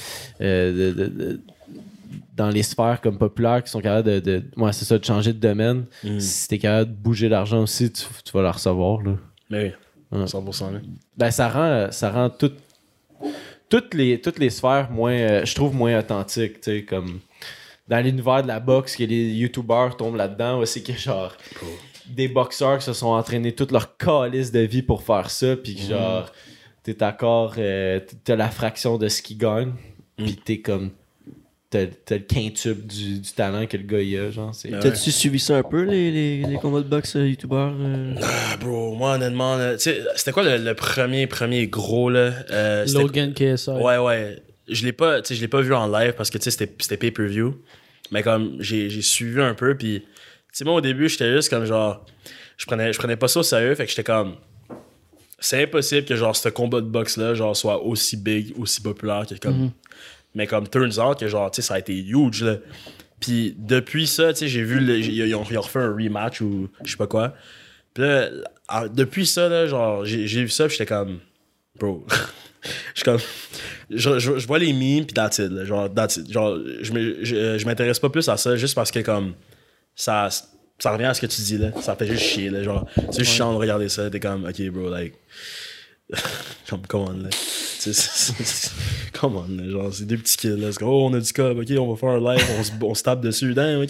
[0.43, 1.41] euh, de- de- de-
[2.37, 5.33] dans les sphères comme populaires qui sont capables de, de ouais, c'est ça de changer
[5.33, 6.21] de domaine Mm.
[6.21, 9.13] si t'es capable de bouger l'argent aussi tu, tu vas la recevoir là
[9.51, 9.73] Mais oui.
[10.13, 10.25] Ouais.
[10.25, 10.73] 100%.
[10.73, 10.81] là.
[11.17, 12.53] ben ça rend ça rend tout-
[13.69, 17.21] toutes les toutes les sphères moins euh, je trouve moins authentiques tu sais comme
[17.89, 21.37] dans l'univers de la boxe que les youtubeurs tombent là-dedans aussi que genre
[22.07, 25.77] des boxeurs qui se sont entraînés toute leur calice de vie pour faire ça puis
[25.77, 26.33] que genre
[26.83, 29.75] t'es d'accord euh, t'as la fraction de ce qu'ils gagnent
[30.17, 30.91] puis t'es comme
[31.71, 34.53] t'as le quintube du, du talent que le gars il a genre.
[34.81, 38.15] T'as-tu suivi ça un peu, les, les, les combats de boxe euh, youtubeurs euh?
[38.21, 42.33] Ah, bro, moi, honnêtement, c'était quoi le, le premier, premier gros, là?
[42.51, 43.71] Euh, Logan KSI.
[43.71, 44.43] Ouais, ouais.
[44.69, 46.51] Je l'ai pas, tu sais, je l'ai pas vu en live parce que, tu sais,
[46.51, 47.61] c'était, c'était pay-per-view.
[48.11, 50.07] Mais comme, j'ai, j'ai suivi un peu, puis, tu
[50.53, 52.05] sais, moi, au début, j'étais juste comme, genre,
[52.57, 54.35] je prenais, je prenais pas ça au sérieux, fait que j'étais comme,
[55.39, 59.35] c'est impossible que, genre, ce combat de boxe-là, genre, soit aussi big, aussi populaire que,
[59.37, 59.71] comme,
[60.35, 62.57] mais comme, turns out que, genre, tu sais, ça a été huge, là.
[63.21, 66.97] Puis, depuis ça, tu sais, j'ai vu, ils ont, refait un rematch ou je sais
[66.97, 67.35] pas quoi.
[67.93, 68.29] Puis là,
[68.89, 71.19] depuis ça, là, genre, j'ai, vu ça, puis j'étais comme,
[71.79, 72.07] bro,
[72.95, 73.19] je comme,
[73.91, 76.33] je, je, je vois les memes pis that's it, là, genre, that's it.
[76.33, 79.35] Genre, je, je, je m'intéresse pas plus à ça juste parce que, comme,
[79.95, 80.29] ça,
[80.81, 81.71] ça revient à ce que tu dis, là.
[81.81, 82.63] Ça fait juste chier, là.
[82.63, 84.09] Genre, tu sais, chiant de regarder ça.
[84.11, 85.15] T'es comme, ok, bro, like.
[86.69, 87.29] comme, come on, là.
[89.13, 89.71] Come on.
[89.71, 90.69] Genre, c'est des petits kids, là.
[90.83, 93.03] Oh, on a du cob, ok, on va faire un live, on se, on se
[93.03, 93.89] tape dessus, damn, ok.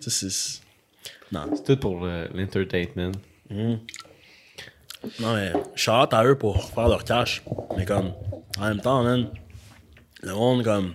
[0.00, 0.60] C'est- c'est.
[1.30, 1.46] Non.
[1.54, 3.12] C'est tout pour le- l'entertainment.
[3.50, 3.78] Mhm.
[5.20, 7.42] Non, mais shout out à eux pour faire leur cash.
[7.76, 8.12] Mais comme,
[8.58, 9.28] en même temps, man,
[10.22, 10.94] le monde, comme,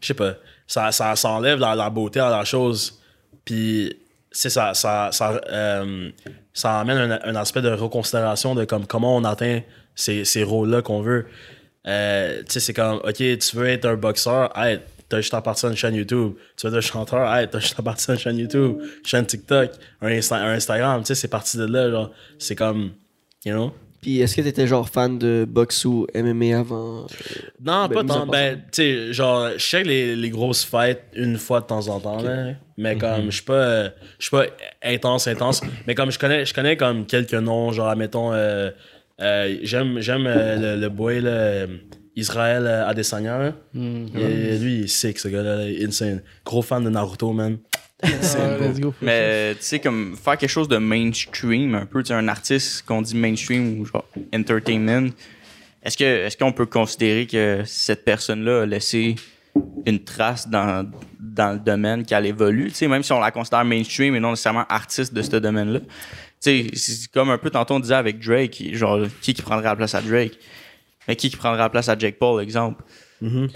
[0.00, 0.34] je sais pas,
[0.66, 3.00] ça, ça, ça enlève la, la beauté à la chose.
[3.44, 3.96] Puis,
[4.30, 6.10] c'est ça, ça, ça, euh,
[6.52, 9.62] ça amène un, un aspect de reconsidération de comme, comment on atteint
[9.96, 11.26] ces, ces rôles-là qu'on veut.
[11.86, 15.40] Euh, tu sais, c'est comme, ok, tu veux être un boxeur, hey, t'as juste à
[15.40, 16.34] partir d'une chaîne YouTube.
[16.56, 19.70] Tu veux être un chanteur, hey, t'as juste à partir d'une chaîne YouTube, chaîne TikTok,
[20.02, 22.90] un, Insta- un Instagram, tu sais, c'est parti de là, genre, c'est comme,
[23.44, 23.72] you know?
[24.02, 27.06] Puis est-ce que t'étais genre fan de boxe ou MMA avant?
[27.62, 28.26] Non, Ben, pas tant.
[28.26, 32.00] Ben, tu sais, genre, je sais les, les grosses fêtes une fois de temps en
[32.00, 32.52] temps, là.
[32.78, 34.46] Mais comme, je suis pas, je suis pas
[34.82, 35.60] intense, intense.
[35.86, 38.70] mais comme, je connais, je connais comme quelques noms, genre, admettons, euh,
[39.20, 41.66] euh, j'aime, j'aime euh, le, le boy, là,
[42.16, 43.52] Israël euh, Adesanya, là.
[43.74, 46.22] Et lui, il est sick, ce gars-là, là, il est insane.
[46.44, 47.58] Gros fan de Naruto, man.
[48.02, 48.08] Ah,
[48.60, 48.94] let's go.
[49.02, 53.02] Mais tu sais, comme faire quelque chose de mainstream, un peu, tu un artiste qu'on
[53.02, 55.10] dit mainstream ou genre entertainment,
[55.82, 59.16] est-ce que est-ce qu'on peut considérer que cette personne-là a laissé
[59.84, 63.64] une trace dans, dans le domaine qu'elle évolue, tu sais, même si on la considère
[63.64, 65.80] mainstream et non nécessairement artiste de ce domaine-là.
[66.42, 69.64] Tu sais, c'est comme un peu tantôt on disait avec Drake, genre, qui qui prendrait
[69.68, 70.38] la place à Drake?
[71.08, 72.82] Mais qui qui prendrait la place à Jake Paul, exemple?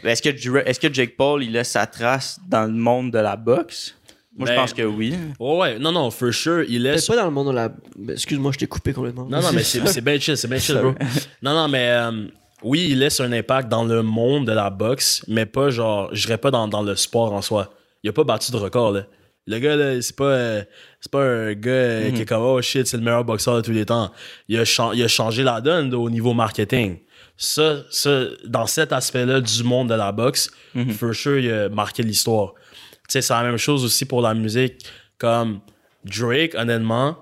[0.02, 3.18] Est-ce que, Dra- est-ce que Jake Paul, il laisse sa trace dans le monde de
[3.18, 3.94] la boxe?
[4.36, 5.14] Moi, Ben, je pense que oui.
[5.38, 7.06] Ouais, ouais, non, non, for sure, il laisse.
[7.06, 7.68] pas dans le monde de la.
[7.96, 9.24] Ben, Excuse-moi, je t'ai coupé complètement.
[9.26, 10.92] Non, non, mais c'est c'est bien chill, c'est bien chill, bro.
[11.40, 12.26] Non, non, mais euh,
[12.62, 16.26] oui, il laisse un impact dans le monde de la boxe, mais pas genre, je
[16.26, 17.72] dirais pas dans, dans le sport en soi.
[18.02, 19.06] Il a pas battu de record, là.
[19.46, 20.62] Le gars, là, c'est pas, euh,
[21.00, 23.60] c'est pas un gars euh, qui est comme, oh shit, c'est le meilleur boxeur de
[23.60, 24.10] tous les temps.
[24.48, 26.98] Il a, chan- il a changé la donne au niveau marketing.
[27.36, 30.50] Ça, ça, dans cet aspect-là du monde de la boxe,
[30.92, 32.54] for sure, il a marqué l'histoire.
[32.54, 32.60] Tu
[33.08, 34.86] sais, c'est la même chose aussi pour la musique.
[35.18, 35.60] Comme
[36.04, 37.18] Drake, honnêtement,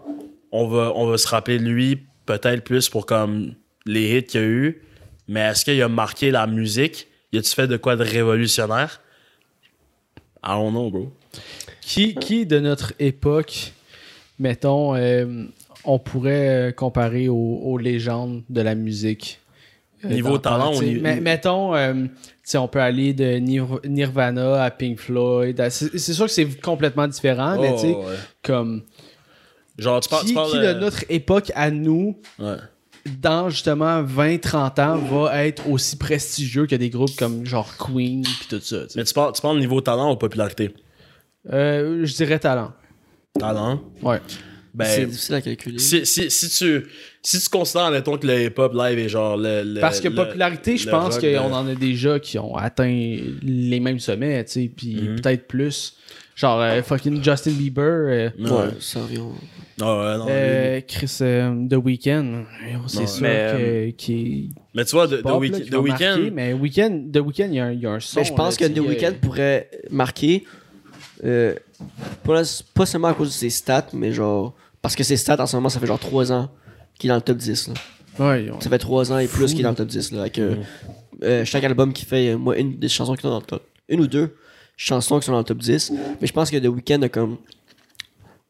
[0.52, 3.54] on va, on va se rappeler de lui peut-être plus pour comme
[3.84, 4.82] les hits qu'il y a eu.
[5.28, 7.08] Mais est-ce qu'il a marqué la musique?
[7.32, 9.00] Y a-tu fait de quoi de révolutionnaire?
[10.44, 11.12] I don't know, bro.
[11.82, 13.72] Qui, qui de notre époque,
[14.38, 15.44] mettons, euh,
[15.84, 19.40] on pourrait euh, comparer aux, aux légendes de la musique?
[20.04, 22.06] euh, Niveau talent, on y- Mettons, euh,
[22.54, 25.60] on peut aller de Nir- Nirvana à Pink Floyd.
[25.60, 28.16] à- C'est sûr que c'est complètement différent, mais Oh, tu sais, ouais.
[28.42, 28.82] comme.
[29.78, 32.56] Genre, tu parles, Qui, tu parles qui de notre époque à nous, ouais.
[33.20, 38.46] dans justement 20-30 ans, va être aussi prestigieux que des groupes comme genre Queen puis
[38.50, 38.76] tout ça?
[38.96, 40.72] Mais tu parles, tu parles niveau talent ou popularité?
[41.50, 42.72] Euh, je dirais talent.
[43.38, 43.82] Talent.
[44.02, 44.18] Ouais.
[44.28, 44.38] c'est
[45.00, 45.78] Ben, difficile à calculer.
[45.78, 46.86] si, si, si tu,
[47.22, 49.62] si tu considères, mettons, que le hip-hop live est genre le.
[49.64, 53.16] le- Parce que le- popularité, je pense qu'on de- en a déjà qui ont atteint
[53.42, 55.20] les mêmes sommets, tu sais, puis Mhm.
[55.20, 55.96] peut-être plus.
[56.34, 58.50] Genre euh, fucking Justin Bieber, euh, Ouais.
[58.50, 59.20] Ouais, ça revient.
[59.82, 62.44] Ah ouais, non, euh, Chris euh, The Weeknd,
[62.86, 65.38] c'est sûr Mais, que, qui Mais tu vois, The, The là,
[65.82, 66.30] marquer, Weeknd.
[66.32, 68.20] mais Weeknd, The Weeknd, il y, a un- il y a un son.
[68.20, 70.44] Mais je pense là, que The Weeknd euh, pourrait marquer,
[71.24, 71.54] euh,
[72.24, 72.42] pas,
[72.74, 74.54] pas seulement à cause de ses stats, mais genre.
[74.80, 76.50] Parce que ses stats en ce moment, ça fait genre 3 ans
[76.98, 77.68] qu'il est dans le top 10.
[77.68, 77.74] Là.
[78.18, 78.50] Ouais.
[78.60, 80.12] Ça fait 3 ans et plus qu'il est dans le top 10.
[80.12, 80.56] Là, avec, euh,
[81.22, 83.64] euh, chaque album qui fait, euh, moi, une des chansons qui sont dans le top.
[83.88, 84.36] Une ou deux
[84.76, 85.92] chansons qui sont dans le top 10.
[86.20, 87.38] Mais je pense que The Weeknd a comme.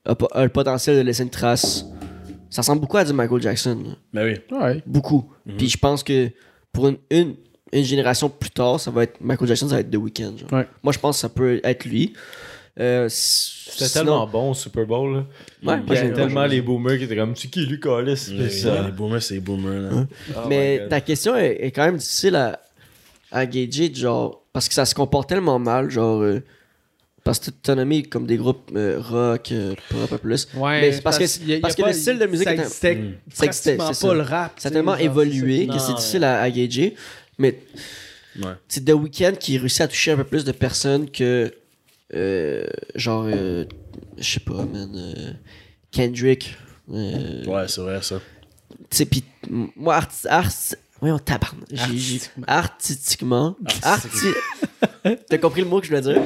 [0.06, 1.84] a, le potentiel de laisser une trace.
[2.50, 3.78] Ça ressemble beaucoup à du Michael Jackson.
[3.84, 3.94] là.
[4.12, 4.56] Ben oui.
[4.58, 4.82] Ouais.
[4.86, 5.30] Beaucoup.
[5.46, 5.56] Mhm.
[5.56, 6.30] Puis je pense que
[6.72, 7.34] pour une, une,
[7.72, 10.34] une génération plus tard, ça va être Michael Jackson, ça va être The Weeknd.
[10.50, 10.66] Ouais.
[10.82, 12.12] Moi, je pense que ça peut être lui.
[12.80, 15.14] Euh, C'était sinon- tellement bon au Super Bowl.
[15.62, 15.74] Là.
[15.76, 17.78] Ouais, Il y j'ai- tellement les boomers qui étaient comme Tu qui lui
[18.16, 18.82] c'est ça.
[18.84, 20.06] les boomers, c'est les boomers, là.
[20.34, 22.58] Oh Mais ta question est, est quand même difficile à,
[23.30, 26.42] à gager, genre, parce que ça se comporte tellement mal, genre, euh,
[27.24, 30.48] parce que tu as nommé comme des groupes euh, rock, euh, pop, plus.
[30.54, 32.48] Ouais, Mais parce que- y a- y a parce que pas- le style de musique
[32.48, 33.14] ça existait Mm.
[33.34, 34.14] Ça existait, pas ça.
[34.14, 34.52] le rap.
[34.58, 36.94] Ça a tellement genre, évolué que c'est difficile à, à gager.
[37.38, 37.58] Mais
[38.42, 38.52] Ouais.
[38.66, 41.52] c'est The Weeknd qui réussit à toucher un peu plus de personnes que,
[42.14, 43.64] euh, genre, euh,
[44.18, 45.32] je sais pas, man, euh,
[45.90, 46.56] Kendrick.
[46.92, 48.20] euh, Ouais, c'est vrai, ça.
[48.90, 49.24] tu sais, pis
[49.76, 50.00] moi,
[51.00, 51.18] voyons,
[51.70, 53.56] j'ai- Artistiquement.
[53.82, 54.26] Arti
[55.28, 56.22] T'as compris le mot que je voulais dire?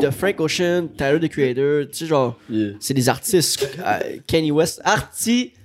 [0.00, 2.72] De Frank Ocean, Tyler, the Creator, tu sais, genre, Yeah.
[2.80, 3.68] c'est des artistes.
[3.78, 5.60] Euh, Kanye West, artistiquement.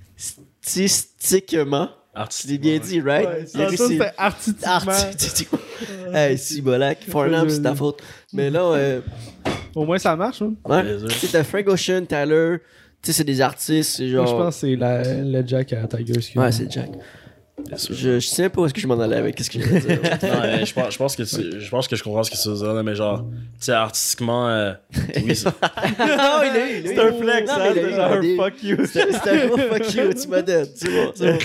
[2.48, 3.26] L'ai bien dit, right?
[3.54, 4.92] A réussi- artistiquement.
[4.92, 5.58] Artistiquement.
[6.14, 6.98] hey, si, Bolak.
[7.08, 8.00] Farnham, c'est ta faute.
[8.36, 9.00] Mais là, euh,
[9.74, 10.52] Au moins, ça marche, hein?
[10.64, 10.82] ouais.
[10.82, 11.08] Plaisir.
[11.08, 12.56] Tu sais, t'as Frank Ocean, Tyler.
[13.02, 13.96] Tu sais, c'est des artistes.
[13.96, 14.26] c'est Moi, Genre...
[14.26, 16.14] je pense que c'est la- le Jack à Tiger.
[16.16, 16.46] excuse-moi.
[16.46, 16.90] Ouais, c'est Jack.
[17.90, 19.80] Je, je sais pas où est-ce que je m'en allais avec qu'est-ce que je veux
[19.80, 19.98] dire.
[20.22, 22.36] Non, mais je pense, je pense que tu- je pense que je comprends ce que
[22.36, 24.72] tu veux dire, là, mais genre, tu sais, artistiquement, euh,
[25.24, 27.72] oui, c'est- Ah, il a eu, il Non, hein?
[27.74, 28.76] mais il eu fuck you.
[28.86, 30.68] C'était c'était un gros fuck you, tu m'as dead.
[30.74, 31.38] C'est bon, c'est bon.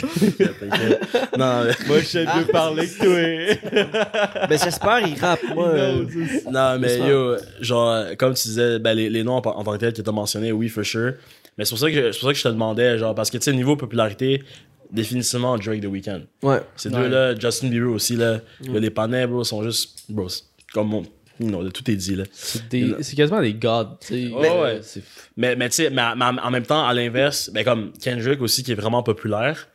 [0.70, 1.02] t'inquiète.
[1.38, 4.48] Non, mais, Moi, je sais mieux parler que toi.
[4.50, 5.40] Mais j'espère, il rappe.
[5.56, 6.06] Moi, euh,
[6.52, 9.78] non, mais yo, genre, comme tu disais, ben, les, les noms en, en tant que
[9.78, 11.14] tels que t'as mentionnés, oui, for sure.
[11.58, 13.38] Mais c'est pour ça que, c'est pour ça que je te demandais, genre, parce que,
[13.38, 14.44] tu sais, niveau popularité,
[14.92, 16.22] définitivement Drake The Weeknd.
[16.44, 16.60] ouais.
[16.76, 17.02] Ces Ouais.
[17.02, 21.04] deux-là, Justin Bieber aussi, là, yo, les panais, bro, sont juste, bro, c'est comme mon,
[21.40, 22.24] non, de tout est dit, là.
[22.34, 24.28] C'est quasiment des gods, tu sais.
[24.34, 24.80] Ouais, ouais.
[24.84, 25.02] C'est-
[25.38, 28.64] Mais, mais tu sais, mais, mais en même temps, à l'inverse, ben comme Kendrick aussi,
[28.64, 29.68] qui est vraiment populaire,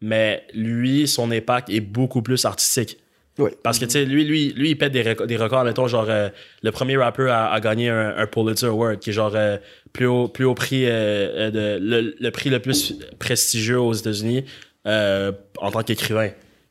[0.00, 2.96] mais lui, son impact est beaucoup plus artistique.
[3.62, 5.64] Parce que, tu sais, lui, lui, lui, il pète des, reco- des records.
[5.64, 6.28] Mettons, genre, euh,
[6.62, 9.56] le premier rappeur à, à gagner un, un Pulitzer Award, qui est genre euh,
[9.92, 14.44] plus, haut, plus haut prix, euh, de, le, le prix le plus prestigieux aux États-Unis
[14.86, 16.30] en tant qu'écrivain.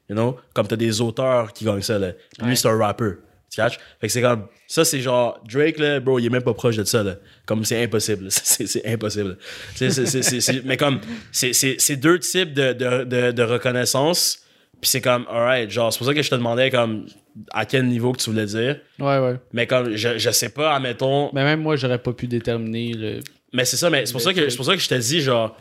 [0.09, 0.38] You know?
[0.53, 2.13] Comme t'as des auteurs qui gagnent ça, là.
[2.41, 2.55] Lui, Ouais.
[2.55, 3.13] c'est un rappeur.
[3.51, 3.78] Tu catches?
[4.01, 4.45] Fait que c'est comme.
[4.67, 5.39] Ça, c'est genre.
[5.51, 7.15] Drake, là, bro, il est même pas proche de ça, là.
[7.47, 8.28] Comme c'est impossible.
[8.30, 9.38] C'est impossible.
[9.74, 10.99] C'est- mais comme.
[11.32, 14.43] C'est deux types de, de, de, de reconnaissance.
[14.82, 17.05] Puis c'est comme, alright, genre, c'est pour ça que je te demandais, comme,
[17.51, 18.80] à quel niveau que tu voulais dire.
[18.99, 19.36] Ouais, ouais.
[19.53, 21.30] Mais comme, je, je sais pas, admettons.
[21.34, 23.19] Mais même moi, j'aurais pas pu déterminer le.
[23.53, 25.21] Mais c'est ça, mais c'est pour ça que c'est pour ça que je te dis,
[25.21, 25.57] genre,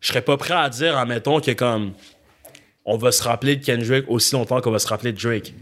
[0.00, 1.92] je serais pas prêt à dire, admettons, que comme,
[2.86, 5.52] on va se rappeler de Kendrick aussi longtemps qu'on va se rappeler de Drake.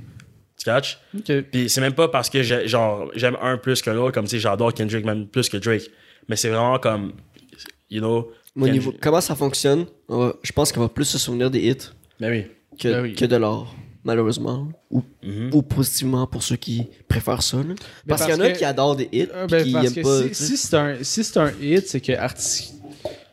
[0.58, 0.98] Tu catches?
[1.16, 1.42] Ok.
[1.50, 4.38] Puis c'est même pas parce que j'ai- genre j'aime un plus que l'autre, comme sais,
[4.38, 5.88] j'adore Kendrick même plus que Drake.
[6.28, 7.14] Mais c'est vraiment comme,
[7.90, 8.30] you know.
[8.54, 11.60] Au niveau, comment ça fonctionne, on va- je pense qu'on va plus se souvenir des
[11.60, 11.90] hits
[12.20, 12.46] Ben oui.
[12.78, 13.14] Que, Ben oui.
[13.14, 14.68] que de l'or, malheureusement.
[14.90, 15.50] Ou, Mhm.
[15.52, 17.58] ou positivement pour ceux qui préfèrent ça.
[17.58, 17.64] là.
[17.66, 19.72] Parce, parce qu'il y en a que- qui adorent des hits Euh, puis ben, qui
[19.72, 20.34] parce aiment que pas.
[20.34, 22.72] si, c'est un, si c'est un hit, c'est que arti-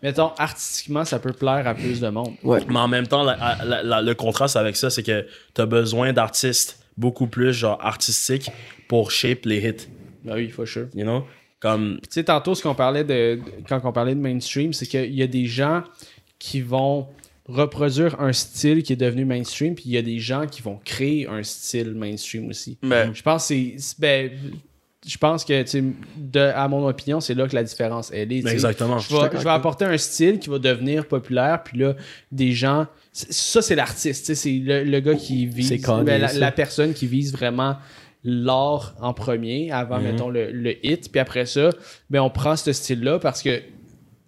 [0.03, 2.33] mettons, artistiquement, ça peut plaire à plus de monde.
[2.43, 2.59] Ouais.
[2.69, 6.13] Mais en même temps, la- la- la- le contraste avec ça, c'est que t'as besoin
[6.13, 8.49] d'artistes beaucoup plus genre artistiques
[8.87, 9.87] pour shape les hits.
[10.23, 10.87] Ben oui, for sure.
[10.93, 11.23] You know?
[11.61, 11.99] Comme.
[12.03, 15.13] Tu sais, tantôt, ce qu'on parlait de, de- quand on parlait de mainstream, c'est qu'il
[15.13, 15.83] y a des gens
[16.37, 17.07] qui vont
[17.49, 20.79] reproduire un style qui est devenu mainstream, puis il y a des gens qui vont
[20.85, 22.77] créer un style mainstream aussi.
[22.83, 23.95] Ben, Je pense que c'est.
[23.99, 24.31] Ben,
[25.07, 25.63] je pense que,
[26.17, 28.41] de- à mon opinion, c'est là que la différence elle est.
[28.41, 28.51] sais.
[28.51, 28.99] Exactement.
[28.99, 31.95] Je vais, je vais apporter un style qui va devenir populaire, puis là,
[32.31, 32.85] des gens.
[33.13, 35.69] Ça, c'est l'artiste, c'est le, le gars qui vise.
[35.81, 37.77] Kanye, ben, la, la personne qui vise vraiment
[38.25, 40.03] l'art en premier, avant, Mhm.
[40.03, 41.09] mettons, le, le hit.
[41.11, 41.69] Puis après ça,
[42.09, 43.61] ben, on prend ce style-là parce que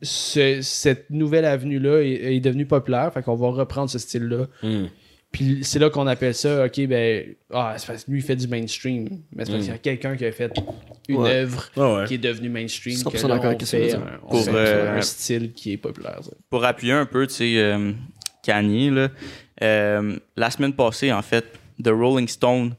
[0.01, 3.11] ce- cette nouvelle avenue-là est, est devenue populaire.
[3.13, 4.47] Fait qu'on va reprendre ce style-là.
[4.63, 4.85] Hmm.
[5.31, 7.23] Puis c'est là qu'on appelle ça, ok, ben,
[7.53, 9.07] ah, c'est parce que lui, il fait du mainstream.
[9.33, 10.51] Mais c'est parce qu'il y a quelqu'un qui a fait
[11.07, 11.31] une Ouais.
[11.31, 12.05] œuvre Ouais, ouais.
[12.05, 12.95] qui est devenue mainstream.
[12.97, 14.19] 100% que là, d'accord on avec ce que fait un, dire.
[14.25, 16.19] on Pour, fait euh, un style qui est populaire.
[16.21, 16.31] ça.
[16.49, 17.93] pour appuyer un peu, tu sais, euh,
[18.43, 19.07] Kanye, là,
[19.63, 21.45] euh, la semaine passée, en fait,
[21.81, 22.73] The Rolling Stone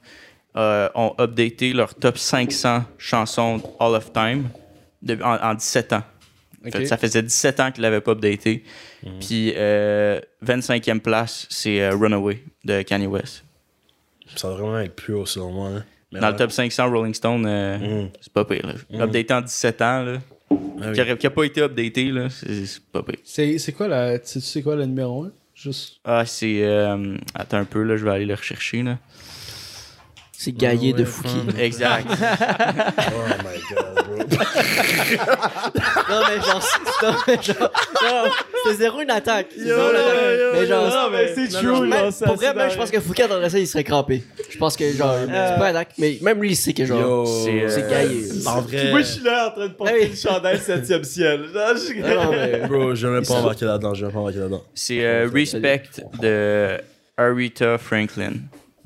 [0.55, 4.49] euh, ont updaté leur top 500 chansons All of Time
[5.01, 6.03] de- en, en 17 ans.
[6.71, 8.63] Fait, ça faisait 17 ans qu'ils l'avaient pas updaté.
[9.21, 13.45] Puis, euh, 25e place, c'est euh, Runaway de Kanye West.
[14.37, 15.69] Ça va vraiment être plus haut selon moi.
[15.69, 15.85] hein.
[16.13, 18.09] Dans le top 500 Rolling Stone, euh, Hmm.
[18.21, 18.67] c'est pas pire.
[18.67, 19.03] Là.
[19.05, 20.19] Updaté en 17 ans, là,
[20.51, 20.55] Ah
[20.89, 20.93] oui.
[20.95, 23.17] qui, aurait- qui a pas été updaté, là, c'est pas pire.
[23.25, 24.19] C'est c'est quoi la.
[24.19, 26.01] Tu sais- quoi le numéro 1 Juste.
[26.05, 26.63] Ah, c'est.
[26.65, 28.83] euh, attends un peu, là, je vais aller le rechercher.
[28.83, 28.99] Là.
[30.45, 31.29] C'est Gaillé de Fouki.
[31.57, 32.05] Exact.
[33.15, 34.17] Oh my god, bro.
[36.11, 37.71] non, mais genre, c'est- non, mais genre,
[38.65, 39.47] c'était zéro une attaque.
[39.57, 40.39] C'est zéro une yo, attaque.
[40.39, 42.11] yo, mais genre, Non, mais c'est true, là.
[42.11, 44.23] ça, pour vrai, c'est même, je pense que Foucault entendrait ça, il serait crampé.
[44.51, 45.93] Je pense que, genre, c'est pas une attaque.
[45.99, 48.25] Mais même lui, il sait que, genre, c'est, c'est euh, Gaillé.
[48.47, 48.91] En vrai.
[48.91, 51.41] Moi, je suis là en train de porter une chandelle 7ème ciel.
[51.55, 53.95] Non, mais- Bro, je vais même pas embarquer là-dedans.
[53.95, 54.63] Je vais même pas embarquer là-dedans.
[54.75, 55.83] C'est euh, Respect
[56.21, 56.79] de
[57.17, 58.33] Aretha Franklin.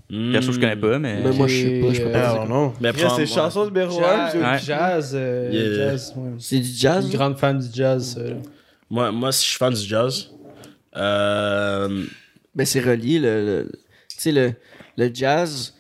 [0.08, 1.20] Perso, je connais pas, mais.
[1.22, 2.46] Mais moi, je sais pas, je peux pas dire.
[2.46, 2.72] non.
[2.80, 4.30] Mais Après, c'est chanson numéro 1.
[4.30, 4.58] Jazz, Ouais.
[4.64, 5.74] jazz, euh, Yeah.
[5.90, 6.30] jazz, ouais.
[6.38, 7.04] C'est du Je jazz?
[7.04, 8.16] suis une grande fan du jazz.
[8.20, 8.34] euh.
[8.88, 10.30] Moi, moi, si je suis fan du jazz,
[10.96, 12.04] euh,
[12.54, 13.72] Ben, c'est relié, le, le-
[14.08, 14.52] tu sais, le,
[14.96, 15.74] le jazz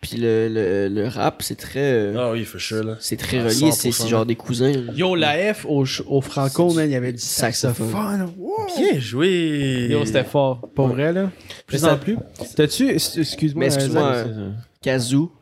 [0.00, 2.96] puis le, le, le rap, c'est très, euh, ah oui, for sure, là.
[3.00, 3.92] c'est très relié, c'est 100%.
[3.92, 4.72] c'est genre des cousins.
[4.94, 7.90] Yo, la F au, au Franco, man, il y avait du saxophone?
[7.90, 8.32] saxophone.
[8.38, 8.56] Wow.
[8.76, 9.88] Bien joué.
[9.90, 10.68] Yo, c'était fort.
[10.74, 11.30] Pas vrai, là?
[11.66, 12.16] Plus ça- en plus?
[12.54, 12.88] T'as-tu.
[12.90, 13.60] Excuse-moi.
[13.60, 14.50] Mais excuse-moi, euh,
[14.82, 15.32] Kazoo.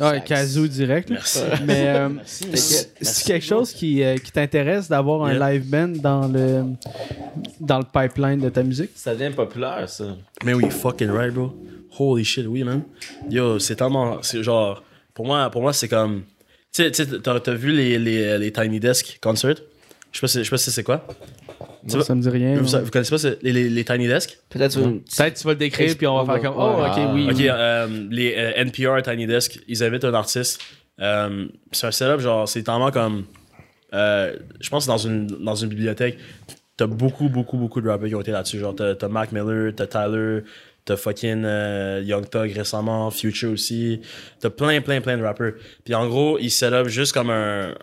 [0.00, 1.10] Ouais, Kazoo direct.
[1.10, 1.16] là.
[1.16, 1.40] Merci.
[1.66, 2.86] Mais euh, Merci.
[3.02, 6.62] c'est quelque chose qui, euh, qui t'intéresse d'avoir un live band dans le,
[7.60, 8.90] dans le pipeline de ta musique?
[8.94, 10.16] Ça devient populaire, ça.
[10.44, 11.52] Mais oui, fucking right, bro.
[11.98, 12.82] Holy shit, oui, man.
[13.30, 14.22] Yo, c'est tellement.
[14.22, 14.82] C'est genre.
[15.14, 16.22] Pour moi, pour moi c'est comme.
[16.72, 19.56] Tu sais, tu t'as t'as vu les, les, les Tiny Desk Concert?
[20.12, 21.04] Je sais pas si je sais pas si c'est quoi.
[21.84, 22.60] Moi, ça me dit rien.
[22.60, 24.38] Vous, connaissez pas les, les, les Tiny Desk?
[24.50, 26.60] Peut-être sur une- Peut-être tu vas le décrire, puis on va faire comme.
[26.60, 27.26] Oh, ok, oui.
[27.30, 27.46] Ok, oui.
[27.48, 30.60] euh, les euh, NPR Tiny Desk, ils invitent un artiste.
[31.00, 33.24] Euh, c'est un setup, genre, c'est tellement comme.
[33.94, 36.18] euh, je pense que dans une, dans une bibliothèque,
[36.76, 38.58] t'as beaucoup, beaucoup, beaucoup de rappeurs qui ont été là-dessus.
[38.58, 40.40] Genre, t'as, t'as Mac Miller, t'as Tyler,
[40.88, 44.00] t'as fucking euh, Young Thug récemment, Future aussi.
[44.40, 45.52] T'as plein, plein, plein de rappeurs.
[45.84, 47.74] Puis en gros, ils set up juste comme un,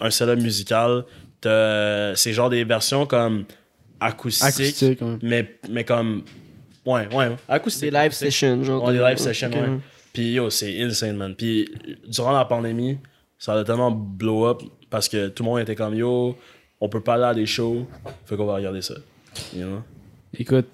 [0.00, 1.04] un setup musical.
[1.40, 3.44] T'as- C'est genre des versions comme
[4.00, 5.18] acoustiques, Acoustique, ouais.
[5.22, 6.22] mais, mais comme.
[6.86, 7.90] Ouais, ouais, acoustique.
[7.90, 8.82] Des live sessions, genre.
[8.82, 9.54] On de- est live session, Ok.
[9.54, 9.78] ouais.
[10.12, 11.34] Puis yo, c'est insane, man.
[11.34, 11.68] Puis
[12.08, 12.98] durant la pandémie,
[13.38, 16.36] ça a tellement blow up parce que tout le monde était comme yo,
[16.80, 17.86] on peut pas aller à des shows,
[18.24, 18.94] fait qu'on va regarder ça.
[19.54, 19.82] You know?
[20.38, 20.66] Écoute,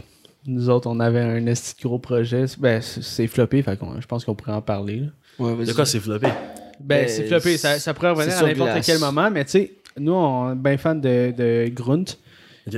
[0.47, 2.45] nous autres, on avait un esti gros projet.
[2.59, 5.01] Ben, c'est floppé, fait qu'on- je pense qu'on pourrait en parler.
[5.01, 5.07] là.
[5.39, 5.67] Ouais, vas-y.
[5.67, 6.27] De quoi c'est floppé?
[6.29, 6.35] Ben,
[6.81, 7.57] Ben, c'est floppé.
[7.59, 8.87] Ça, ça pourrait revenir à n'importe glace.
[8.87, 12.05] quel moment, mais tu sais, nous, on est bien fan de, de Grunt,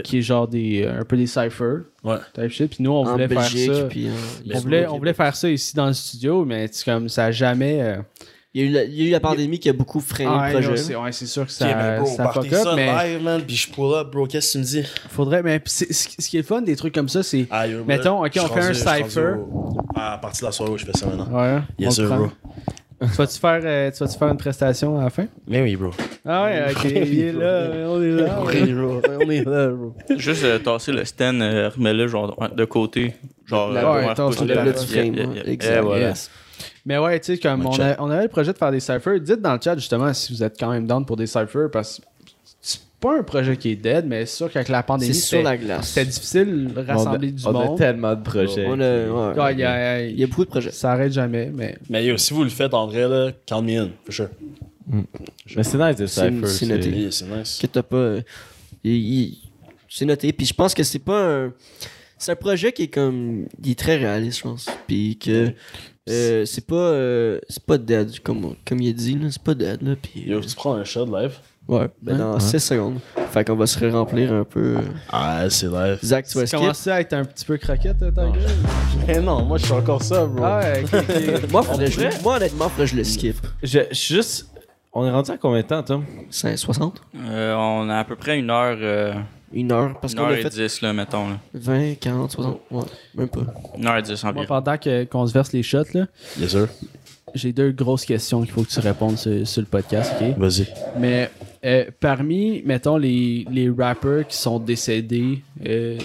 [0.02, 2.16] qui est genre des, un peu des cyphers, Ouais.
[2.34, 2.70] type shit.
[2.74, 3.84] Puis nous, on en voulait Belgique, faire ça.
[3.84, 4.08] puis
[4.54, 7.30] On voulait, on voulait faire ça ici dans le studio, mais c'est comme ça a
[7.30, 7.80] jamais.
[7.82, 7.96] euh,
[8.56, 10.30] Il y, a eu la, il y a eu la pandémie qui a beaucoup freiné
[10.32, 10.76] ah, le non, projet.
[10.80, 12.86] c'est ouais, c'est sûr que ça, Ok, mais bro, ça partez fuck up, ça mais
[13.14, 14.84] live, man, puis je pull up, bro, qu'est-ce que tu me dis?
[15.10, 15.42] faudrait.
[15.42, 17.46] Mais c'est- ce ce qui est le fun des trucs comme ça, c'est.
[17.50, 19.34] Ah, yo, Mettons, ok, je suis on fait un rendu- je suis rendu cypher.
[19.40, 21.28] au- À partir de la soirée où je fais ça maintenant.
[21.36, 22.18] Ouais, Yes, on sir, le prend.
[22.18, 22.28] bro.
[23.00, 25.26] Tu vas-tu faire, euh, tu vas-tu faire une prestation à la fin?
[25.48, 25.90] Mais oui, bro.
[26.24, 28.38] Ah ouais, ok, il est là, on est là.
[28.46, 29.00] Oui, bro.
[29.20, 29.94] On est là, bro.
[30.16, 33.14] Juste euh, tasser le stand, euh, remets-le genre de côté.
[33.46, 35.48] Genre, La- euh, ouais, tasse pousse le le- plat du frame, ouais, yeah.
[35.48, 36.30] exact.
[36.86, 39.18] Mais ouais, tu sais, comme on, a- on avait le projet de faire des cyphers.
[39.20, 41.98] Dites dans le chat justement si vous êtes quand même down pour des cyphers parce
[41.98, 42.02] que
[42.60, 45.24] c'est pas un projet qui est dead, mais c'est sûr qu'avec la C'est pandémie, sur
[45.38, 45.88] c'était la glace.
[45.88, 47.78] c'était difficile de rassembler du on a, on a monde.
[47.78, 48.66] tellement de projets.
[48.66, 48.76] Ouais.
[49.40, 50.70] Ouais, il y a- Il y a beaucoup de projets.
[50.72, 53.78] Ça arrête jamais, mais Mais yo, si vous le faites en vrai, là, count me
[53.78, 54.28] in, for sure.
[55.56, 56.46] Mais c'est nice de C'est- Cypher.
[56.46, 57.10] c'est noté.
[57.10, 57.58] C'est nice.
[57.60, 57.96] que t'as pas.
[57.96, 58.20] euh,
[59.88, 60.32] c'est noté.
[60.32, 61.52] Puis je pense que c'est pas un.
[62.18, 63.46] C'est un projet qui est comme.
[63.62, 64.66] Il est très réaliste, je pense.
[64.86, 65.52] Puis que.
[66.10, 66.74] Euh, c'est pas.
[66.74, 69.28] euh, c'est pas dead, comme, comme il a dit, là.
[69.30, 69.94] C'est pas dead, là.
[70.00, 70.24] Puis.
[70.26, 71.32] Yo, tu prends un shot live?
[71.66, 71.88] ouais.
[72.02, 72.98] Ben dans 6 secondes.
[73.30, 74.76] Fait qu'on va se remplir un peu.
[74.76, 74.80] euh.
[75.10, 75.98] Ah, c'est live.
[76.04, 76.58] Zach, tu vas tu skip.
[76.60, 78.32] commences à être un petit peu croquette, ta gueule.
[79.06, 80.44] Mais non, moi je suis encore ça, bro.
[80.44, 80.90] Ah ouais, ok,
[81.42, 81.50] ok.
[81.50, 83.36] Moi, faudrait je- moi, honnêtement, faudrait que je le skip.
[83.62, 84.46] Je je suis juste.
[84.92, 86.04] On est rendu à combien de temps, Tom?
[86.30, 89.12] 60 Euh, on a à peu près une heure, euh,
[89.54, 89.98] Une heure.
[90.00, 91.28] Parce une qu'on heure a et fait dix, là, mettons.
[91.28, 91.38] Là.
[91.54, 92.60] 20, 40, 60.
[92.70, 92.82] Ouais,
[93.14, 93.40] même pas.
[93.78, 94.46] Une heure et dix Moi, environ.
[94.46, 96.06] pendant que- qu'on se verse les shots, là,
[96.38, 96.68] Yes, sir.
[97.34, 100.36] j'ai deux grosses questions qu'il faut que tu répondes sur, sur le podcast, ok?
[100.36, 100.66] Vas-y.
[100.98, 101.30] Mais
[101.64, 105.98] euh, parmi, mettons, les, les rappers qui sont décédés euh,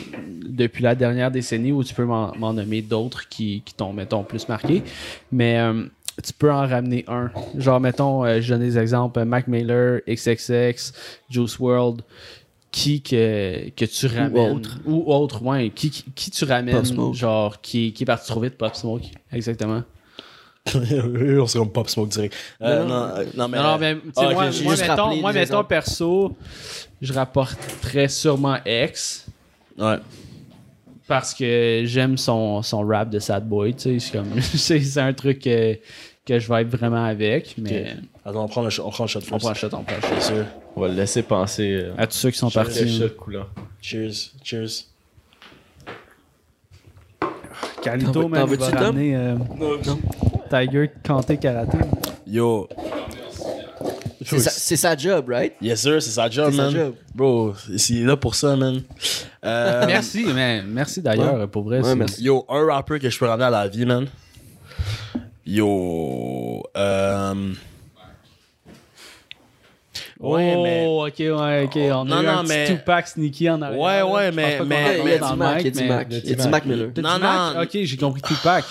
[0.48, 4.24] depuis la dernière décennie, ou tu peux m'en m'en nommer d'autres qui, qui t'ont, mettons,
[4.24, 4.84] plus marqué,
[5.32, 5.84] mais euh,
[6.24, 7.32] tu peux en ramener un.
[7.58, 10.92] Genre, mettons, euh, je donne des exemples, Mac Miller, XXX,
[11.30, 12.02] Juice World,
[12.72, 14.56] qui que, que tu ramènes.
[14.56, 14.80] autre.
[14.86, 15.72] Ou autre, ouais.
[15.74, 17.16] Qui, qui, qui tu ramènes, Pop Smoke.
[17.16, 19.06] genre, qui, qui est parti trop vite, Pop Smoke.
[19.32, 19.84] Exactement.
[20.76, 22.36] on serait comme Pop Smoke direct.
[22.62, 23.58] Euh, non, euh, non, mais.
[23.58, 24.76] Non, non, mais sais, Ah, moi, moi,
[25.34, 26.36] mettons, moi, perso,
[27.02, 29.26] je rapporterais sûrement X
[29.78, 29.96] Ouais.
[31.08, 35.00] parce que j'aime son, son rap de Sad Boy, tu sais, c'est comme, c'est c'est
[35.00, 35.76] un truc que,
[36.26, 37.96] que je vais être vraiment avec, mais
[38.30, 39.40] Attends, on prend le shot, on prend le shot on first.
[39.40, 40.22] prend le shot, on prend le shot.
[40.22, 40.46] Sûr.
[40.76, 41.80] On va le laisser penser.
[41.84, 43.00] euh, À tous ceux qui sont le partis.
[43.00, 43.46] shot coulant.
[43.82, 44.32] Cheers.
[44.44, 44.86] Cheers.
[47.82, 48.86] Calito, man, t'en il va veux-tu, Tom?
[48.86, 49.36] ramener euh,
[50.50, 51.78] Tiger Kanté Karaté.
[52.28, 52.68] Yo.
[54.26, 55.54] C'est sa, c'est sa job, right?
[55.62, 56.72] Yes, sir, c'est sa job, C'est sa man.
[56.74, 56.94] job.
[57.16, 58.82] Bro, il est là pour ça, man.
[59.44, 60.66] Euh, Merci, man.
[60.68, 61.78] Merci d'ailleurs, pour vrai.
[61.78, 62.24] Ouais, c'est- merci.
[62.24, 64.08] Yo, un rapper que je peux ramener à la vie, man.
[65.46, 66.62] Yo.
[66.78, 67.54] Euh.
[70.20, 70.86] Ouais, oh, mais.
[70.86, 71.76] ok, ouais, ok.
[71.78, 73.80] On a Non, eu non, un mais- petit Tupac sneaky en arrière.
[73.80, 76.08] Ouais, ouais, mais- mais- Il y a du Mac, il y a du mais- Mac.
[76.12, 76.90] Il y a du Mac Miller.
[77.02, 77.62] Non, non.
[77.62, 78.66] Ok, j'ai compris Tupac.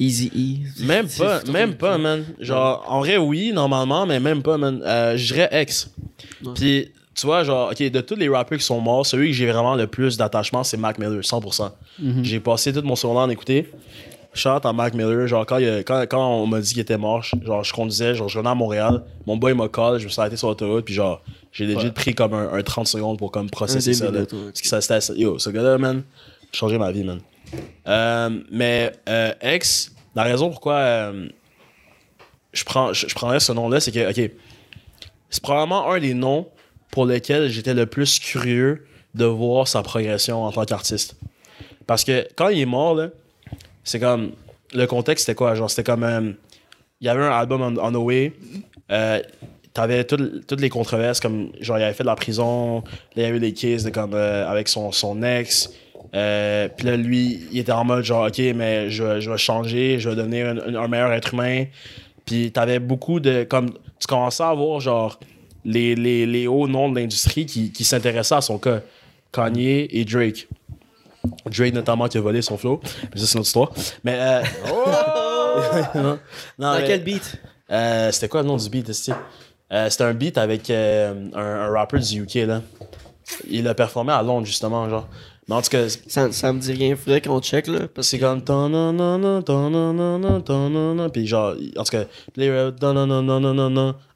[0.00, 0.30] Easy
[0.80, 0.84] E.
[0.86, 2.24] Même pas, même pas, man.
[2.38, 4.80] Genre, en vrai, oui, normalement, mais même pas, man.
[4.84, 5.90] Euh, je dirais ex.
[6.44, 6.52] Ouais.
[6.54, 9.46] Puis, tu vois, genre, ok, de tous les rappers qui sont morts, celui que j'ai
[9.46, 11.72] vraiment le plus d'attachement, c'est Mac Miller, 100%.
[12.22, 13.68] J'ai passé tout mon secondaire à en écouter.
[14.34, 17.22] Shout à Mac Miller, genre, quand, il quand, quand on m'a dit qu'il était mort,
[17.22, 20.20] genre, je conduisais, genre, je venais à Montréal, mon boy m'a call, je me suis
[20.20, 23.50] arrêté sur l'autoroute, puis genre, j'ai legit pris comme un, un 30 secondes pour comme
[23.50, 24.20] processer ça, là.
[24.26, 26.02] Parce que ça, c'était, yo, ce gars-là, man,
[26.52, 27.20] changé ma vie, man.
[27.88, 31.28] Euh, mais, euh, ex, la raison pourquoi euh,
[32.52, 34.30] je, prends, je, je prendrais ce nom-là, c'est que, ok,
[35.30, 36.48] c'est probablement un des noms
[36.90, 41.16] pour lesquels j'étais le plus curieux de voir sa progression en tant qu'artiste.
[41.86, 43.08] Parce que quand il est mort, là,
[43.88, 44.32] c'est comme.
[44.74, 45.54] Le contexte, c'était quoi?
[45.54, 46.04] Genre, c'était comme.
[46.04, 46.32] euh,
[47.00, 48.32] Il y avait un album on, on the way.
[48.90, 49.20] Euh,
[49.72, 51.52] T'avais toutes les controverses, comme.
[51.60, 52.82] Genre, il avait fait de la prison.
[52.82, 52.82] Là,
[53.16, 55.70] il y avait des cases de, comme, euh, avec son, son ex.
[56.12, 60.08] Puis là, lui, il était en mode genre, OK, mais je, je vais changer, je
[60.10, 61.64] vais devenir un meilleur être humain.
[62.26, 63.44] Puis t'avais beaucoup de.
[63.44, 63.70] Comme,
[64.00, 65.18] tu commençais à voir, genre,
[65.64, 68.80] les, les, les hauts noms de l'industrie qui, qui s'intéressaient à son cas.
[69.32, 70.48] Kanye et Drake.
[71.46, 72.80] Drake, notamment, qui a volé son flow.
[73.14, 73.70] Mais ça, c'est une autre histoire.
[74.04, 74.16] Mais.
[74.18, 74.42] Euh,
[75.94, 76.18] non, non,
[76.58, 77.36] Dans mais- quel beat?
[77.70, 78.88] euh, c'était quoi le nom du beat?
[79.70, 82.62] Euh, C'était un beat avec euh, un, un rapper du UK, là.
[83.48, 85.06] Il a performé à Londres, justement, genre.
[85.48, 86.94] Mais en tout cas, ça, ça me dit rien.
[86.94, 87.88] Faudrait qu'on check, là.
[87.94, 91.08] Parce c'est comme ta-na-na-na, ta-na-na.
[91.08, 92.04] Puis genre, en tout cas,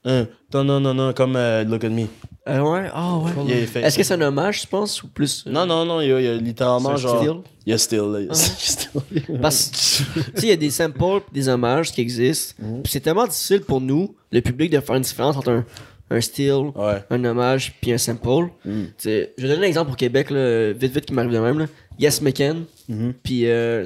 [0.04, 2.06] hein, ta-na-na-na, comme euh, Look at Me.
[2.48, 3.62] Euh, ouais, ah ouais.
[3.62, 5.44] A fait- Est-ce que c'est un hommage, tu penses, ou plus.
[5.46, 7.42] euh, Non, non, non, il y a, il y a littéralement genre.
[7.64, 8.20] Il y a still, là.
[8.20, 9.00] il y a still.
[9.40, 12.54] Parce que, tu sais, il y a des samples des hommages qui existent.
[12.60, 12.82] Mhm.
[12.82, 15.64] Pis c'est tellement difficile pour nous, le public, de faire une différence entre un,
[16.12, 17.02] un style, Ouais.
[17.10, 18.50] un hommage puis un sample.
[18.64, 18.82] Mm.
[19.04, 21.58] Je vais donner un exemple au Québec, là, vite vite qui m'arrive de même.
[21.58, 21.66] Là.
[21.98, 23.14] Yes McCann, Mhm.
[23.22, 23.84] puis euh,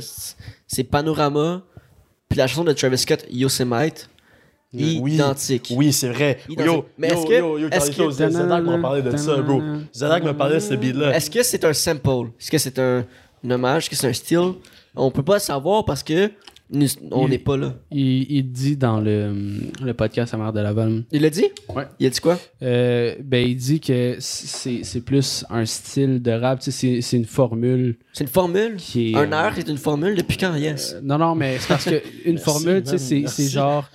[0.67, 1.63] c'est Panorama,
[2.29, 4.09] puis la chanson de Travis Scott, Yosemite,
[4.75, 5.01] Oui.
[5.15, 5.73] identique.
[5.77, 6.39] Oui, c'est vrai.
[6.49, 6.67] Identique.
[6.75, 9.37] Yo, Mais yo, est-ce que- yo, yo, est-ce Carlito, que- Zadak m'a parlé de ça,
[9.39, 9.63] bro.
[9.95, 11.17] Zadak m'a parlé de ce beat-là.
[11.17, 12.31] Est-ce que c'est un sample?
[12.41, 13.05] Est-ce que c'est un,
[13.45, 13.85] un hommage?
[13.85, 14.53] Est-ce que c'est un style?
[14.95, 16.31] On peut pas le savoir parce que
[17.13, 17.75] on Il- n'est pas là.
[17.93, 19.33] Il, il dit dans le,
[19.83, 21.05] le podcast à Mère de Laval.
[21.13, 21.47] Il l'a dit?
[21.75, 21.85] Ouais.
[22.01, 22.39] Il a dit quoi?
[22.63, 27.01] Euh, ben, il dit que c'est c'est plus un style de rap, tu sais, c'est-
[27.03, 28.77] c'est une formule C'est une formule?
[28.77, 29.17] qui est.
[29.17, 30.55] Un heure, c'est une formule depuis quand?
[30.57, 30.95] Yes.
[30.95, 33.89] Euh, non, non, mais c'est parce que une formule, tu sais, man, c'est- genre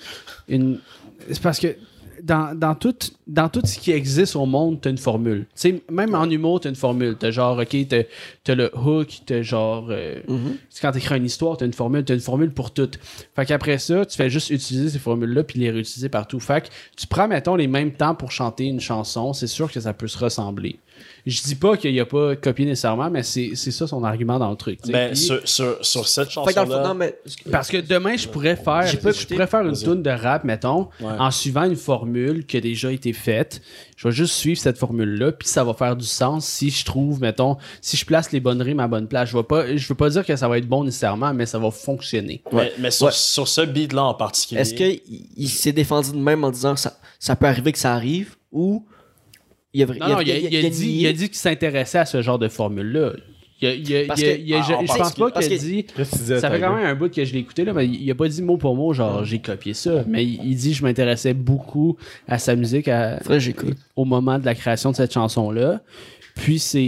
[0.48, 0.80] une.
[1.30, 1.76] C'est parce que
[2.24, 2.96] dans, dans, tout,
[3.34, 5.46] dans tout ce qui existe au monde, t'as une formule.
[5.46, 7.16] Tu sais, même en humour, t'as une formule.
[7.18, 8.02] T'as genre, ok, t'as
[8.52, 9.88] as le hook, t'as genre.
[9.90, 10.58] euh, Mhm.
[10.70, 12.90] c'est Quand t'écris une histoire, t'as une formule, t'as une formule pour tout.
[13.36, 16.40] Fait qu'après ça, tu fais juste utiliser ces formules-là puis les réutiliser partout.
[16.42, 16.68] Fait que
[16.98, 20.08] tu prends, mettons, les mêmes temps pour chanter une chanson, c'est sûr que ça peut
[20.08, 20.78] se ressembler.
[21.26, 24.38] Je dis pas qu'il y a pas copié nécessairement, mais c'est c'est ça son argument
[24.38, 24.80] dans le truc.
[24.88, 26.84] Ben, Puis- sur, sur, sur cette chanson-là.
[26.88, 27.16] non, mais.
[27.52, 31.14] parce que demain, je pourrais faire, je pourrais faire une tune de rap, mettons, Ouais.
[31.18, 33.21] en suivant une formule qui a déjà été faite.
[33.96, 37.22] Je vais juste suivre cette formule-là, puis ça va faire du sens si je trouve,
[37.22, 39.30] mettons, si je place les bonnes rimes à bonne place.
[39.30, 41.60] Je vais pas, je veux pas dire que ça va être bon nécessairement, mais ça
[41.60, 42.42] va fonctionner.
[42.52, 43.12] Mais, mais sur, Ouais.
[43.14, 44.62] sur ce beat-là en particulier.
[44.62, 45.02] Est-ce qu'il
[45.38, 48.36] il s'est défendu de même en disant que ça, ça peut arriver que ça arrive
[48.52, 48.86] ou.
[49.74, 52.06] Il a, Non, non, il a, il a dit, il a dit qu'il s'intéressait à
[52.06, 53.14] ce genre de formule-là.
[53.62, 55.32] Il a- il a- Parce il a- que- il a- en je, je pense pas
[55.32, 55.86] qu'il a que- dit.
[55.96, 58.16] Disais, Ça fait quand même un bout que je l'ai écouté, là, mais il a
[58.16, 60.04] pas dit mot pour mot, genre j'ai copié ça.
[60.08, 61.96] Mais il, dit je m'intéressais beaucoup
[62.28, 63.40] à sa musique, à, Faudrait
[63.96, 65.82] au moment de la création de cette chanson-là.
[66.36, 66.84] Puis c'est.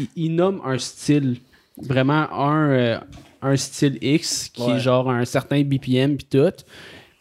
[0.00, 1.36] Il, il nomme un style,
[1.82, 2.98] vraiment un, euh,
[3.42, 4.74] un style X qui Ouais.
[4.76, 6.52] est genre un certain BPM puis tout.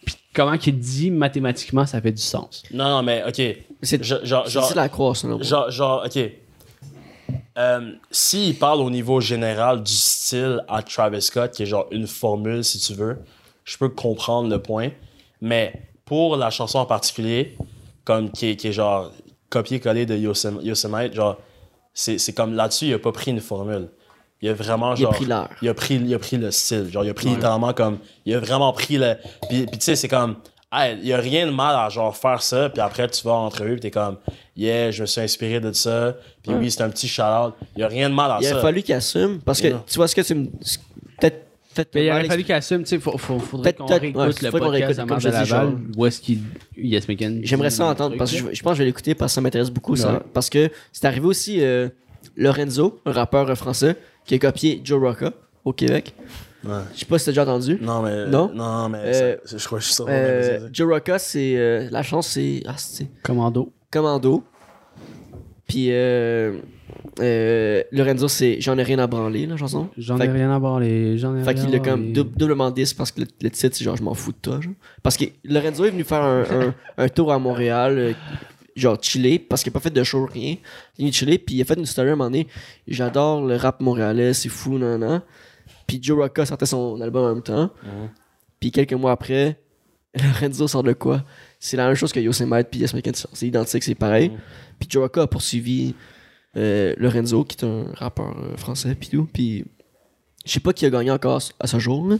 [0.05, 2.63] Puis comment qu'il dit mathématiquement, ça fait du sens.
[2.71, 3.41] Non, non, mais ok.
[3.81, 5.27] C'est à croire, ça.
[5.27, 5.37] là.
[5.41, 6.31] genre, genre, ok.
[7.57, 12.07] Euh, S'il parle au niveau général du style à Travis Scott, qui est genre une
[12.07, 13.17] formule, si tu veux,
[13.65, 14.89] je peux comprendre le point.
[15.41, 15.73] Mais
[16.05, 17.57] pour la chanson en particulier,
[18.05, 19.11] comme qui est, qui est genre
[19.49, 21.37] copier-coller de Yosem- Yosemite, genre,
[21.93, 23.89] c'est c'est comme là-dessus, il a pas pris une formule.
[24.41, 25.13] Il a vraiment Il a genre.
[25.15, 25.49] pris l'air.
[25.63, 26.89] Il a pris, il a pris le style.
[26.91, 27.97] Genre, il a pris littéralement comme.
[28.23, 29.15] Il a vraiment pris le.
[29.49, 30.35] Puis, puis tu sais, c'est comme.
[30.73, 33.45] Il y a rien de mal à genre faire ça, puis après tu vas en
[33.45, 34.17] entrevue, puis t'es comme,
[34.55, 37.53] yeah, je me suis inspiré de ça, puis oui, c'est un petit shout-out.
[37.75, 38.57] Il y a rien de mal à Il ça.
[38.57, 39.83] a fallu qu'il assume parce que Non.
[39.87, 40.47] tu vois ce que tu me.
[41.19, 41.43] Peut-être.
[41.93, 44.49] Mais il aurait fallu qu'il assume, tu sais, faut, faut- faudrait Peut-être- qu'on réécoute ouais,
[44.49, 46.39] le podcast comme je Laval, où est-ce qu'il
[46.75, 49.31] Yes Megan J'aimerais ça entendre parce que je, je pense que je vais l'écouter parce
[49.31, 50.21] que ça m'intéresse beaucoup ça.
[50.33, 51.87] Parce que c'est arrivé aussi euh,
[52.35, 53.95] Lorenzo, un rappeur français,
[54.25, 55.31] qui a copié Joe Rocca
[55.63, 56.13] au Québec.
[56.93, 57.77] Je sais pas si t'as déjà entendu.
[57.81, 58.25] Non, mais.
[58.27, 58.51] Non?
[58.53, 58.99] Non, mais.
[59.05, 60.05] Euh, ça- je crois que je suis sûr.
[60.09, 61.55] Euh, Joe Rocca, c'est.
[61.57, 62.61] euh, la chance, c'est.
[62.67, 63.07] Ah, c'est.
[63.23, 63.71] Commando.
[63.91, 64.43] Commando.
[65.67, 66.59] Puis euh,
[67.19, 69.89] euh, Lorenzo, c'est J'en ai rien à branler, la chanson.
[69.97, 71.17] J'en ai rien à branler.
[71.17, 73.97] J'en ai Fait qu'il l'a comme doublement 10 parce que le, le titre, c'est genre
[73.97, 74.61] je m'en fous de toi.
[74.61, 74.73] Genre.
[75.03, 78.13] Parce que Lorenzo est venu faire un, un- un tour à Montréal, euh,
[78.77, 80.55] genre chiller, parce qu'il a pas fait de show, rien.
[80.97, 82.47] Il est venu chiller, puis il a fait une story à un moment donné.
[82.87, 85.21] J'adore le rap montréalais, c'est fou, nan, nan.
[85.87, 87.71] Puis Joe Rocca sortait son album en même temps.
[88.59, 89.59] Puis quelques mois après,
[90.15, 91.23] Lorenzo sort de quoi?
[91.59, 93.31] C'est la même chose que Yosemite puis Yes sort.
[93.33, 94.31] C'est identique, c'est pareil.
[94.79, 95.95] Puis Joe Rocca a poursuivi
[96.55, 99.27] euh, Lorenzo, qui est un rappeur euh, français, puis tout.
[99.31, 99.65] Puis
[100.45, 102.07] je sais pas qui a gagné encore à ce jour.
[102.07, 102.15] Là.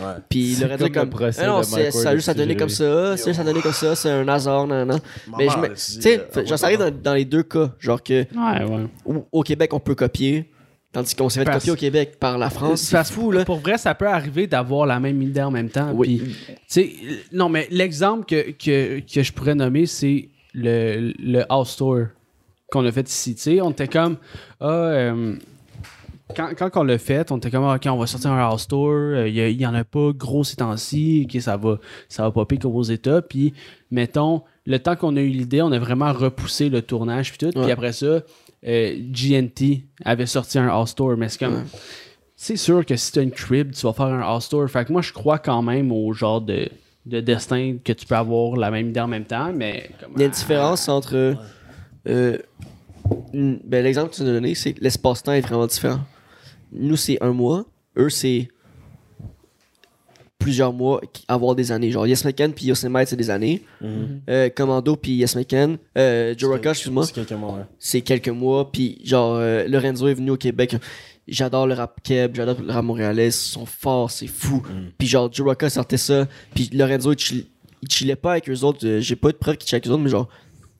[0.00, 0.14] Ouais.
[0.28, 1.10] Puis Lorenzo comme le comme.
[1.10, 3.16] procès Ah non, ça a juste à donner j'ai comme ça.
[3.16, 3.94] C'est juste à donner comme ça.
[3.96, 5.00] C'est un hasard, nan, nan.
[5.38, 7.72] Mais je me- tu sais, euh, ça arrive dans, dans les deux cas.
[7.78, 8.86] Genre que Ouais, ouais.
[9.04, 10.50] au, au Québec, on peut copier.
[10.92, 12.82] Tandis qu'on s'est fait Parce- copier au Québec par la France.
[12.82, 13.44] C'est fou, là.
[13.46, 15.90] Pour vrai, ça peut arriver d'avoir la même idée en même temps.
[15.94, 16.34] Oui.
[16.70, 16.96] puis,
[17.32, 22.08] non, mais l'exemple que, que, que je pourrais nommer, c'est le, le house tour
[22.70, 23.58] qu'on a fait ici.
[23.62, 24.18] On était comme.
[24.60, 25.34] Ah, euh,
[26.36, 28.68] quand, quand on l'a fait, on était comme, Ah, OK, on va sortir un house
[28.68, 28.90] tour.
[28.90, 31.26] euh, Il y, a- il y en a pas gros ces temps-ci.
[31.26, 31.78] OK, ça va,
[32.08, 33.22] ça va popper comme aux États.
[33.22, 33.54] Puis,
[33.90, 37.30] mettons, le temps qu'on a eu l'idée, on a vraiment repoussé le tournage.
[37.32, 37.60] Puis tout.
[37.62, 38.20] Puis après ça,
[38.66, 41.16] euh, GNT avait sorti un house tour.
[41.16, 41.54] Mais c'est comme.
[41.54, 41.62] Ouais.
[42.36, 44.68] C'est sûr que si tu as une crib, tu vas faire un house tour.
[44.68, 46.68] Fait que moi, je crois quand même au genre de,
[47.06, 49.90] de destin que tu peux avoir la même idée en même temps, mais.
[50.00, 51.36] Comme, Il y a une différence entre.
[52.08, 52.38] euh,
[53.32, 56.00] ben, L'exemple que tu nous as donné, c'est que l'espace-temps est vraiment différent.
[56.72, 57.64] Nous, c'est un mois.
[57.96, 58.48] Eux, c'est
[60.42, 61.90] plusieurs mois, avoir des années.
[61.90, 63.62] Genre, Yes McCann puis Yosemite, c'est des années.
[64.28, 65.78] Euh, Commando puis Yes McCann.
[65.96, 67.06] Euh, Joe excuse-moi.
[67.06, 67.64] C'est quelques mois, ouais.
[67.78, 68.70] c'est quelques mois.
[68.72, 70.76] Puis genre, euh, Lorenzo est venu au Québec.
[71.28, 73.28] J'adore le rap keb, j'adore le rap montréalais.
[73.28, 74.62] Ils sont forts, c'est fou.
[74.98, 76.26] Puis genre, Joe sortait ça.
[76.54, 77.46] Puis Lorenzo, il, chill-
[77.82, 78.98] il chillait pas avec eux autres.
[78.98, 80.28] J'ai pas eu de preuve qu'il chillait avec eux autres, mais genre,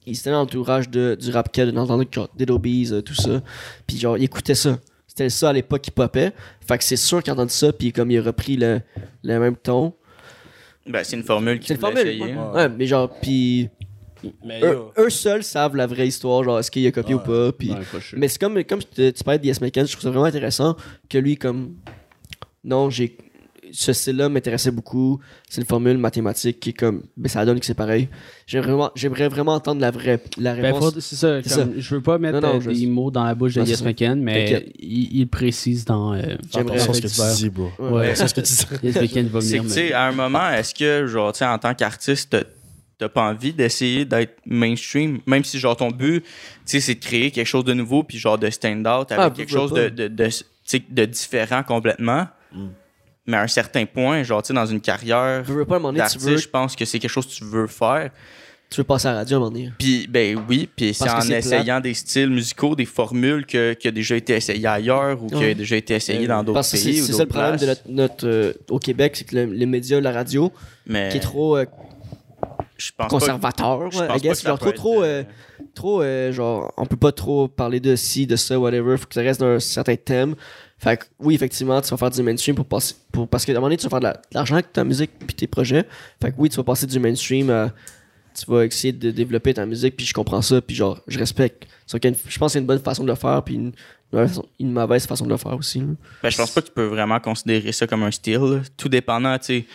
[0.04, 3.40] il était dans l'entourage du rap keb, dans l'entourage genre Dead Obies, euh, tout ça.
[3.86, 4.78] Puis genre, il écoutait ça.
[5.14, 6.32] C'était ça à l'époque qui popait.
[6.66, 8.80] Fait que c'est sûr qu'il a entendu ça, puis comme il a repris le,
[9.22, 9.92] le même ton.
[10.86, 11.98] Ben, c'est une formule qui C'est une formule.
[12.08, 12.34] essayer.
[12.34, 13.68] Ouais, Ouais, mais genre, puis
[14.42, 14.62] Mais
[14.96, 17.72] eux, seuls savent la vraie histoire, genre, est-ce qu'il a copié ou pas, puis...
[17.72, 17.80] Ouais.
[18.16, 20.76] Mais c'est comme, comme tu tu parlais de Yes McCann, je trouve ça vraiment intéressant
[21.10, 21.74] que lui, comme.
[22.64, 23.18] Non, j'ai.
[23.74, 25.18] Ce style-là m'intéressait beaucoup.
[25.48, 27.02] C'est une formule mathématique qui est comme.
[27.16, 28.08] Ben, ça donne que c'est pareil.
[28.46, 30.92] J'aimerais vraiment, j'aimerais vraiment entendre la vraie la Ben, réponse.
[30.94, 33.24] faut- c'est ça, comme, Je veux pas mettre Non, non, euh, je des mots dans
[33.24, 33.84] la bouche de Yes ça.
[33.84, 36.12] McCann, mais il, il précise dans.
[36.14, 36.20] Euh,
[36.52, 37.70] j'aimerais- ce que tu dis, bro.
[37.78, 37.90] Ouais.
[37.92, 38.86] ouais, C'est ce que tu dis.
[38.86, 39.64] Yes McCann va venir.
[39.64, 42.30] mais- à un moment, est-ce que, genre, tu sais, en tant qu'artiste,
[42.98, 46.28] t'as- pas envie d'essayer d'être mainstream, même si, genre, ton but, tu
[46.66, 49.30] sais, c'est de créer quelque chose de nouveau, puis, genre, de stand out avec Ah,
[49.30, 52.26] quelque chose de, de, de, tu sais, de différent complètement.
[53.26, 55.84] Mais à un certain point, genre, tu sais, dans une carrière Tu veux pas tu
[55.86, 58.10] veux, d'artiste, je pense que c'est quelque chose que tu veux faire.
[58.68, 59.72] tu veux passer à la radio à un moment donné.
[59.78, 63.86] Puis, ben oui, puis c'est que en essayant des styles musicaux, des formules que, qui
[63.86, 66.82] a déjà été essayé ailleurs ou qui a déjà été essayé dans d'autres que c'est
[66.82, 69.44] pays c'est ça le d'autres problème de notre, notre, euh, au Québec, c'est que le-
[69.52, 70.50] les médias, la radio,
[70.86, 71.64] Mais qui est trop euh,
[72.76, 75.22] je pense pas- conservateur, je ouais, pense I guess, que genre trop, trop, être, euh,
[75.74, 79.14] trop, euh, genre, on peut pas trop parler de ci, de ça, whatever, faut que
[79.14, 80.34] ça reste dans un certain thème.
[80.82, 83.54] Fait que, oui, effectivement, tu vas faire du mainstream pour passer, pour, parce qu'à un
[83.54, 85.84] moment donné, tu vas faire de la- de l'argent avec ta musique puis tes projets.
[86.20, 87.72] Fait que oui, tu vas passer du mainstream à,
[88.34, 91.68] tu vas essayer de développer ta musique puis je comprends ça puis genre, je respecte.
[91.86, 93.42] Sauf qu'il y a une- je pense que c'est une bonne façon de le faire
[93.44, 93.72] puis une,
[94.58, 95.80] une mauvaise façon- de le faire aussi.
[96.22, 98.62] Ben, je pense pas que tu peux vraiment considérer ça comme un style.
[98.76, 99.66] Tout dépendant, tu sais,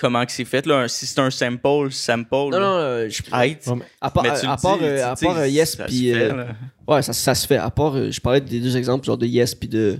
[0.00, 0.66] comment que c'est fait.
[0.66, 0.80] Là.
[0.80, 2.28] Un- Si c'est un sample, sample.
[2.32, 3.22] Non, là, non, euh, je.
[3.34, 3.58] Ouais,
[4.00, 5.84] à part, Mais tu à part, dis, euh, tu à sais, part euh, Yes ça
[5.86, 6.44] se puis euh.
[6.88, 7.56] Ouais, ça, ça se fait.
[7.56, 9.98] À part, euh, je parlais des deux exemples, genre de Yes puis de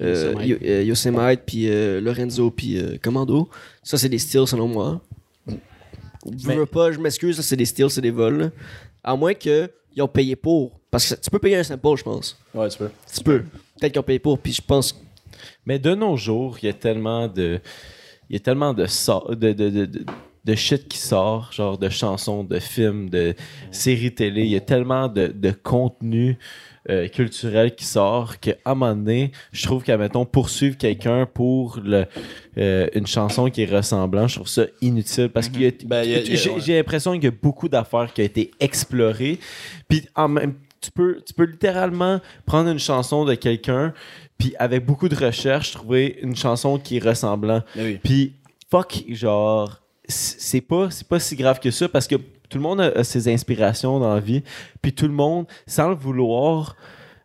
[0.00, 0.48] euh, Yosemite.
[0.62, 3.48] Yo- Yosemite puis euh, Lorenzo puis euh, Commando.
[3.82, 5.00] Ça, c'est des styles selon moi.
[5.48, 8.38] Je Mais- veux pas, je m'excuse, ça, c'est des styles, c'est des vols.
[8.38, 8.50] là.
[9.02, 9.68] À moins qu'ils
[10.00, 10.80] ont payé pour.
[10.90, 12.38] Parce que tu peux payer un sample, je pense.
[12.54, 12.90] Ouais, tu peux.
[13.14, 13.42] Tu peux.
[13.78, 14.98] Peut-être qu'ils ont payé pour, puis je pense.
[15.66, 17.60] Mais de nos jours, il y a tellement de.
[18.30, 20.04] Il y a tellement de, so- de, de, de, de,
[20.44, 23.34] de shit qui sort, genre de chansons, de films, de
[23.70, 24.42] séries télé.
[24.42, 26.38] Il y a tellement de, de contenu
[26.90, 31.78] euh, culturel qui sort qu'à un moment donné, je trouve qu'à, mettons, poursuivre quelqu'un pour
[31.82, 32.04] le,
[32.58, 36.76] euh, une chanson qui est ressemblant, je trouve ça inutile parce y a, Ben, j'ai,
[36.76, 39.38] l'impression qu'il y a beaucoup d'affaires qui ont été explorées.
[39.88, 43.94] Puis en même tu peux, tu peux littéralement prendre une chanson de quelqu'un,
[44.44, 47.62] puis avec beaucoup de recherche, trouver une chanson qui est ressemblant.
[47.76, 47.98] Oui.
[48.02, 48.34] Puis
[48.70, 52.80] fuck, genre, c'est pas, c'est pas si grave que ça parce que tout le monde
[52.80, 54.42] a, a ses inspirations dans la vie,
[54.82, 56.76] puis tout le monde, sans le vouloir,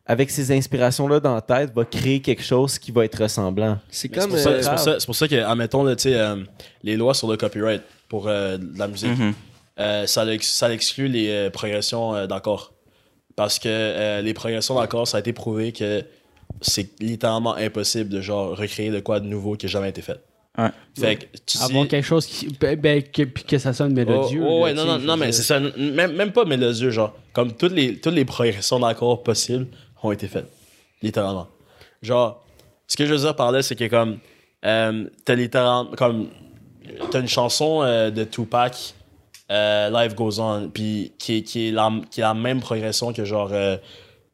[0.06, 3.78] avec ces inspirations-là dans la tête, va créer quelque chose qui va être ressemblant.
[3.90, 4.30] C'est comme.
[4.30, 6.44] pour, ça- euh, c'est pour ça, c'est pour ça que, admettons, là, euh,
[6.84, 9.34] les lois sur le copyright pour euh, la musique, Mhm.
[9.80, 12.74] euh, ça, ça exclut les euh, progressions euh, d'accords.
[13.36, 16.04] Parce que euh, les progressions d'accords, ça a été prouvé que
[16.62, 20.20] c'est littéralement impossible de genre recréer de quoi de nouveau qui n'a jamais été fait.
[20.58, 20.70] Ouais.
[21.00, 22.48] Fait que tu Avoir sais- quelque chose qui.
[22.60, 24.44] Ben, ben, que, puis que ça sonne Oh, mélodieux.
[24.44, 25.60] oh, là, ouais, non, non, non, mais c'est ça.
[25.60, 27.14] Même, même pas mélodieux, genre.
[27.32, 29.68] Comme toutes les, toutes les progressions d'accords possibles
[30.04, 30.52] ont été faites.
[31.02, 31.48] Littéralement.
[32.02, 32.46] Genre,
[32.88, 34.18] ce que je veux dire par là, c'est que comme.
[34.66, 35.92] euh, t'as littéralement.
[35.96, 36.28] Comme.
[37.12, 38.96] T'as une chanson euh, de Tupac,
[39.52, 43.14] euh, Life Goes On, puis qui, est- qui, est la, qui est la même progression
[43.14, 43.50] que genre.
[43.54, 43.78] euh,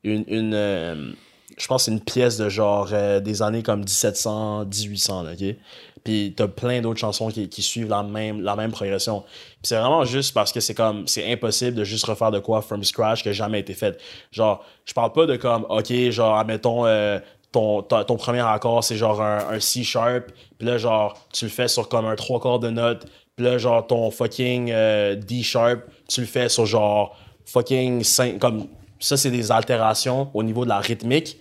[0.04, 0.24] une.
[0.28, 1.12] une euh,
[1.58, 5.32] je pense que c'est une pièce de genre euh, des années comme 1700, 1800, là,
[5.34, 5.56] ok?
[6.04, 9.22] Puis t'as plein d'autres chansons qui, qui suivent la même, la même progression.
[9.22, 12.62] Puis c'est vraiment juste parce que c'est comme, c'est impossible de juste refaire de quoi
[12.62, 14.00] from scratch qui a jamais été fait.
[14.32, 17.20] Genre, je parle pas de comme, ok, genre, admettons, euh,
[17.52, 20.26] ton, ta- ton premier accord, c'est genre un, un C sharp.
[20.60, 23.08] Puis là, genre, tu le fais sur comme un trois quarts de note.
[23.36, 28.38] Puis là, genre, ton fucking euh, D sharp, tu le fais sur genre fucking 5.
[28.38, 28.68] Comme,
[29.00, 31.38] ça, c'est des altérations au niveau de la rythmique.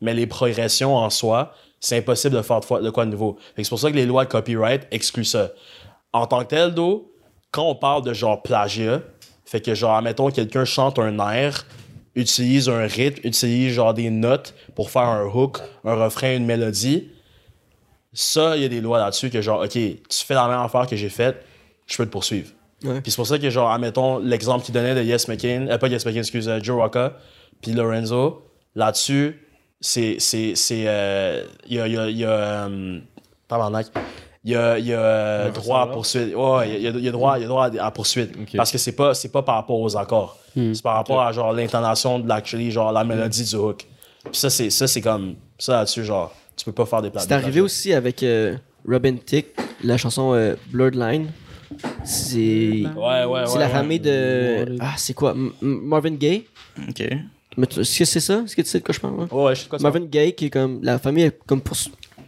[0.00, 3.38] Mais les progressions en soi, c'est impossible de faire de, quoi de nouveau.
[3.56, 5.50] C'est pour ça que les lois de copyright excluent ça.
[6.12, 7.12] En tant que tel, d'eau,
[7.50, 9.02] quand on parle de genre plagiat,
[9.44, 11.66] fait que genre, admettons, quelqu'un chante un air,
[12.14, 17.10] utilise un rythme, utilise genre des notes pour faire un hook, un refrain, une mélodie,
[18.12, 20.86] ça, il y a des lois là-dessus que genre, ok, tu fais la même affaire
[20.86, 21.44] que j'ai faite,
[21.86, 22.50] je peux te poursuivre.
[22.84, 23.00] Ouais.
[23.00, 25.88] Puis c'est pour ça que genre, admettons, l'exemple qu'il donnait de Yes McCain, euh, pas
[25.88, 27.16] Yes McCain, excuse, euh, Joe Rocca,
[27.60, 29.43] puis Lorenzo, là-dessus,
[29.86, 32.98] c'est, c'est, c'est, euh, il y a, il y a, il y a, euh,
[33.46, 33.88] tabarnak.
[34.42, 36.34] il y a, il y a euh, droit à poursuite.
[36.34, 38.30] Ouais, il y a, il y a droit, il y a droit à, poursuite.
[38.40, 38.56] Ok.
[38.56, 40.38] Parce que c'est pas, c'est pas par rapport aux accords.
[40.54, 43.84] C'est par rapport à genre l'intonation de l'actually, genre la mélodie du hook.
[44.24, 47.20] Puis ça, c'est, ça, c'est comme, ça là-dessus, genre, tu peux pas faire des plats.
[47.20, 48.56] C'est arrivé aussi avec euh,
[48.88, 49.48] Robin Tick,
[49.82, 51.30] la chanson euh, Blurred Line.
[52.04, 52.84] C'est.
[52.96, 53.72] Ouais, ouais, C'est ouais, la ouais.
[53.72, 54.76] famille de.
[54.80, 55.32] Ah, c'est quoi?
[55.32, 56.44] M- M- Marvin Gaye?
[56.88, 57.02] Ok.
[57.60, 58.42] Est-ce que c'est ça?
[58.44, 59.28] Est-ce que tu sais de quoi je parle hein?
[59.30, 60.80] Ouais, ouais, je sais de quoi tu Marvin Gaye, qui est comme.
[60.82, 61.76] La famille, est comme pour.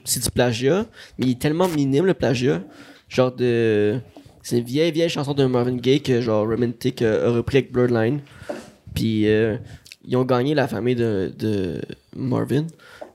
[0.04, 0.86] C'est du plagiat,
[1.18, 2.62] mais il est tellement minime le plagiat.
[3.08, 3.98] Genre de.
[4.42, 7.72] C'est une vieille, vieille chanson de Marvin Gaye que genre Romantic euh, a repris avec
[7.72, 8.20] Blurred Line.
[8.94, 9.56] Puis euh,
[10.04, 11.80] ils ont gagné la famille de, de
[12.14, 12.66] Marvin.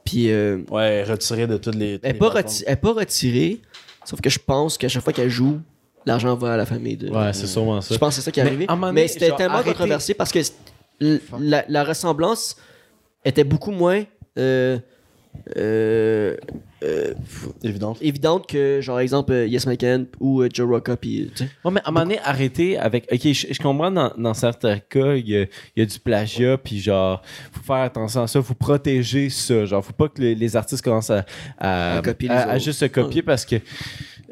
[0.03, 0.59] Puis euh.
[0.69, 1.93] Ouais, retiré de toutes les.
[1.93, 2.53] toutes elle n'est les pas, plateformes.
[2.57, 3.61] reti- elle est pas retirée,
[4.03, 5.59] sauf que je pense qu'à chaque fois qu'elle joue,
[6.05, 7.09] l'argent va à la famille de.
[7.09, 7.93] Ouais, c'est sûrement ça.
[7.93, 8.91] Je pense que c'est ça qui est Mais arrivé.
[8.93, 10.39] Mais c'était tellement controversé parce que
[11.39, 12.55] la, la ressemblance
[13.25, 14.03] était beaucoup moins
[14.37, 14.77] euh,
[15.57, 16.35] euh,
[16.83, 17.13] euh,
[17.63, 17.95] Évident.
[18.01, 20.97] évidente que, genre, exemple, Yes McCann ou euh, Joe Rocca.
[20.97, 21.49] Puis, tu sais.
[21.63, 23.07] Ouais, mais à un moment donné, arrêter avec.
[23.11, 25.47] Ok, je, je comprends dans, dans certains cas, il y a, il
[25.77, 27.21] y a du plagiat, puis genre,
[27.51, 29.65] faut faire attention à ça, faut protéger ça.
[29.65, 31.23] Genre, faut pas que les, les artistes commencent à,
[31.59, 32.63] à, À copier les à- à autres.
[32.63, 33.55] juste se copier parce que.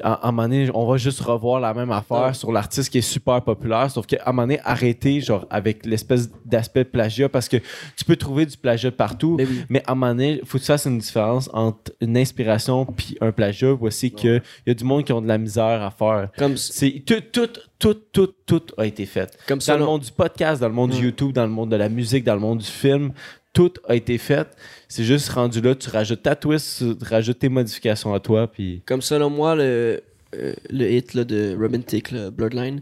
[0.03, 3.01] À, un moment donné, on va juste revoir la même affaire sur l'artiste qui est
[3.01, 7.57] super populaire, sauf qu'à un moment donné, arrêter genre avec l'espèce d'aspect plagiat parce que
[7.97, 9.63] tu peux trouver du plagiat partout, Mais oui.
[9.69, 13.17] mais à un moment donné, faut que tu fasses une différence entre une inspiration puis
[13.21, 13.73] un plagiat.
[13.73, 16.29] Voici qu'il y a du monde qui ont de la misère à faire.
[16.37, 17.47] Comme, C'est tout, tout,
[17.77, 19.37] tout, tout, tout a été fait.
[19.47, 21.03] comme ça, Dans le monde du podcast, dans le monde du Mm.
[21.05, 23.11] YouTube, dans le monde de la musique, dans le monde du film,
[23.59, 24.47] tout a été fait.
[24.87, 28.81] C'est juste rendu là, tu rajoutes ta twist, tu rajoutes tes modifications à toi, puis
[28.85, 30.01] Comme selon moi, le,
[30.35, 32.81] euh, le hit là, de Romantic, le Bloodline,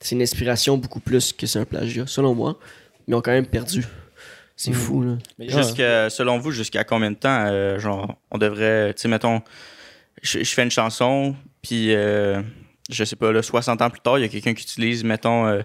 [0.00, 2.58] c'est une inspiration beaucoup plus que c'est un plagiat, selon moi.
[3.06, 3.84] Mais ils ont quand même perdu.
[4.56, 5.16] C'est fou, là.
[5.38, 9.42] Mais Jusqu'à, selon vous, jusqu'à combien de temps, euh, genre, on devrait, tu sais, mettons,
[10.22, 12.42] je, je fais une chanson, puis, euh,
[12.90, 15.46] je sais pas, là, 60 ans plus tard, il y a quelqu'un qui utilise, mettons,
[15.46, 15.62] euh,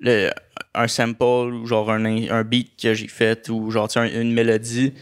[0.00, 0.30] le-
[0.74, 4.94] un sample ou genre un, un beat que j'ai fait ou genre, une mélodie.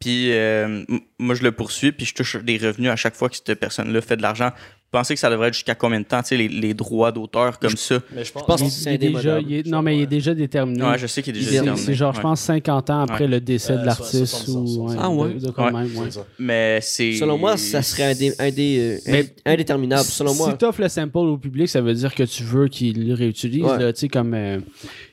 [0.00, 0.84] Puis, euh,
[1.18, 4.00] moi, je le poursuis, puis je touche des revenus à chaque fois que cette personne-là
[4.00, 4.52] fait de l'argent.
[4.90, 7.58] Pensez que ça devrait être jusqu'à combien de temps, tu sais, les, les droits d'auteur
[7.58, 7.98] comme ça?
[8.14, 8.42] Mais je pense.
[8.42, 10.82] Je pense Il- que c'est déjà, il est- non, mais il est déjà déterminé.
[10.82, 11.84] Ouais, je sais qu'il est déjà C'est- déterminé.
[11.84, 13.30] c'est genre, je pense, 50 ans après Ouais.
[13.30, 14.24] le décès Euh, de l'artiste.
[14.24, 15.34] soixante- ou, Ah ouais?
[15.34, 15.72] de- de quand Ouais.
[15.84, 15.90] même.
[16.38, 17.12] Mais c'est.
[17.12, 20.04] Selon moi, ça serait indé- indé- euh, indéterminable.
[20.04, 20.52] Selon moi.
[20.52, 23.66] Si t'offres le sample au public, ça veut dire que tu veux qu'il le réutilise.
[23.78, 24.58] Tu sais, comme euh,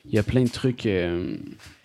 [0.08, 0.86] il y a plein de trucs.
[0.86, 1.36] euh,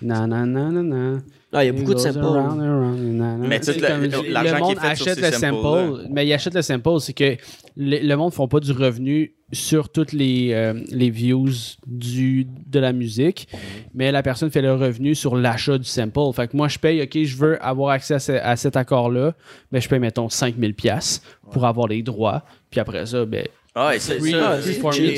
[0.02, 1.18] na na na na na.
[1.54, 2.20] Ah, il y a beaucoup de samples.
[2.20, 3.40] around around.
[3.48, 5.32] Mais Tu sais, tout le- comme l'argent le qui est monde fait sur achète ces
[5.32, 7.36] le sample, mais il achète le sample, c'est que
[7.76, 11.50] le, le monde ne font pas du revenu sur toutes les, euh, les views
[11.86, 13.50] du, de la musique,
[13.94, 16.32] mais la personne fait le revenu sur l'achat du sample.
[16.34, 19.34] Fait que moi, je paye, OK, je veux avoir accès à, ce- à cet accord-là,
[19.74, 23.96] ben, je paye, mettons, 5000$ piastres pour avoir les droits, puis après ça, ben, Ah,
[23.96, 24.32] et ça, Free-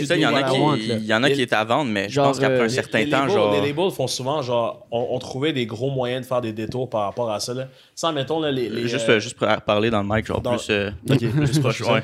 [0.06, 0.56] ça, il y en a qui,
[0.88, 3.00] il y en a qui est à vendre, mais je pense qu'après euh, un certain
[3.00, 3.52] les, temps, labels, genre.
[3.62, 6.88] les labels font souvent, genre, on, on trouvait des gros moyens de faire des détours
[6.88, 7.56] par rapport à ça.
[7.56, 7.68] Là.
[7.96, 8.70] Sans, mettons, là, les.
[8.70, 10.68] les juste, euh, juste pour parler dans le mic, genre dans- plus.
[10.70, 11.82] euh, Ok, plus proche.
[11.84, 11.92] c'est.
[11.92, 12.04] Ouais.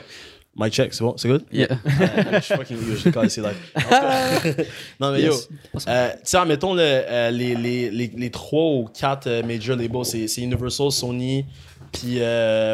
[0.58, 1.44] Mic check, c'est bon, c'est good?
[1.52, 1.68] Yeah.
[1.72, 1.78] Euh,
[2.34, 3.22] je suis fucking yo, je c'est cas-
[5.00, 5.50] non, mais yo, Yes.
[5.88, 10.04] euh, tu sais, mettons le, les, les, les, les trois ou quatre euh, major labels,
[10.04, 11.46] c'est c'est Universal, Sony,
[11.92, 12.20] puis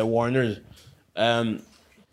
[0.04, 0.54] Warner.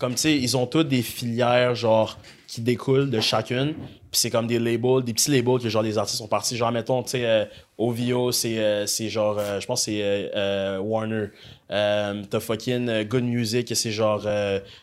[0.02, 2.18] Comme tu sais, ils ont tous des filières, genre,
[2.48, 3.74] qui découlent de chacune.
[4.10, 6.56] Puis c'est comme des labels, des petits labels que genre les artistes sont partis.
[6.56, 7.44] Genre, mettons, tu sais, euh,
[7.78, 11.28] OVO, c'est euh, c'est genre, euh, je pense c'est euh, Warner.
[11.68, 14.26] T'as fucking Good Music, c'est genre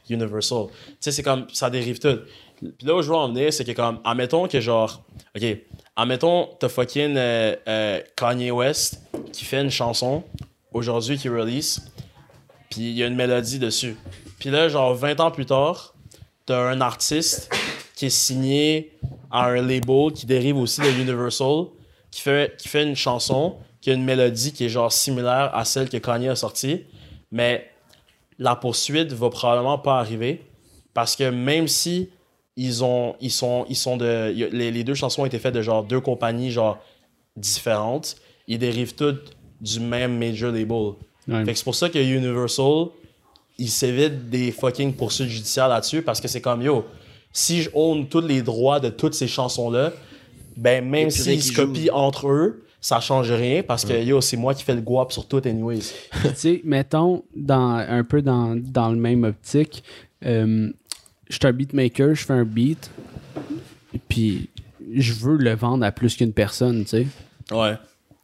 [0.10, 0.68] Universal.
[0.68, 2.20] Tu sais, c'est comme, ça dérive tout.
[2.58, 5.04] Puis là où je veux en venir, c'est que comme, admettons que genre,
[5.36, 5.44] ok,
[5.98, 7.20] admettons, t'as fucking
[8.16, 9.02] Kanye West
[9.34, 10.24] qui fait une chanson
[10.72, 11.91] aujourd'hui qui release,
[12.70, 13.98] puis il y a une mélodie dessus.
[14.40, 15.94] Puis là, genre 20 ans plus tard,
[16.45, 17.53] t'as un artiste
[17.95, 18.98] qui est signé
[19.30, 21.66] à un label qui dérive aussi de Universal,
[22.11, 25.66] qui fait, qui fait une chanson, qui a une mélodie qui est genre similaire à
[25.66, 26.86] celle que Kanye a sortie,
[27.32, 27.70] mais
[28.40, 30.45] la poursuite va probablement pas arriver
[30.94, 32.10] parce que même si
[32.56, 35.61] ils ont ils sont ils sont de les, les deux chansons ont été faites de
[35.61, 36.80] genre deux compagnies genre
[37.36, 38.16] différentes,
[38.48, 40.94] ils dérivent toutes du même major label.
[41.28, 41.45] Ouais.
[41.45, 42.88] Fait que c'est pour ça que Universal,
[43.60, 46.86] ils s'évitent des fucking poursuites judiciaires là-dessus parce que c'est comme yo,
[47.31, 49.91] si je own tous les droits de toutes ces chansons-là,
[50.57, 54.53] ben même s'ils se copient entre eux, ça change rien parce que yo, c'est moi
[54.53, 55.80] qui fais le guap sur tout anyways.
[56.11, 59.84] Puis, tu sais, mettons, dans, un peu dans, dans le même optique,
[60.26, 60.72] euh,
[61.30, 62.90] je suis un beatmaker, je fais un beat,
[64.07, 64.49] puis
[64.94, 67.07] je veux le vendre à plus qu'une personne, tu sais.
[67.52, 67.76] Ouais.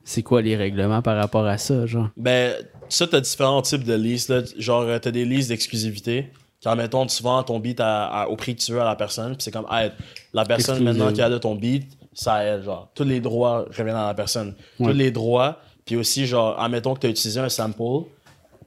[0.04, 2.10] C'est quoi les règlements par rapport à ça, genre?
[2.18, 2.54] Ben,
[2.90, 4.30] ça, t'as différents types de leases.
[4.30, 4.42] Là.
[4.58, 6.28] Genre, euh, t'as des leases d'exclusivité.
[6.64, 8.96] Quand, mettons, tu vends ton beat à- à- au prix que tu veux à la
[8.96, 9.34] personne.
[9.34, 9.92] Puis c'est comme, hey,
[10.34, 10.84] la personne Exclusive.
[11.00, 12.64] maintenant qui a de ton beat, ça elle.
[12.64, 14.56] Genre, tous les droits reviennent à la personne.
[14.80, 14.92] Ouais.
[14.92, 15.60] Tous les droits.
[15.86, 18.08] Puis aussi, genre, admettons que t'as utilisé un sample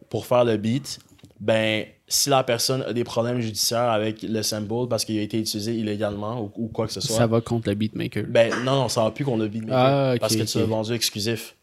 [0.09, 1.01] pour faire le beat.
[1.41, 5.39] Ben, si la personne a des problèmes judiciaires avec le sample parce qu'il a été
[5.39, 7.17] utilisé illégalement ou, ou quoi que ce soit.
[7.17, 8.25] Ça va contre le beatmaker.
[8.29, 10.65] Ben non, non, ça va plus qu'on le beat maker, Ah, parce que tu l'as
[10.65, 11.55] vendu exclusif.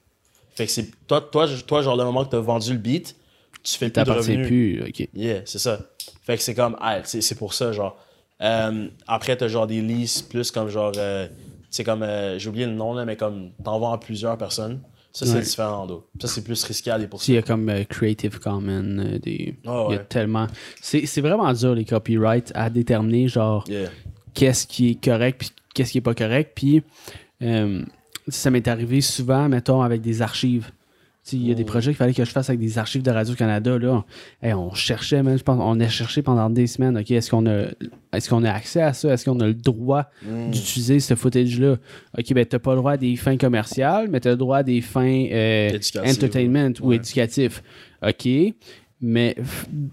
[0.56, 3.16] Fait que c'est toi, toi, toi, genre le moment que tu as vendu le beat,
[3.64, 4.48] tu fais plus de revenus.
[4.48, 5.08] plus, ok.
[5.14, 5.80] Yeah, c'est ça.
[6.24, 7.98] Fait que c'est comme, ah, c'est pour ça, genre.
[8.42, 11.28] Euh, après, t'as genre des leases plus comme genre, euh,
[11.70, 14.82] c'est comme, euh, j'ai oublié le nom là, mais comme t'en vends à plusieurs personnes.
[15.14, 15.42] Ça, c'est Ouais.
[15.42, 16.06] différent, d'eau.
[16.20, 17.36] Ça, c'est plus risqué à des S'il poursuites.
[17.36, 19.56] y a comme Creative Commons, des...
[19.66, 20.48] Ah il y a tellement...
[20.82, 23.90] C'est c'est vraiment dur, les copyrights, à déterminer, genre, Yeah.
[24.34, 26.52] qu'est-ce qui est correct puis qu'est-ce qui est pas correct.
[26.56, 26.84] Puis
[27.42, 27.82] euh,
[28.28, 30.72] ça m'est arrivé souvent, mettons, avec des archives.
[31.34, 33.80] Il y a des projets qu'il fallait que je fasse avec des archives de Radio-Canada.
[33.80, 34.06] Là.
[34.44, 36.96] Hey, on cherchait, man, je pense, on a cherché pendant des semaines.
[37.00, 37.70] OK, est-ce qu'on a,
[38.14, 39.12] est-ce qu'on a accès à ça?
[39.12, 40.06] Est-ce qu'on a le droit
[40.52, 41.78] d'utiliser ce footage-là?
[42.18, 44.64] OK, ben t'as pas le droit à des fins commerciales, mais t'as le droit à
[44.64, 46.98] des fins euh, entertainment ou ouais.
[46.98, 47.64] éducatifs.
[48.08, 48.28] OK.
[49.02, 49.36] Mais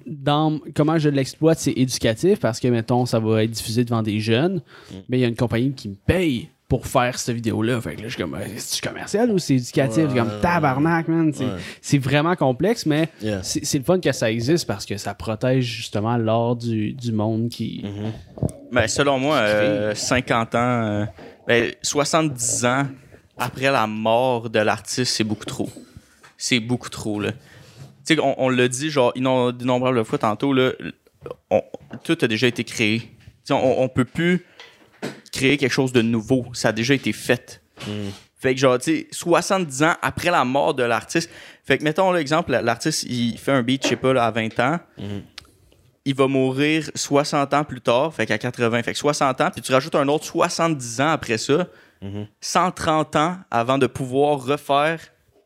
[0.06, 4.20] dans comment je l'exploite, c'est éducatif parce que, mettons, ça va être diffusé devant des
[4.20, 4.56] jeunes.
[4.90, 4.94] Mm.
[5.08, 7.82] Mais il y a une compagnie qui me paye pour faire cette vidéo-là.
[7.82, 10.08] Fait que là, je suis comme, euh, c'est commercial ou c'est éducatif?
[10.08, 11.30] Ouais, comme tabarnak, man.
[11.34, 11.58] C'est, Ouais.
[11.82, 13.42] c'est vraiment complexe, mais Yeah.
[13.42, 17.12] c'est, c'est le fun que ça existe parce que ça protège justement l'art du, du
[17.12, 17.84] monde qui.
[17.84, 18.48] Mm-hmm.
[18.72, 21.04] Ben, selon moi, euh, 50 ans, euh,
[21.46, 22.86] ben, 70 ans
[23.36, 25.68] après la mort de l'artiste, c'est beaucoup trop.
[26.38, 27.32] C'est beaucoup trop, là.
[28.06, 30.70] Tu sais, on, on l'a dit, genre, innom- d'innombrables fois tantôt, là,
[31.50, 31.62] on-
[32.02, 33.00] tout a déjà été créé.
[33.00, 33.08] Tu
[33.44, 34.46] sais, on, on peut plus
[35.32, 36.46] créer quelque chose de nouveau.
[36.52, 37.62] Ça a déjà été fait.
[38.38, 41.30] Fait que, genre, tu sais, 70 ans après la mort de l'artiste.
[41.64, 44.60] Fait que, mettons l'exemple, l'artiste, il fait un beat, je sais pas, là, à 20
[44.60, 44.78] ans
[46.04, 49.62] il va mourir 60 ans plus tard, fait qu'à 80, fait que 60 ans, puis
[49.62, 51.66] tu rajoutes un autre 70 ans après ça,
[52.40, 54.98] 130 ans avant de pouvoir refaire,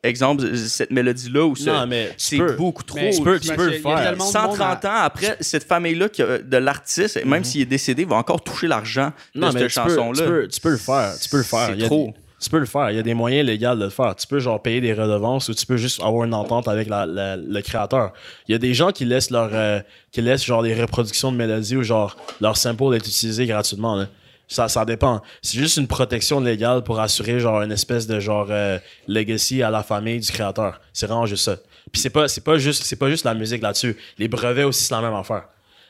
[0.06, 1.80] exemple, cette mélodie-là ou ça.
[1.80, 2.52] Non, mais tu c'est peux.
[2.54, 2.98] beaucoup trop.
[2.98, 3.96] Mais tu peux, tu parce peux le faire.
[3.96, 7.66] tellement de monde 130 ans après, cette famille-là qui a- de l'artiste, même s'il est
[7.66, 10.22] décédé, va encore toucher l'argent de Non, cette tu peux, chanson-là.
[10.22, 11.12] tu, peux, tu peux le faire.
[11.20, 11.66] Tu peux le faire.
[11.66, 12.06] C'est Il y a trop.
[12.06, 12.90] des- tu peux le faire.
[12.90, 14.14] Il y a des moyens légaux de le faire.
[14.14, 17.06] Tu peux genre payer des redevances ou tu peux juste avoir une entente avec la-
[17.06, 18.12] la- le créateur.
[18.46, 19.80] Il y a des gens qui laissent leur euh,
[20.12, 23.96] qui laissent genre des reproductions de mélodies ou genre leur sample être utilisé gratuitement.
[23.96, 24.06] là.
[24.48, 25.22] Ça, ça dépend.
[25.42, 28.78] C'est juste une protection légale pour assurer genre une espèce de genre euh,
[29.08, 30.80] legacy à la famille du créateur.
[30.92, 31.56] C'est vraiment juste ça.
[31.92, 33.96] Puis c'est pas c'est pas juste c'est pas juste la musique là-dessus.
[34.18, 35.44] Les brevets aussi c'est la même affaire.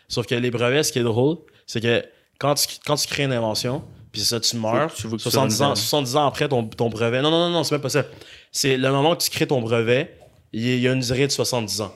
[0.08, 2.04] Sauf que les brevets, ce qui est drôle, c'est que
[2.38, 5.28] quand tu, quand tu crées une invention, puis ça, tu meurs, tu veux que tu
[5.30, 5.76] 70, ans, renouvelles.
[5.82, 7.20] 70 ans après ton, ton brevet.
[7.22, 8.04] Non, non, non, non, c'est même pas ça.
[8.52, 10.16] C'est le moment que tu crées ton brevet,
[10.52, 11.94] il y, a- il y a une durée de 70 ans.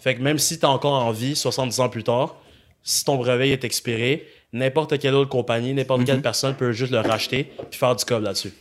[0.00, 2.36] Fait que même si tu es encore en vie 70 ans plus tard,
[2.82, 4.26] si ton brevet est expiré,
[4.56, 6.06] n'importe quelle autre compagnie, n'importe Mhm.
[6.06, 8.52] quelle personne peut juste le racheter puis faire du cob là-dessus.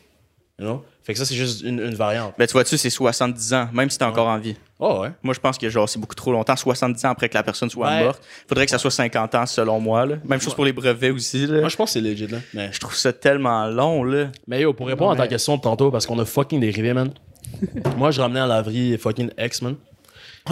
[0.60, 0.86] You know?
[1.04, 2.34] Fait que ça, c'est juste une, une variante.
[2.38, 4.56] Ben, tu vois-tu, c'est 70 ans, même si t'es encore en vie.
[4.80, 5.10] Oh, ouais.
[5.22, 7.70] Moi, je pense que genre c'est beaucoup trop longtemps, 70 ans après que la personne
[7.70, 8.04] soit Ouais.
[8.06, 8.24] morte.
[8.48, 10.06] Faudrait que ça soit 50 ans selon moi.
[10.06, 10.16] Là.
[10.26, 11.46] Même chose pour les brevets aussi.
[11.46, 11.60] Là.
[11.60, 12.38] Moi, je pense que c'est legit, là.
[12.54, 14.30] Mais, Je trouve ça tellement long, là.
[14.48, 16.60] mais yo, pour répondre Non, à ta mais- question de tantôt, parce qu'on a fucking
[16.62, 17.12] dérivé, man.
[17.98, 19.76] Moi, je ramenais à la vie fucking X-Men.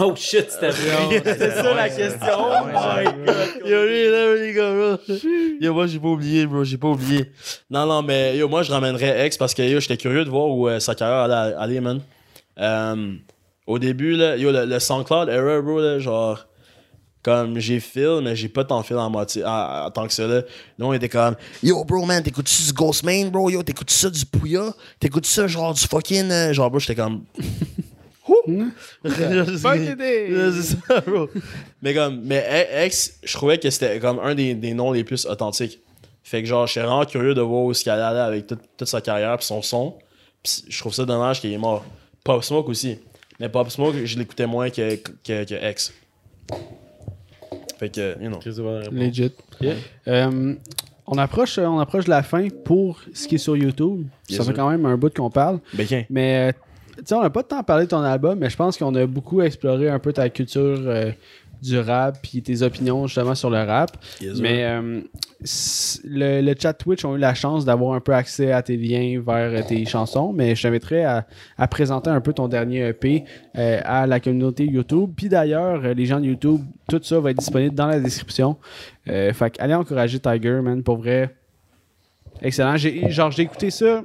[0.00, 0.72] Oh shit, c'était
[1.24, 2.18] C'est ça la question.
[2.36, 3.34] Oh my god.
[3.64, 5.14] Yo, lui, là, les gars, bro.
[5.60, 7.30] Yo, moi, j'ai pas oublié, bro, j'ai pas oublié.
[7.70, 10.48] Non, non, mais yo, moi, je ramènerais X parce que yo, j'étais curieux de voir
[10.48, 12.00] où euh, sa carrière allait aller, man.
[12.58, 13.14] Euh,
[13.68, 16.44] au début, là, yo, le, le SoundCloud era, bro, là, genre,
[17.22, 20.26] comme j'ai feel, mais j'ai pas tant feel en moitié, en, en tant que ça,
[20.26, 20.42] là.
[20.76, 23.48] Nous, on était comme, yo, bro, man, t'écoutes-tu du Ghostman, bro?
[23.48, 24.74] Yo, t'écoutes ça du Pouya?
[24.98, 26.30] T'écoutes ça, genre, du fucking.
[26.32, 27.22] euh, genre, bro, j'étais comme.
[30.62, 31.28] Ça, bro.
[31.82, 35.26] mais comme, mais X, je trouvais que c'était comme un des, des noms les plus
[35.26, 35.80] authentiques.
[36.22, 38.60] Fait que genre, je suis vraiment curieux de voir où ce qu'il allait avec toute,
[38.78, 39.98] toute sa carrière pis son son.
[40.42, 41.84] Pis je trouve ça dommage qu'il est mort.
[42.24, 42.98] Pop Smoke aussi.
[43.38, 45.92] Mais Pop Smoke, je l'écoutais moins que, que, que X.
[47.78, 48.40] Fait que, you know.
[48.90, 49.32] Legit.
[49.60, 49.74] Yeah.
[50.08, 50.54] Euh,
[51.06, 54.06] on, approche, on approche de la fin pour ce qui est sur YouTube.
[54.28, 55.60] Yes, ça fait quand même un bout qu'on parle.
[55.74, 56.04] Béquin.
[56.08, 56.52] Mais, euh,
[57.12, 59.06] on n'a pas de temps à parler de ton album, mais je pense qu'on a
[59.06, 61.10] beaucoup exploré un peu ta culture euh,
[61.64, 63.96] du rap puis tes opinions justement sur le rap.
[64.20, 64.38] Yes.
[64.38, 65.00] Mais euh,
[66.04, 69.22] le, le chat Twitch ont eu la chance d'avoir un peu accès à tes liens
[69.24, 71.26] vers euh, tes chansons, mais je t'inviterais à,
[71.56, 73.24] à présenter un peu ton dernier EP
[73.56, 75.10] euh, à la communauté YouTube.
[75.16, 78.56] Puis d'ailleurs, les gens de YouTube, tout ça va être disponible dans la description.
[79.06, 81.34] Fait que allez encourager Tiger, man, pour vrai.
[82.42, 82.76] Excellent.
[82.76, 84.02] J'ai, genre, j'ai écouté ça.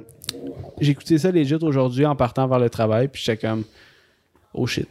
[0.80, 3.64] Écouté ça legit aujourd'hui en partant vers le travail, puis j'étais comme,
[4.54, 4.88] oh shit.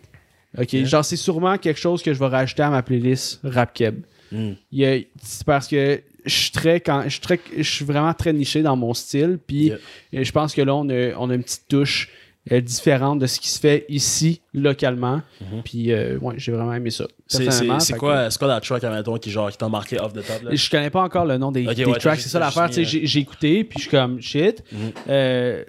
[0.58, 4.02] Ok, genre, c'est sûrement quelque chose que je vais rajouter à ma playlist Rap Keb.
[4.32, 4.52] Mm.
[4.82, 8.34] A- c'est parce que je suis très quand je suis très je suis vraiment très
[8.34, 9.72] niché dans mon style puis
[10.12, 10.24] Yeah.
[10.24, 12.10] je pense que là on a, on a une petite touche
[12.52, 15.22] euh, différente de ce qui se fait ici localement
[15.64, 17.04] puis euh, ouais j'ai vraiment aimé ça
[17.38, 17.80] Mhm.
[17.80, 20.56] C'est- quoi, quoi la track, admettons, qui, genre, qui t'a marqué off the top, là?
[20.56, 23.20] je connais pas encore le nom des, Ok, des ouais, tracks c'est ça l'affaire j'ai
[23.20, 24.92] écouté puis je suis comme shit Mhm.
[25.10, 25.64] euh,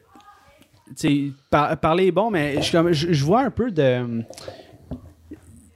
[1.51, 4.23] par- parler est bon mais je, suis comme- je- je vois un peu de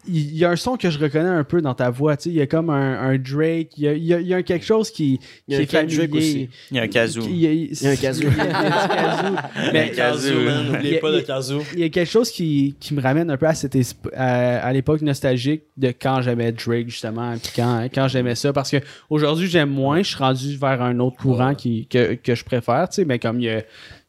[0.06, 2.30] il y a un son que je reconnais un peu dans ta voix, tu sais,
[2.30, 4.34] il y a comme un, un Drake, il y a, il y a- il y
[4.34, 5.18] a quelque chose qui,
[5.48, 6.18] Il y a qui un est Kendrick familier.
[6.18, 6.48] aussi.
[6.70, 7.22] Il y a un kazoo.
[7.28, 8.28] Il y a, Il y a un kazoo.
[8.28, 10.34] Il y a un kazoo.
[10.72, 11.62] N'oubliez pas le Kazoo.
[11.74, 13.76] il y a quelque chose qui, qui me ramène un peu à, cette
[14.14, 18.52] à, à l'époque nostalgique de quand j'aimais Drake, justement, puis quand, quand j'aimais ça.
[18.52, 18.78] Parce que
[19.10, 22.88] aujourd'hui, j'aime moins, je suis rendu vers un autre courant qui, que, que je préfère,
[22.88, 23.62] tu sais, mais comme il y a,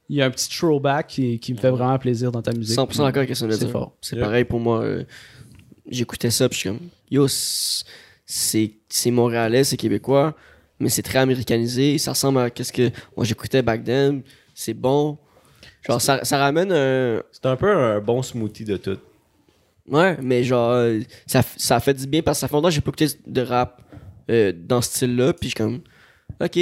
[0.09, 2.77] il y a un petit throwback qui, qui me fait vraiment plaisir dans ta musique.
[2.77, 3.93] 100% d'accord que C'est fort.
[4.01, 4.25] C'est Yeah.
[4.25, 4.81] pareil pour moi.
[4.83, 5.03] euh,
[5.89, 10.35] J'écoutais ça, puis je suis comme, yo, c'est c'est montréalais, c'est québécois,
[10.79, 11.97] mais c'est très américanisé.
[11.97, 14.21] Ça ressemble à qu'est-ce que moi j'écoutais back then.
[14.53, 15.17] C'est bon.
[15.87, 17.21] Genre, ça, ça ramène un.
[17.31, 18.97] C'est un peu un bon smoothie de tout.
[19.87, 22.73] Ouais, mais genre, euh, ça, ça fait du bien parce que ça fait longtemps que
[22.73, 23.81] j'ai pas écouté de rap
[24.31, 25.81] euh, dans ce style-là, puis je suis comme,
[26.41, 26.59] ok,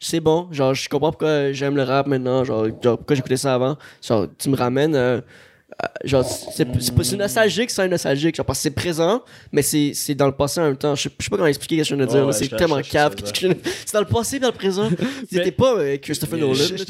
[0.00, 0.48] c'est- bon.
[0.50, 3.76] Genre, je comprends pourquoi j'aime le rap maintenant, genre, genre pourquoi j'écoutais ça avant.
[4.02, 4.96] Genre, tu me ramènes.
[4.96, 5.20] euh,
[6.04, 9.92] genre, c'est c'est pas c'est nostalgique, c'est nostalgique, genre, parce que c'est présent, mais c'est
[9.94, 10.94] c'est dans le passé en même temps.
[10.94, 12.48] Je sais je sais pas comment expliquer ce que je viens de dire, ouais, c'est
[12.56, 13.14] tellement cave.
[13.86, 14.88] C'est dans le passé et dans le présent.
[15.30, 16.54] C'était pas euh, Christopher Nolan.
[16.54, 16.84] Je,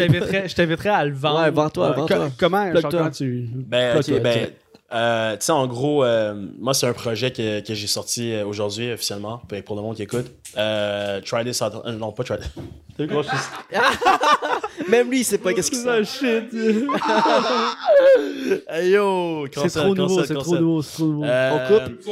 [0.54, 1.40] t'inviterais, à le vendre.
[1.42, 2.16] Ouais, vends-toi, Euh, vends-toi.
[2.28, 3.48] co- Comment, genre, comment tu.
[3.52, 4.48] Ben, ok, ben.
[4.92, 8.44] Euh, tu sais, en gros, euh, moi, c'est un projet que, que j'ai sorti euh,
[8.46, 10.26] aujourd'hui officiellement, pour le monde qui écoute.
[10.56, 11.72] Euh, try this out.
[11.84, 12.48] euh, non, pas try this.
[12.96, 13.80] T'as vu comment je suis-
[14.90, 16.04] Même lui, il sait pas qu'est-ce que c'est.
[16.04, 16.50] shit.
[18.68, 19.46] Hey yo!
[19.54, 21.24] C'est trop nouveau, c'est trop nouveau, c'est trop nouveau.
[21.24, 22.04] On coupe?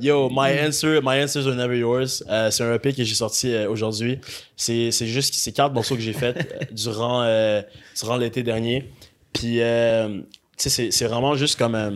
[0.00, 2.22] Yo, My Answer, My Answers Are Never Yours.
[2.28, 4.18] Euh, c'est un EP que j'ai sorti euh, aujourd'hui.
[4.56, 7.62] C'est, c'est juste c'est quatre morceaux que j'ai fait durant, euh,
[7.98, 8.90] durant l'été dernier.
[9.32, 10.20] Puis, euh,
[10.68, 11.74] c'est, vraiment juste comme.
[11.74, 11.90] euh,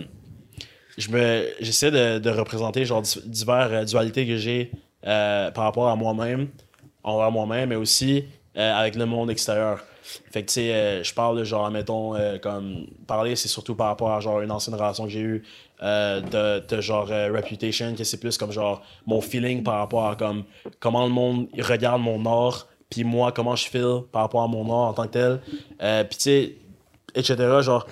[0.96, 4.70] je me, j'essaie de, de représenter genre di- divers euh, dualités que j'ai
[5.06, 6.48] euh, par rapport à moi-même,
[7.02, 8.24] envers moi-même, mais aussi
[8.56, 9.82] avec le monde extérieur.
[10.30, 12.86] Fait que, tu sais, je parle de genre, mettons, comme.
[13.06, 15.42] Parler, c'est surtout par rapport à genre une ancienne relation que j'ai eue,
[15.82, 20.44] de, de genre Reputation, que c'est plus comme genre mon feeling par rapport à comme
[20.78, 24.64] comment le monde regarde mon art, puis moi, comment je feel par rapport à mon
[24.70, 25.40] art en tant que tel.
[26.08, 26.56] Puis, tu sais,
[27.16, 27.60] etc.
[27.60, 27.84] Genre.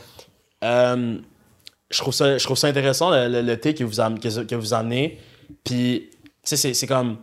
[0.63, 1.19] Euh,
[1.91, 5.19] je trouve ça, intéressant le, le, thé que vous, am- que, que vous amenez.
[5.65, 6.11] Puis,
[6.45, 7.19] tu sais, c'est- comme.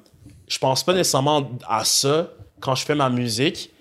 [0.48, 3.72] Je pense pas nécessairement à ça quand je fais ma musique,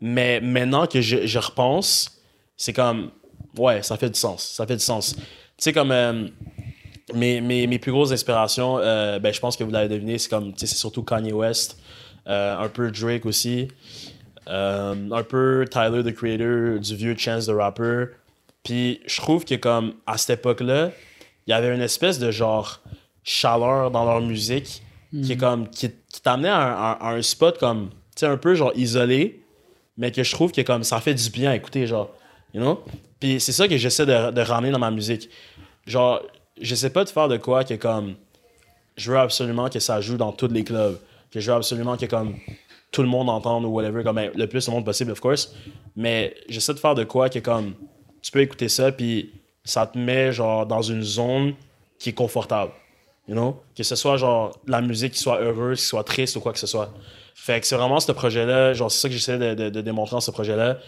[0.00, 2.20] mais maintenant que je, je repense,
[2.56, 3.10] c'est comme.
[3.58, 4.42] Ouais, ça fait du sens.
[4.56, 5.14] Ça fait du sens.
[5.16, 5.22] Tu
[5.58, 5.92] sais, comme.
[5.92, 6.28] euh,
[7.14, 10.28] mes, mes, mes plus grosses inspirations, euh, ben, je pense que vous l'avez deviné, c'est
[10.30, 10.52] comme.
[10.56, 11.78] C'est surtout Kanye West,
[12.26, 13.68] un peu Drake aussi,
[14.46, 18.06] un peu Tyler the Creator, du vieux Chance the Rapper.
[18.64, 20.90] Puis je trouve que comme à cette époque-là,
[21.46, 22.80] il y avait une espèce de genre
[23.24, 24.82] chaleur dans leur musique
[25.24, 28.36] qui est comme qui, qui t'amenait à, un- à un spot comme tu sais un
[28.36, 29.42] peu genre isolé,
[29.96, 32.10] mais que je trouve que comme ça fait du bien à écouter genre,
[32.54, 32.82] you know?
[33.18, 35.28] Puis c'est ça que j'essaie de, de ramener dans ma musique.
[35.86, 36.22] Genre,
[36.60, 38.14] j'essaie pas de faire de quoi que comme
[38.96, 40.98] je veux absolument que ça joue dans tous les clubs,
[41.32, 42.36] que je veux absolument que comme
[42.92, 45.54] tout le monde entende ou whatever, comme ben, le plus de monde possible, of course.
[45.96, 47.74] Mais j'essaie de faire de quoi que comme
[48.22, 49.30] tu peux écouter ça, puis
[49.64, 51.54] ça te met genre dans une zone
[51.98, 52.72] qui est confortable.
[53.28, 53.60] You know?
[53.76, 56.58] Que ce soit genre la musique qui soit heureuse, qui soit triste ou quoi que
[56.58, 56.92] ce soit.
[57.34, 60.20] Fait que c'est vraiment ce projet-là, genre c'est ça que j'essaie de, de- démontrer dans
[60.20, 60.78] ce projet-là,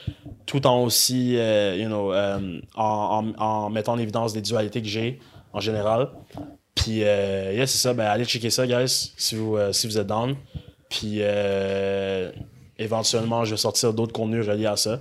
[0.45, 4.89] tout en aussi, euh, you know, euh, en, en- mettant en évidence des dualités que
[4.89, 5.19] j'ai
[5.53, 6.11] en général.
[6.75, 9.97] Puis, euh, yeah, c'est ça, ben allez checker ça, guys, si vous, euh, si vous
[9.99, 10.35] êtes down.
[10.91, 11.21] Puis,
[12.79, 14.99] éventuellement, je vais sortir d'autres contenus reliés à ça.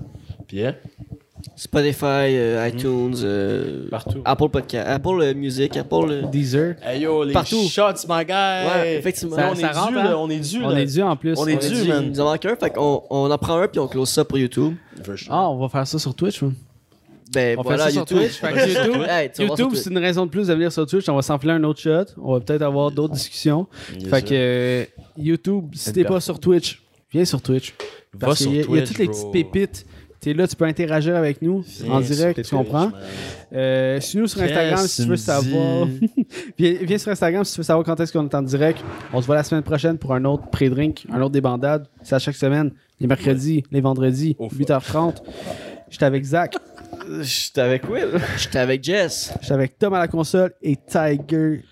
[0.48, 0.76] Puis, yeah.
[1.66, 4.22] Spotify, euh, iTunes, euh, Partout.
[4.26, 6.24] Apple Podcast, Apple euh, Music, Apple.
[6.32, 6.74] Deezer.
[6.82, 7.68] Hey yo, les Partout.
[7.70, 8.34] shots, my guy!
[8.34, 9.36] Ouais, effectivement.
[9.36, 10.04] Ça- on, ça est rentre, dû, hein?
[10.06, 10.82] là, on est dû, On là.
[10.82, 11.36] est dû en plus.
[11.38, 12.04] On est dû, man.
[12.06, 14.26] Il nous en manque un, fait qu'on on en prend un puis on close ça
[14.26, 14.74] pour YouTube.
[15.30, 16.54] Ah, on va faire ça sur Twitch, man.
[17.32, 18.18] Ben On voilà, fait ça sur YouTube.
[18.18, 18.32] Twitch.
[18.40, 19.80] Fait que YouTube, Hey, sur YouTube, Twitch.
[19.84, 21.08] c'est une raison de plus de venir sur Twitch.
[21.10, 22.06] On va s'enfiler un autre shot.
[22.20, 23.68] On va peut-être avoir d'autres discussions.
[24.00, 24.86] Yes, Fait que euh,
[25.16, 26.82] YouTube, si t'es pas sur Twitch,
[27.14, 27.76] viens sur Twitch.
[28.14, 29.86] Va Parce sur qu'il y, y a Twitch, toutes les petites pépites.
[30.22, 32.92] T'es là, tu peux interagir avec nous Viens en direct, tu comprends?
[33.54, 35.88] Euh, Suis-nous sur Instagram si tu veux savoir.
[36.60, 38.80] viens, viens sur Instagram si tu veux savoir quand est-ce qu'on est en direct.
[39.14, 41.88] On se voit la semaine prochaine pour un autre pré-drink, un autre débandade.
[42.04, 44.60] C'est à chaque semaine, les mercredis, les vendredis, Au fuck.
[44.60, 45.16] 8h30.
[45.90, 46.54] J'étais avec Zach,
[47.22, 48.12] J'étais avec Will.
[48.38, 49.34] J'étais avec Jess.
[49.42, 51.64] j'étais avec Tom à la console et Tiger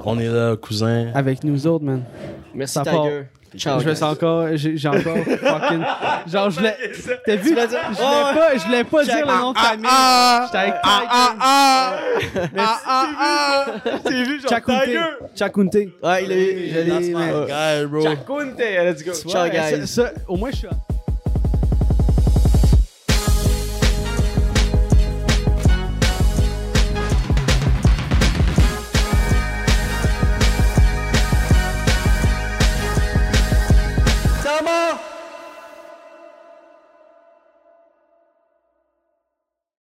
[0.00, 1.12] On est là, cousin.
[1.14, 2.02] avec nous autres, man.
[2.54, 3.02] Merci Ça part.
[3.04, 3.22] Tiger.
[3.58, 3.80] Ciao.
[3.80, 5.84] je sens encore, j'ai j'ai encore fucking.
[6.26, 6.72] Genre, je l'ai.
[7.26, 7.42] T'as vu?
[7.44, 9.90] Je voulais dire- pas, je voulais pas dire le nom de famille.
[10.46, 11.08] J'étais avec Tiger.
[14.04, 14.82] T'as vu, genre Chakunte.
[14.84, 15.00] Tiger?
[15.34, 15.74] Chakunte.
[16.02, 16.28] Ouais, il
[17.88, 18.00] bro.
[18.02, 19.12] Chakunte, let's go.
[19.30, 20.00] Ciao, guys.
[20.28, 20.68] au moins, je suis.